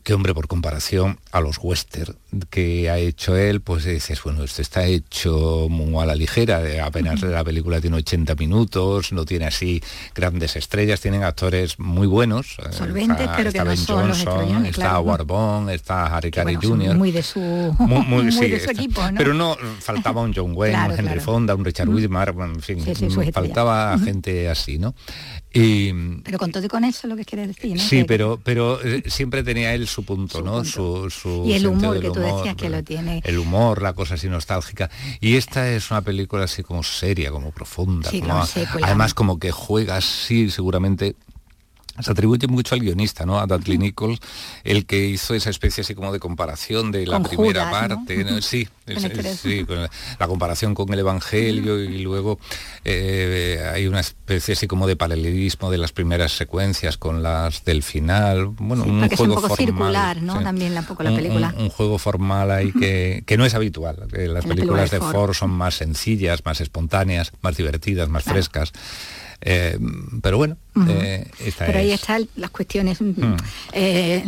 que 0.07 0.15
hombre, 0.15 0.33
por 0.35 0.47
comparación 0.47 1.19
a 1.33 1.41
los 1.41 1.59
western 1.61 2.17
que 2.49 2.89
ha 2.89 2.97
hecho 2.99 3.35
él, 3.37 3.61
pues 3.61 3.83
dices, 3.85 4.23
bueno, 4.23 4.45
esto 4.45 4.63
está 4.63 4.85
hecho 4.85 5.67
muy 5.69 6.01
a 6.01 6.07
la 6.07 6.15
ligera, 6.15 6.61
de 6.63 6.81
apenas 6.81 7.23
la 7.23 7.43
película 7.43 7.81
tiene 7.81 7.97
80 7.97 8.37
minutos, 8.37 9.11
no 9.13 9.25
tiene 9.25 9.47
así 9.47 9.83
grandes 10.15 10.55
estrellas, 10.55 11.01
tienen 11.01 11.25
actores 11.25 11.81
muy 11.81 12.07
buenos. 12.07 12.57
eh, 12.61 12.73
Solventes, 12.73 13.19
está- 13.19 13.37
pero 13.37 13.51
que 13.51 13.59
está 13.59 13.65
no 13.65 13.71
Ben 13.71 13.77
son 13.79 14.09
los 14.09 14.19
Johnson, 14.19 14.33
estrellones, 14.41 14.71
está 14.71 14.83
claro. 14.83 15.01
Howard 15.01 15.27
Bond, 15.27 15.71
está 15.71 16.07
Harry 16.17 16.31
Que, 16.31 16.37
Carey 16.41 16.55
bueno, 16.57 16.69
son 16.69 16.81
Jr. 16.87 16.97
muy 16.99 17.11
de 17.11 17.23
su, 17.25 17.41
Muy, 17.81 18.03
muy- 18.07 18.23
muy 18.25 18.33
sí, 18.33 18.49
de 18.49 18.61
su 18.61 18.71
está. 18.71 18.73
equipo, 18.73 19.11
¿no? 19.11 19.19
Pero 19.19 19.35
no, 19.35 19.57
faltaba 19.81 20.21
un 20.23 20.33
John 20.33 20.53
Wayne, 20.55 20.75
Claro, 20.77 20.93
un 20.93 20.99
Henry 21.01 21.13
claro. 21.15 21.21
Fonda, 21.23 21.55
un 21.57 21.65
Richard 21.65 21.89
Widmark, 21.89 22.39
en 22.39 22.61
fin, 22.61 22.81
Sí, 22.85 22.95
sí, 22.95 23.33
faltaba 23.33 23.99
gente 23.99 24.49
así, 24.49 24.79
¿no? 24.79 24.95
Y, 25.57 26.21
Pero 26.23 26.39
con 26.39 26.53
todo 26.53 26.65
y 26.65 26.69
con 26.69 26.85
eso 26.85 27.07
lo 27.07 27.17
que 27.17 27.25
quieres 27.25 27.49
decir, 27.49 27.77
¿no? 27.77 27.83
Sí, 27.83 27.99
Que- 27.99 28.05
pero, 28.05 28.39
pero 28.43 28.83
eh, 28.85 29.03
siempre 29.07 29.43
tenía 29.43 29.75
él 29.75 29.87
su 29.89 30.05
punto, 30.05 30.43
¿no? 30.43 30.65
Su, 30.65 31.09
su 31.11 31.45
Y 31.47 31.53
el 31.55 31.67
humor 31.67 31.95
del 31.95 32.03
que 32.03 32.11
tú 32.11 32.21
decías 32.21 32.55
que 32.57 32.69
lo 32.69 32.83
tiene. 32.83 33.21
El 33.25 33.39
humor, 33.39 33.83
la 33.83 33.93
cosa 33.95 34.15
así 34.15 34.29
nostálgica. 34.29 34.91
Y 35.21 35.37
esta 35.37 35.71
es 35.71 35.91
una 35.91 36.03
película 36.03 36.45
así 36.45 36.63
como 36.63 36.83
seria, 36.83 37.31
como 37.31 37.51
profunda. 37.53 38.11
Sí, 38.11 38.21
como 38.21 38.45
además 38.83 39.15
como 39.15 39.39
que 39.39 39.51
juega 39.53 39.97
así, 39.97 40.51
seguramente 40.51 41.17
se 42.01 42.11
atribuye 42.11 42.47
mucho 42.47 42.75
al 42.75 42.81
guionista, 42.81 43.25
¿no? 43.27 43.39
A 43.39 43.47
Dudley 43.47 43.79
Nichols, 43.79 44.19
el 44.65 44.87
que 44.87 45.07
hizo 45.07 45.35
esa 45.35 45.51
especie 45.51 45.83
así 45.83 45.95
como 45.95 46.13
de 46.13 46.19
comparación 46.21 46.93
de 46.93 47.07
la 47.07 47.15
Con 47.21 47.25
primera 47.25 47.71
parte. 47.71 48.25
¿no? 48.25 48.41
Sí, 48.43 48.69
es- 48.87 49.41
sí, 49.41 49.67
la, 50.19 50.27
comparación 50.29 50.75
con 50.75 50.93
el 50.93 50.99
Evangelio 51.01 51.79
y 51.83 51.99
luego 51.99 52.39
eh, 52.85 53.69
hay 53.75 53.87
una 53.87 54.01
especie 54.01 54.53
así 54.55 54.67
como 54.67 54.87
de 54.87 54.97
paralelismo 54.97 55.71
de 55.71 55.79
las 55.79 55.93
primeras 55.93 56.33
secuencias 56.37 56.97
con 56.97 57.23
las 57.23 57.65
del 57.65 57.83
final. 57.83 58.47
Bueno, 58.47 58.85
un 58.85 59.09
juego 59.09 59.35
poco 59.37 59.49
formal, 59.49 59.57
circular, 59.57 60.23
¿no? 60.23 60.39
sí. 60.39 60.45
También 60.45 60.75
la, 60.75 60.81
un 60.81 60.87
poco 60.87 61.03
la 61.03 61.11
Un- 61.11 61.17
película. 61.17 61.55
Un, 61.57 61.65
un 61.65 61.71
juego 61.71 61.99
formal 61.99 62.51
ahí 62.51 62.73
que, 62.73 63.23
que 63.27 63.37
no 63.37 63.45
es 63.45 63.55
habitual. 63.55 64.07
que 64.13 64.29
las 64.29 64.45
la 64.45 64.49
películas 64.55 64.91
de 64.91 64.99
película 64.99 65.11
de 65.11 65.13
Ford 65.13 65.27
Ford. 65.29 65.35
son 65.35 65.51
más 65.51 65.75
sencillas, 65.75 66.45
más 66.45 66.61
espontáneas, 66.61 67.33
más 67.43 67.57
divertidas, 67.57 68.09
más 68.09 68.25
frescas. 68.25 68.73
Eh, 69.43 69.79
pero 70.23 70.39
bueno, 70.39 70.57
Ujú. 70.75 70.91
eh, 70.91 71.27
esta 71.45 71.67
Pero 71.67 71.79
ahí 71.79 71.91
es- 71.93 72.01
están 72.01 72.27
las 72.37 72.51
cuestiones 72.51 73.01
mm, 73.01 73.05
Mm. 73.05 73.37
eh, 73.75 74.25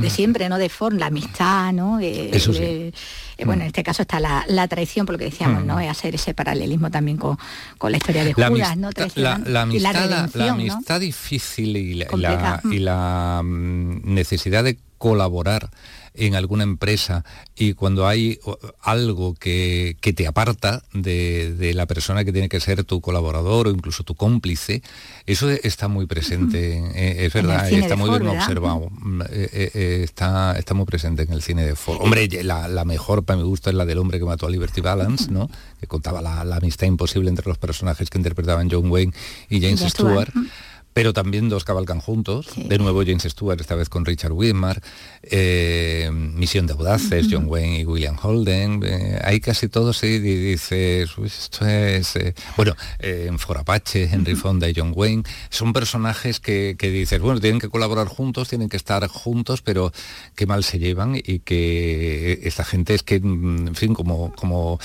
de 0.00 0.10
siempre, 0.10 0.48
¿no? 0.48 0.58
De 0.58 0.68
Ford, 0.68 0.94
la 0.94 1.06
amistad, 1.06 1.72
¿no? 1.72 1.98
Eh, 2.00 2.30
Eso 2.32 2.52
sí. 2.52 2.60
eh, 2.62 2.92
eh, 3.36 3.44
bueno, 3.44 3.62
en 3.62 3.66
este 3.68 3.82
caso 3.82 4.02
está 4.02 4.20
la, 4.20 4.44
la 4.48 4.68
traición, 4.68 5.06
por 5.06 5.14
lo 5.14 5.18
que 5.18 5.24
decíamos, 5.26 5.64
Mm. 5.64 5.66
¿no? 5.66 5.80
Es 5.80 5.90
hacer 5.90 6.14
ese 6.14 6.34
paralelismo 6.34 6.90
también 6.90 7.16
con, 7.16 7.36
con 7.78 7.90
la 7.90 7.96
historia 7.98 8.22
de 8.24 8.32
la, 8.36 8.48
Judas, 8.48 8.76
¿no? 8.76 8.90
la, 9.16 9.38
la 9.44 9.62
amistad, 9.62 11.00
difícil 11.00 11.76
y 11.76 11.94
la, 11.94 12.06
y 12.12 12.76
y 12.76 12.78
la, 12.78 13.42
mm, 13.44 14.14
necesidad 14.14 14.62
de 14.64 14.78
colaborar 14.98 15.68
en 16.14 16.34
alguna 16.36 16.62
empresa 16.62 17.24
y 17.56 17.74
cuando 17.74 18.06
hay 18.06 18.38
algo 18.80 19.34
que, 19.34 19.96
que 20.00 20.12
te 20.12 20.26
aparta 20.26 20.82
de, 20.92 21.54
de 21.54 21.74
la 21.74 21.86
persona 21.86 22.24
que 22.24 22.32
tiene 22.32 22.48
que 22.48 22.60
ser 22.60 22.84
tu 22.84 23.00
colaborador 23.00 23.66
o 23.66 23.70
incluso 23.70 24.04
tu 24.04 24.14
cómplice, 24.14 24.82
eso 25.26 25.50
está 25.50 25.88
muy 25.88 26.06
presente, 26.06 26.78
eh, 26.94 27.26
es 27.26 27.32
verdad, 27.32 27.68
está 27.70 27.96
muy 27.96 28.08
Ford, 28.10 28.20
bien 28.20 28.30
¿verdad? 28.32 28.44
observado, 28.46 28.90
Mm, 28.90 29.22
eh, 29.22 29.70
eh, 29.74 30.00
está, 30.04 30.56
está 30.58 30.72
muy 30.74 30.84
presente 30.86 31.22
en 31.24 31.32
el 31.32 31.42
cine 31.42 31.64
de 31.66 31.74
Ford. 31.74 31.98
Hombre, 32.00 32.28
la, 32.42 32.68
la 32.68 32.84
mejor 32.84 33.24
para 33.24 33.36
mi 33.38 33.44
gusto 33.44 33.70
es 33.70 33.76
la 33.76 33.84
del 33.84 33.98
hombre 33.98 34.18
que 34.18 34.24
mató 34.24 34.46
a 34.46 34.50
Liberty 34.50 34.80
Balance, 34.80 35.30
¿no? 35.30 35.50
que 35.80 35.86
contaba 35.86 36.22
la, 36.22 36.44
la 36.44 36.56
amistad 36.56 36.86
imposible 36.86 37.28
entre 37.28 37.46
los 37.48 37.58
personajes 37.58 38.08
que 38.08 38.18
interpretaban 38.18 38.70
John 38.70 38.90
Wayne 38.90 39.12
y 39.50 39.60
James. 39.60 39.80
Stewart. 39.80 40.30
Pero 40.94 41.12
también 41.12 41.48
dos 41.48 41.64
cabalgan 41.64 42.00
juntos, 42.00 42.46
de 42.56 42.78
nuevo 42.78 43.02
James 43.04 43.24
Stewart, 43.24 43.60
esta 43.60 43.74
vez 43.74 43.88
con 43.88 44.04
Richard 44.04 44.32
Widmark, 44.32 44.82
eh, 45.24 46.08
Misión 46.12 46.66
de 46.66 46.72
Audaces, 46.74 47.26
John 47.30 47.46
Wayne 47.48 47.80
y 47.80 47.84
William 47.84 48.16
Holden, 48.22 48.80
eh, 48.86 49.18
hay 49.24 49.40
casi 49.40 49.68
todos 49.68 50.02
y 50.04 50.20
di- 50.20 50.36
dices, 50.52 51.16
"Uy, 51.18 51.26
esto 51.26 51.66
es... 51.66 52.14
eh", 52.16 52.34
bueno, 52.56 52.76
eh, 53.00 53.26
en 53.28 53.38
For 53.38 53.58
Apache, 53.58 54.04
Henry 54.04 54.36
Fonda 54.36 54.68
y 54.68 54.74
John 54.76 54.92
Wayne, 54.94 55.24
son 55.50 55.72
personajes 55.72 56.38
que, 56.38 56.76
que 56.78 56.90
dices, 56.90 57.20
bueno, 57.20 57.40
tienen 57.40 57.60
que 57.60 57.68
colaborar 57.68 58.06
juntos, 58.06 58.48
tienen 58.48 58.68
que 58.68 58.76
estar 58.76 59.06
juntos, 59.08 59.62
pero 59.62 59.92
qué 60.36 60.46
mal 60.46 60.62
se 60.62 60.78
llevan 60.78 61.16
y 61.16 61.40
que 61.40 62.40
esta 62.44 62.64
gente 62.64 62.94
es 62.94 63.02
que, 63.02 63.18
mm, 63.20 63.68
en 63.68 63.74
fin, 63.74 63.94
como, 63.94 64.32
como 64.36 64.78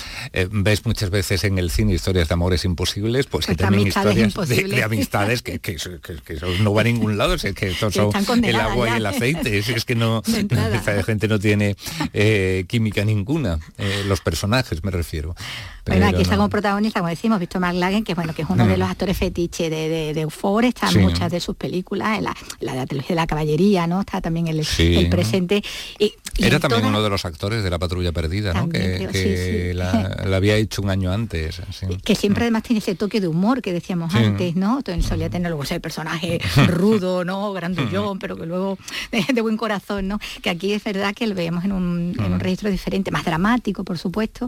ves 0.52 0.86
muchas 0.86 1.12
veces 1.12 1.44
en 1.44 1.60
el 1.60 1.70
cine 1.70 1.94
historias 1.94 2.28
de 2.30 2.34
amores 2.34 2.66
imposibles, 2.66 3.28
pues, 3.28 3.46
que 3.46 3.52
Pues 3.54 3.60
también 3.60 3.84
amistades 3.84 4.18
historias 4.28 4.50
de, 4.50 4.76
de 4.76 4.84
amistades 4.84 5.42
que, 5.44 5.60
que, 5.60 5.78
que- 6.00 6.16
que 6.18 6.34
eso 6.34 6.48
no 6.62 6.74
va 6.74 6.82
a 6.82 6.84
ningún 6.86 7.18
lado, 7.18 7.34
es 7.34 7.44
que 7.54 7.68
estos 7.70 7.94
son 8.26 8.44
el 8.44 8.56
agua 8.60 8.88
ya. 8.88 8.94
y 8.94 8.98
el 8.98 9.06
aceite, 9.06 9.58
es, 9.58 9.70
es 9.70 9.86
que 9.86 9.96
no, 9.96 10.22
esta 10.74 11.04
gente 11.04 11.28
no 11.28 11.40
tiene 11.40 11.76
eh, 12.14 12.66
química 12.68 13.04
ninguna, 13.06 13.60
eh, 13.78 14.04
los 14.08 14.22
personajes 14.22 14.84
me 14.84 14.92
refiero. 14.92 15.36
Bueno, 15.86 16.06
aquí 16.06 16.12
Pero 16.14 16.22
está 16.24 16.36
no. 16.36 16.42
como 16.42 16.50
protagonista, 16.50 17.00
como 17.00 17.10
decimos, 17.10 17.40
Víctor 17.40 17.62
McLagan, 17.62 18.04
que 18.04 18.14
bueno, 18.14 18.34
que 18.34 18.42
es 18.44 18.50
uno 18.50 18.66
de 18.68 18.76
Mm. 18.76 18.80
los 18.80 18.90
actores 18.90 19.18
fetiche 19.18 19.70
de, 19.70 19.90
de, 19.90 20.14
de 20.14 20.22
Eufor, 20.22 20.66
está 20.66 20.88
en 20.88 20.94
Sí. 20.94 21.00
muchas 21.00 21.32
de 21.32 21.40
sus 21.40 21.56
películas, 21.56 22.18
en 22.18 22.26
la, 22.26 22.36
la 22.60 22.72
de 22.74 22.78
la 22.80 22.86
trilogía 22.86 23.10
de 23.10 23.16
la 23.22 23.28
caballería, 23.28 23.88
¿no? 23.88 24.02
Está 24.02 24.22
también 24.22 24.48
el, 24.48 24.64
Sí. 24.66 24.96
el 24.96 25.10
presente. 25.10 25.64
Y, 25.98 26.14
y 26.38 26.46
Era 26.46 26.60
también 26.60 26.86
uno 26.86 27.02
de 27.02 27.10
los 27.10 27.26
actores 27.26 27.64
de 27.64 27.70
la 27.70 27.80
patrulla 27.80 28.12
perdida, 28.12 28.54
¿no? 28.54 28.70
Que, 28.70 28.80
creo, 28.98 29.12
que 29.12 29.18
sí, 29.64 29.70
sí. 29.70 29.74
La, 29.74 30.24
la 30.26 30.38
había 30.38 30.56
hecho 30.56 30.82
un 30.82 30.90
año 30.90 31.12
antes. 31.12 31.62
que 32.04 32.16
siempre 32.16 32.44
además 32.44 32.64
tiene 32.64 32.80
ese 32.80 32.96
toque 32.96 33.20
de 33.22 33.28
humor 33.28 33.62
que 33.62 33.74
decíamos 33.74 34.14
antes, 34.16 34.56
¿no? 34.56 34.78
Entonces 34.78 35.06
solía 35.06 35.30
tener 35.30 35.50
luego 35.50 35.64
ese 35.64 35.80
personaje 35.80 36.40
rudo, 36.68 37.24
¿no? 37.26 37.52
Grandullón, 37.54 38.20
pero 38.20 38.36
que 38.38 38.46
luego 38.46 38.78
de, 39.12 39.26
de 39.34 39.42
buen 39.42 39.58
corazón, 39.58 40.08
¿no? 40.08 40.20
Que 40.42 40.50
aquí 40.50 40.74
es 40.74 40.84
verdad 40.84 41.14
que 41.14 41.28
lo 41.28 41.36
veíamos 41.36 41.66
en 41.66 41.72
un, 41.72 42.16
en 42.18 42.34
un 42.34 42.40
registro 42.40 42.70
diferente, 42.70 43.12
más 43.12 43.26
dramático, 43.26 43.84
por 43.84 43.98
supuesto, 43.98 44.48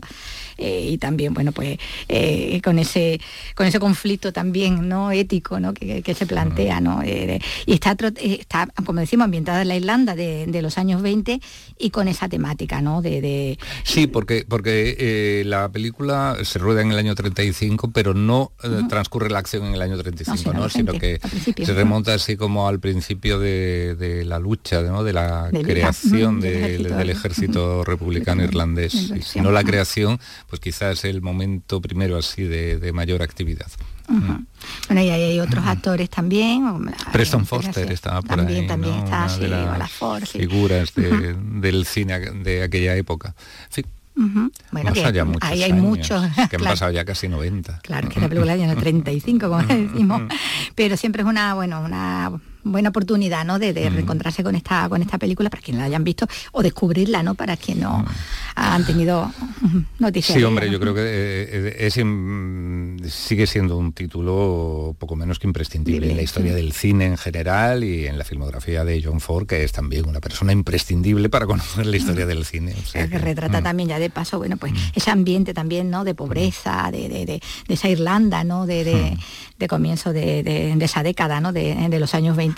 eh, 0.58 0.88
y 0.92 0.98
también 0.98 1.21
también, 1.22 1.34
bueno, 1.34 1.52
pues 1.52 1.78
eh, 2.08 2.60
con 2.64 2.80
ese 2.80 3.20
con 3.56 3.68
ese 3.68 3.80
conflicto 3.80 4.34
también 4.34 4.88
no 4.88 5.12
ético 5.12 5.60
¿no? 5.60 5.74
Que, 5.74 6.02
se 6.14 6.26
plantea, 6.26 6.82
¿no? 6.82 7.02
Eh, 7.04 7.40
y 7.66 7.74
está, 7.74 7.96
está, 8.22 8.68
como 8.86 9.00
decimos, 9.00 9.26
ambientada 9.26 9.62
en 9.62 9.68
la 9.70 9.76
Irlanda 9.76 10.16
de, 10.16 10.62
los 10.62 10.78
años 10.78 11.02
20 11.02 11.40
y 11.80 11.90
con 11.90 12.08
esa 12.08 12.28
temática, 12.28 12.82
¿no? 12.82 13.02
De, 13.02 13.58
Sí, 13.84 14.08
porque, 14.08 14.46
porque 14.48 15.44
la 15.46 15.70
película 15.70 16.38
se 16.44 16.60
rueda 16.60 16.82
en 16.82 16.92
el 16.92 16.98
año 16.98 17.16
35, 17.16 17.92
pero 17.92 18.14
no 18.14 18.52
transcurre 18.90 19.30
la 19.30 19.40
acción 19.40 19.66
en 19.66 19.74
el 19.74 19.82
año 19.82 19.98
35, 19.98 20.54
¿no? 20.54 20.70
Sino 20.70 20.94
que 20.94 21.20
se 21.64 21.74
remonta 21.74 22.14
así 22.14 22.36
como 22.36 22.68
al 22.68 22.80
principio 22.80 23.40
de, 23.40 24.24
la 24.26 24.40
lucha, 24.40 24.82
¿no? 24.82 25.04
De 25.04 25.14
la 25.14 25.50
creación 25.52 26.42
del, 26.42 27.10
ejército, 27.10 27.84
republicano 27.84 28.44
irlandés. 28.44 28.94
Y 28.94 29.22
si 29.22 29.40
no 29.40 29.52
la 29.52 29.64
creación, 29.64 30.20
pues 30.48 30.60
quizás 30.60 31.04
el 31.12 31.22
momento 31.22 31.82
primero 31.82 32.18
así 32.18 32.44
de, 32.44 32.92
mayor 32.94 33.22
actividad. 33.22 33.68
Mm. 34.08 34.46
Bueno, 34.88 35.02
y 35.04 35.10
hay 35.10 35.40
otros 35.40 35.66
actores 35.66 36.10
también. 36.10 36.92
Preston 37.12 37.46
Foster 37.46 37.92
estaba 37.92 38.22
por 38.22 38.40
ahí. 38.40 38.68
También 38.68 38.96
está, 38.96 39.28
de 39.38 39.48
las 39.48 39.92
figuras 40.30 40.94
del 40.96 41.86
cine 41.86 42.20
de 42.20 42.64
aquella 42.64 42.96
época. 42.96 43.36
Bueno, 44.72 44.94
que 44.94 45.06
ahí 45.42 45.64
hay 45.64 45.74
muchos. 45.74 46.24
Que 46.50 46.58
han 46.58 46.64
pasado 46.64 46.92
ya 46.92 47.06
casi 47.06 47.28
90. 47.28 47.80
Claro, 47.80 48.10
que 48.10 48.20
la 48.20 48.28
película 48.30 48.56
ya 48.56 48.76
35, 48.76 49.50
como 49.50 49.64
decimos. 49.64 50.24
Pero 50.76 50.98
siempre 50.98 51.24
es 51.24 51.28
una, 51.28 51.54
bueno, 51.54 51.82
una 51.82 52.32
buena 52.64 52.90
oportunidad 52.90 53.46
¿no? 53.46 53.60
de, 53.60 53.74
mm. 53.74 53.94
reencontrarse 53.94 54.44
con 54.44 54.56
esta 54.56 54.88
con 54.90 55.02
esta 55.02 55.18
película 55.18 55.50
para 55.50 55.62
quienes 55.62 55.80
la 55.80 55.86
hayan 55.86 56.04
visto 56.04 56.28
o 56.52 56.64
descubrirla 56.64 57.24
no 57.24 57.36
para 57.36 57.58
quienes 57.58 57.84
no 57.84 58.00
mm. 58.00 58.06
han 58.56 58.86
tenido 58.86 59.32
noticias 60.00 60.38
sí 60.38 60.44
hombre 60.44 60.70
yo 60.72 60.80
creo 60.80 60.94
que 60.94 61.02
eh, 61.04 61.76
es, 61.80 61.94
sigue 63.14 63.48
siendo 63.48 63.78
un 63.78 63.94
título 63.94 64.96
poco 65.00 65.16
menos 65.16 65.40
que 65.40 65.48
imprescindible 65.48 66.10
en 66.12 66.18
la 66.18 66.24
historia 66.24 66.54
del 66.54 66.74
cine 66.74 67.06
en 67.06 67.18
general 67.18 67.84
y 67.84 68.08
en 68.08 68.18
la 68.18 68.24
filmografía 68.24 68.84
de 68.84 69.02
John 69.04 69.20
Ford 69.20 69.48
que 69.48 69.64
es 69.64 69.72
también 69.72 70.08
una 70.08 70.20
persona 70.20 70.52
imprescindible 70.52 71.30
para 71.30 71.46
conocer 71.46 71.86
la 71.86 71.98
historia 71.98 72.26
del 72.26 72.46
cine 72.46 72.76
que 72.94 73.18
retrata 73.18 73.62
mm. 73.62 73.64
también 73.64 73.90
ya 73.90 74.00
de 74.00 74.10
paso 74.10 74.38
bueno 74.38 74.58
pues 74.58 74.74
ese 74.96 75.12
ambiente 75.12 75.54
también 75.54 75.90
no 75.90 76.04
de 76.04 76.16
pobreza 76.16 76.90
de, 76.92 77.10
de, 77.10 77.42
esa 77.68 77.90
Irlanda 77.90 78.44
no 78.44 78.66
de, 78.66 79.18
de 79.62 79.68
comienzo 79.68 80.12
de, 80.12 80.76
esa 80.82 81.04
década, 81.04 81.40
¿no? 81.40 81.54
de, 81.54 82.00
los 82.00 82.14
años 82.16 82.36
20, 82.36 82.51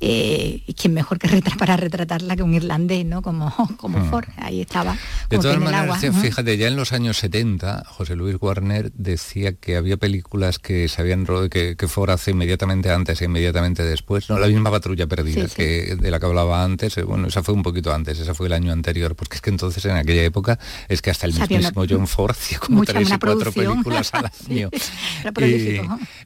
eh, 0.00 0.62
y 0.66 0.74
quién 0.74 0.94
mejor 0.94 1.18
que 1.18 1.26
para 1.58 1.76
retratarla 1.76 2.36
que 2.36 2.42
un 2.42 2.54
irlandés, 2.54 3.04
¿no? 3.04 3.22
Como, 3.22 3.52
como 3.76 3.98
hmm. 3.98 4.10
Ford, 4.10 4.28
ahí 4.38 4.60
estaba. 4.60 4.96
De 5.30 5.38
todas 5.38 5.58
maneras, 5.58 6.00
fíjate, 6.20 6.56
ya 6.56 6.68
en 6.68 6.76
los 6.76 6.92
años 6.92 7.18
70, 7.18 7.84
José 7.86 8.16
Luis 8.16 8.36
Warner 8.40 8.92
decía 8.92 9.52
que 9.52 9.76
había 9.76 9.96
películas 9.96 10.58
que 10.58 10.88
se 10.88 11.00
habían 11.00 11.26
que, 11.50 11.76
que 11.76 11.88
Ford 11.88 12.10
hace 12.10 12.30
inmediatamente 12.30 12.90
antes 12.90 13.20
e 13.20 13.24
inmediatamente 13.24 13.82
después, 13.82 14.28
no 14.30 14.38
la 14.38 14.46
misma 14.46 14.70
patrulla 14.70 15.06
perdida 15.06 15.46
que 15.48 15.96
de 15.96 16.10
la 16.10 16.20
que 16.20 16.26
hablaba 16.26 16.62
antes, 16.62 16.96
eh, 16.98 17.02
bueno, 17.02 17.28
esa 17.28 17.42
fue 17.42 17.54
un 17.54 17.62
poquito 17.62 17.92
antes, 17.92 18.18
esa 18.18 18.34
fue 18.34 18.46
el 18.46 18.52
año 18.52 18.72
anterior, 18.72 19.16
porque 19.16 19.36
es 19.36 19.42
que 19.42 19.50
entonces 19.50 19.84
en 19.84 19.96
aquella 19.96 20.22
época 20.22 20.58
es 20.88 21.02
que 21.02 21.10
hasta 21.10 21.26
el 21.26 21.34
mismo 21.34 21.84
John 21.88 22.06
Ford 22.06 22.32
hacía 22.32 22.58
como 22.58 22.84
tres 22.84 23.10
y 23.10 23.18
cuatro 23.18 23.52
películas 23.52 24.12
al 24.14 24.30
año. 24.50 24.70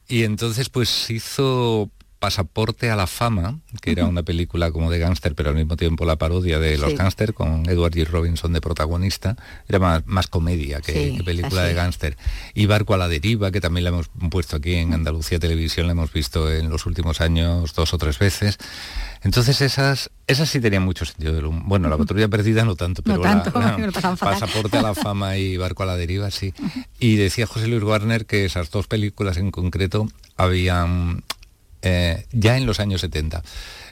Y 0.09 0.25
entonces 0.25 0.69
pues 0.69 1.11
hizo 1.11 1.91
Pasaporte 2.21 2.91
a 2.91 2.97
la 2.97 3.07
Fama, 3.07 3.59
que 3.81 3.91
era 3.91 4.07
una 4.07 4.23
película 4.23 4.71
como 4.71 4.91
de 4.91 4.99
gángster, 4.99 5.35
pero 5.35 5.49
al 5.51 5.57
mismo 5.57 5.77
tiempo 5.77 6.05
la 6.05 6.17
parodia 6.17 6.59
de 6.59 6.79
los 6.79 6.95
gángster, 6.95 7.35
con 7.35 7.69
Edward 7.69 7.95
G. 7.95 8.07
Robinson 8.07 8.53
de 8.53 8.61
protagonista. 8.61 9.37
Era 9.69 9.79
más, 9.79 10.07
más 10.07 10.29
comedia 10.29 10.81
que, 10.81 11.21
película 11.25 11.63
de 11.63 11.75
gángster. 11.75 12.17
Y 12.55 12.67
Barco 12.67 12.95
a 12.95 12.99
la 12.99 13.09
Deriva, 13.09 13.51
que 13.51 13.61
también 13.61 13.85
la 13.85 13.91
hemos 13.91 14.11
puesto 14.31 14.57
aquí 14.57 14.75
en 14.75 14.93
Andalucía 14.93 15.39
Televisión, 15.39 15.87
la 15.87 15.93
hemos 15.93 16.13
visto 16.13 16.53
en 16.53 16.71
los 16.71 16.87
últimos 16.87 17.21
años 17.21 17.75
dos 17.75 17.93
o 17.95 17.99
tres 17.99 18.19
veces. 18.19 18.59
Entonces 19.23 19.61
esas, 19.61 20.11
esas 20.27 20.49
sí 20.49 20.61
tenían 20.61 20.83
mucho 20.83 21.05
sentido 21.05 21.35
del 21.35 21.47
Bueno, 21.47 21.89
la 21.89 21.99
patrulla 21.99 22.29
perdida 22.29 22.65
no 22.65 22.77
tanto, 22.77 23.03
pero 23.03 23.21
pasaporte 24.21 24.79
a 24.79 24.83
la 24.83 24.95
fama 24.95 25.37
y 25.37 25.57
barco 25.57 25.83
a 25.83 25.87
la 25.87 25.97
deriva, 25.97 26.31
sí. 26.31 26.55
Y 26.99 27.17
decía 27.17 27.47
José 27.47 27.67
Luis 27.67 27.83
Warner 27.83 28.27
que 28.27 28.45
esas 28.45 28.71
dos 28.71 28.87
películas 28.87 29.37
en 29.37 29.51
concreto 29.51 30.09
habían, 30.37 31.23
eh, 31.83 32.27
ya 32.33 32.57
en 32.57 32.67
los 32.67 32.81
años 32.81 33.01
70, 33.01 33.43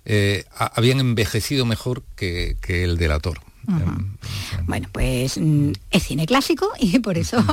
eh, 0.05 0.45
habían 0.57 1.01
envejecido 1.01 1.67
mejor 1.67 2.03
que, 2.17 2.57
que 2.61 2.85
el 2.85 2.97
delator. 2.97 3.41
Bueno, 4.67 4.89
pues 4.93 5.37
mm, 5.39 5.73
es 5.91 6.03
cine 6.03 6.27
clásico 6.27 6.71
y 6.79 6.99
por 7.01 7.19
eso 7.19 7.45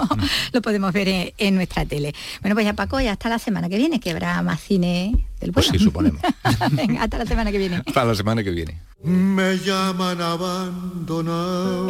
lo 0.53 0.61
podemos 0.61 0.93
ver 0.93 1.33
en, 1.37 1.55
nuestra 1.55 1.85
tele. 1.85 2.15
Bueno, 2.41 2.55
pues 2.55 2.65
ya 2.65 2.73
Paco, 2.73 3.01
ya 3.01 3.11
hasta 3.11 3.27
la 3.29 3.39
semana 3.39 3.67
que 3.69 3.77
viene, 3.77 3.99
que 3.99 4.11
habrá 4.11 4.41
más 4.41 4.61
cine 4.61 5.27
del 5.41 5.51
pues 5.51 5.67
sí, 5.67 5.77
suponemos. 5.77 6.21
hasta 6.99 7.17
la 7.17 7.25
semana 7.25 7.51
que 7.51 7.57
viene. 7.57 7.81
Hasta 7.85 8.05
la 8.05 8.15
semana 8.15 8.43
que 8.43 8.51
viene. 8.51 8.79
Me 9.03 9.57
llaman 9.57 10.21
abandonado 10.21 11.87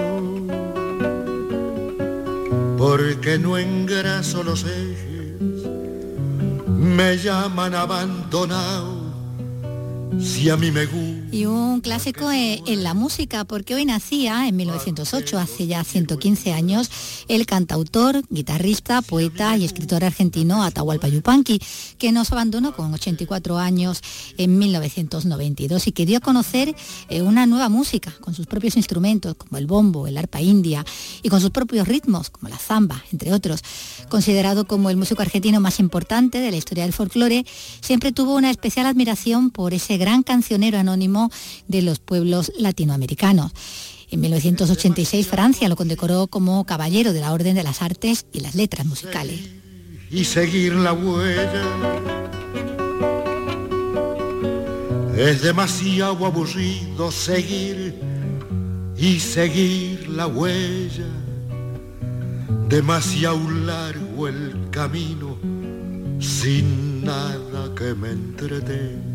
porque 2.77 3.37
no 3.37 3.57
engraso 3.57 4.43
los 4.43 4.63
ejes. 4.63 5.14
Me 6.85 7.17
llaman 7.17 7.73
abandonado 7.73 8.93
si 10.19 10.49
a 10.51 10.55
mí 10.55 10.69
me 10.69 10.85
gusta 10.85 11.24
y 11.35 11.45
un 11.47 11.81
clásico 11.81 12.31
en, 12.31 12.83
la 12.83 12.93
música, 12.93 13.43
porque 13.43 13.75
hoy 13.75 13.83
nacía 13.83 14.47
en 14.47 14.55
1908, 14.55 15.37
hace 15.37 15.67
ya 15.67 15.83
115 15.83 16.53
años, 16.53 16.89
el 17.27 17.45
cantautor, 17.45 18.23
guitarrista, 18.29 19.01
poeta 19.01 19.57
y 19.57 19.65
escritor 19.65 20.05
argentino 20.05 20.63
Atahualpa 20.63 21.09
Yupanqui, 21.09 21.59
que 21.97 22.13
nos 22.13 22.31
abandonó 22.31 22.73
con 22.73 22.93
84 22.93 23.57
años 23.57 24.01
en 24.37 24.57
1992 24.57 25.87
y 25.87 25.91
que 25.91 26.05
dio 26.05 26.19
a 26.19 26.21
conocer 26.21 26.73
eh, 27.09 27.21
una 27.21 27.45
nueva 27.45 27.67
música 27.67 28.13
con 28.21 28.33
sus 28.33 28.47
propios 28.47 28.77
instrumentos, 28.77 29.35
como 29.35 29.57
el 29.57 29.67
bombo, 29.67 30.07
el 30.07 30.17
arpa 30.17 30.39
india, 30.39 30.85
y 31.21 31.27
con 31.27 31.41
sus 31.41 31.49
propios 31.49 31.85
ritmos, 31.85 32.29
como 32.29 32.47
la 32.47 32.57
zamba, 32.57 33.03
entre 33.11 33.33
otros. 33.33 33.59
Considerado 34.07 34.67
como 34.67 34.89
el 34.89 34.95
músico 34.95 35.21
argentino 35.21 35.59
más 35.59 35.81
importante 35.81 36.39
de 36.39 36.51
la 36.51 36.57
historia 36.57 36.85
del 36.85 36.93
folclore, 36.93 37.45
siempre 37.81 38.13
tuvo 38.13 38.35
una 38.35 38.51
especial 38.51 38.85
admiración 38.85 39.49
por 39.49 39.73
ese 39.73 39.97
gran 39.97 40.23
cancionero 40.23 40.77
anónimo 40.77 41.24
de 41.67 41.81
los 41.81 41.99
pueblos 41.99 42.51
latinoamericanos. 42.57 43.51
En 44.09 44.21
1986 44.21 45.27
Francia 45.27 45.67
lo 45.67 45.75
condecoró 45.75 46.27
como 46.27 46.65
caballero 46.65 47.13
de 47.13 47.21
la 47.21 47.33
Orden 47.33 47.55
de 47.55 47.63
las 47.63 47.81
Artes 47.81 48.25
y 48.31 48.41
las 48.41 48.55
Letras 48.55 48.85
Musicales. 48.85 49.39
Y 50.11 50.25
seguir 50.25 50.73
la 50.73 50.93
huella 50.93 51.63
es 55.17 55.41
demasiado 55.41 56.25
aburrido 56.25 57.11
seguir 57.11 57.95
y 58.97 59.19
seguir 59.19 60.09
la 60.09 60.27
huella. 60.27 61.07
Demasiado 62.69 63.49
largo 63.49 64.27
el 64.27 64.69
camino 64.71 65.37
sin 66.19 67.03
nada 67.03 67.73
que 67.75 67.93
me 67.93 68.11
entretenga 68.11 69.14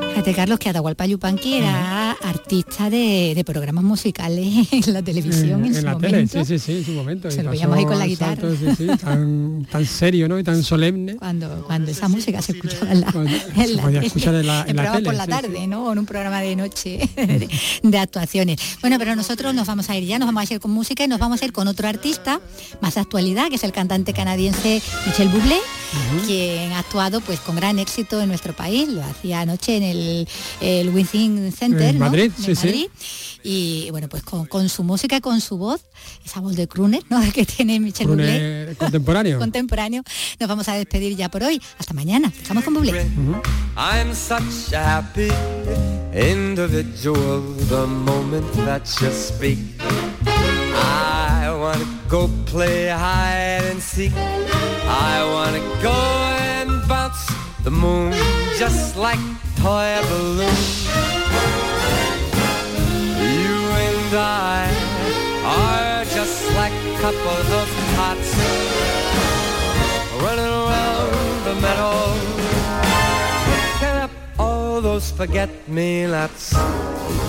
Fíjate, 0.21 0.35
Carlos, 0.35 0.59
que 0.59 0.69
Atahualpa 0.69 1.07
Yupanqui 1.07 1.55
era 1.55 2.11
artista 2.11 2.91
de, 2.91 3.41
programas 3.43 3.83
musicales 3.83 4.67
en 4.71 4.93
la 4.93 5.01
televisión 5.01 5.65
en, 5.65 5.73
su 5.73 5.81
la 5.81 5.93
momento. 5.93 6.33
Tele, 6.33 6.45
sí, 6.45 6.45
sí, 6.45 6.59
sí, 6.59 6.77
en 6.77 6.85
su 6.85 6.91
momento. 6.91 7.31
Se 7.31 7.41
lo 7.41 7.49
veíamos 7.49 7.75
ahí 7.75 7.85
con 7.85 7.97
la 7.97 8.05
guitarra. 8.05 8.47
tan, 9.01 9.85
serio, 9.87 10.29
¿no? 10.29 10.37
Y 10.37 10.43
tan 10.43 10.61
solemne. 10.61 11.15
Cuando, 11.15 11.63
cuando 11.65 11.89
esa 11.89 12.07
música 12.07 12.39
se 12.43 12.51
escuchaba 12.51 12.91
en 12.91 13.01
la, 13.01 13.07
en 13.55 13.77
la, 13.77 13.99
escuchar 14.03 14.35
en 14.35 14.45
la, 14.45 14.63
en 14.67 14.75
la 14.75 14.91
tele, 14.91 15.05
por 15.05 15.15
la 15.15 15.25
tarde, 15.25 15.65
¿no? 15.65 15.91
En 15.91 15.97
un 15.97 16.05
programa 16.05 16.39
de 16.41 16.55
noche 16.55 16.99
de, 17.81 17.97
actuaciones. 17.97 18.59
Bueno, 18.81 18.97
pero 18.99 19.15
nosotros 19.15 19.55
nos 19.55 19.65
vamos 19.65 19.89
a 19.89 19.97
ir 19.97 20.05
ya, 20.05 20.19
nos 20.19 20.27
vamos 20.27 20.51
a 20.51 20.53
ir 20.53 20.59
con 20.59 20.69
música 20.69 21.03
y 21.03 21.07
nos 21.07 21.17
vamos 21.17 21.41
a 21.41 21.45
ir 21.45 21.51
con 21.51 21.67
otro 21.67 21.87
artista 21.87 22.39
más 22.79 22.95
actualidad, 22.97 23.49
que 23.49 23.55
es 23.55 23.63
el 23.63 23.71
cantante 23.71 24.13
canadiense 24.13 24.83
Michel 25.07 25.29
Bublé, 25.29 25.57
quien 26.27 26.73
ha 26.73 26.79
actuado 26.79 27.21
pues 27.21 27.39
con 27.39 27.55
gran 27.55 27.79
éxito 27.79 28.21
en 28.21 28.29
nuestro 28.29 28.53
país. 28.53 28.87
Lo 28.87 29.03
hacía 29.03 29.41
anoche 29.41 29.77
en 29.77 29.83
el 29.83 30.10
el, 30.61 30.89
Within 30.89 31.51
Center, 31.51 31.89
en 31.89 31.99
Madrid, 31.99 32.31
sí, 32.37 32.55
Sí. 32.55 32.89
Y 33.43 33.89
bueno, 33.91 34.07
pues 34.07 34.23
con, 34.23 34.69
su 34.69 34.83
música, 34.83 35.19
con 35.19 35.41
su 35.41 35.57
voz, 35.57 35.81
esa 36.25 36.39
voz 36.39 36.55
de 36.55 36.67
crooner 36.67 37.03
¿no? 37.09 37.21
que 37.33 37.45
tiene 37.45 37.79
Michel 37.79 38.07
Bublé. 38.07 38.75
Contemporáneo. 38.77 39.39
contemporáneo. 39.39 40.03
Nos 40.39 40.49
vamos 40.49 40.67
a 40.67 40.75
despedir 40.75 41.15
ya 41.15 41.29
por 41.29 41.43
hoy. 41.43 41.61
Hasta 41.79 41.93
mañana. 41.93 42.31
Estamos 42.41 42.63
con 42.63 42.73
Bublé. 42.73 43.05
I'm 43.75 44.13
such 44.13 44.73
a 44.73 44.99
happy 44.99 45.29
individual 46.13 47.41
the 47.69 47.87
moment 47.87 48.45
that 48.65 48.83
you 49.01 49.09
speak. 49.11 49.59
I 50.73 51.49
wanna 51.49 51.85
go 52.07 52.29
play 52.45 52.89
hide 52.89 53.63
and 53.71 53.81
seek. 53.81 54.13
I 54.13 55.23
wanna 55.33 55.59
go 55.81 55.91
and 55.91 56.87
bounce 56.87 57.25
the 57.63 57.71
moon 57.71 58.13
just 58.57 58.95
like 58.95 59.19
toy 59.61 59.95
balloons. 60.09 60.87
You 63.37 63.57
and 63.85 64.13
I 64.17 64.65
are 65.45 66.05
just 66.05 66.49
like 66.55 66.73
a 66.73 66.95
couple 66.99 67.37
of 67.61 67.67
tots 67.95 68.31
running 70.23 70.53
around 70.61 71.45
the 71.45 71.55
meadow. 71.61 71.93
Picking 73.53 73.97
up 74.05 74.11
all 74.39 74.81
those 74.81 75.11
forget-me-nots. 75.11 76.55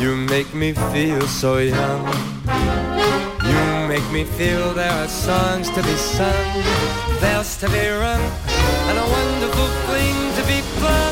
You 0.01 0.17
make 0.17 0.55
me 0.55 0.73
feel 0.93 1.27
so 1.29 1.59
young. 1.59 2.03
You 3.45 3.89
make 3.89 4.09
me 4.11 4.25
feel 4.25 4.73
there 4.73 4.91
are 4.91 5.09
songs 5.09 5.69
to 5.69 5.83
be 5.83 5.97
sung, 5.97 6.63
bells 7.21 7.59
to 7.59 7.69
be 7.69 7.89
rung, 7.89 8.25
and 8.89 8.97
a 8.99 9.07
wonderful 9.19 9.69
fling 9.85 10.19
to 10.37 10.43
be 10.47 10.61
flung. 10.79 11.12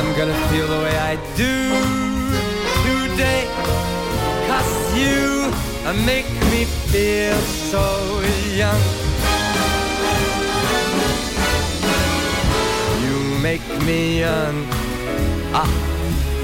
I'm 0.00 0.16
gonna 0.16 0.48
feel 0.48 0.66
the 0.66 0.78
way 0.78 0.96
I 0.96 1.16
do 1.36 1.54
today. 2.88 3.44
Cause 4.48 4.72
you 4.96 5.52
make 6.06 6.30
me 6.50 6.64
feel 6.88 7.36
so 7.68 7.84
young. 8.56 8.80
You 13.04 13.38
make 13.40 13.66
me 13.84 14.20
young. 14.20 14.64
Ah, 15.52 15.68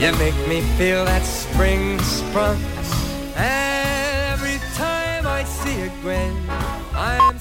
you 0.00 0.12
make 0.18 0.36
me 0.46 0.60
feel 0.76 1.06
that 1.06 1.24
spring 1.24 1.98
sprung. 2.00 2.60
And 3.36 4.34
every 4.34 4.58
time 4.74 5.26
I 5.26 5.44
see 5.44 5.80
a 5.80 5.88
grin, 6.02 6.36
I'm 6.94 7.38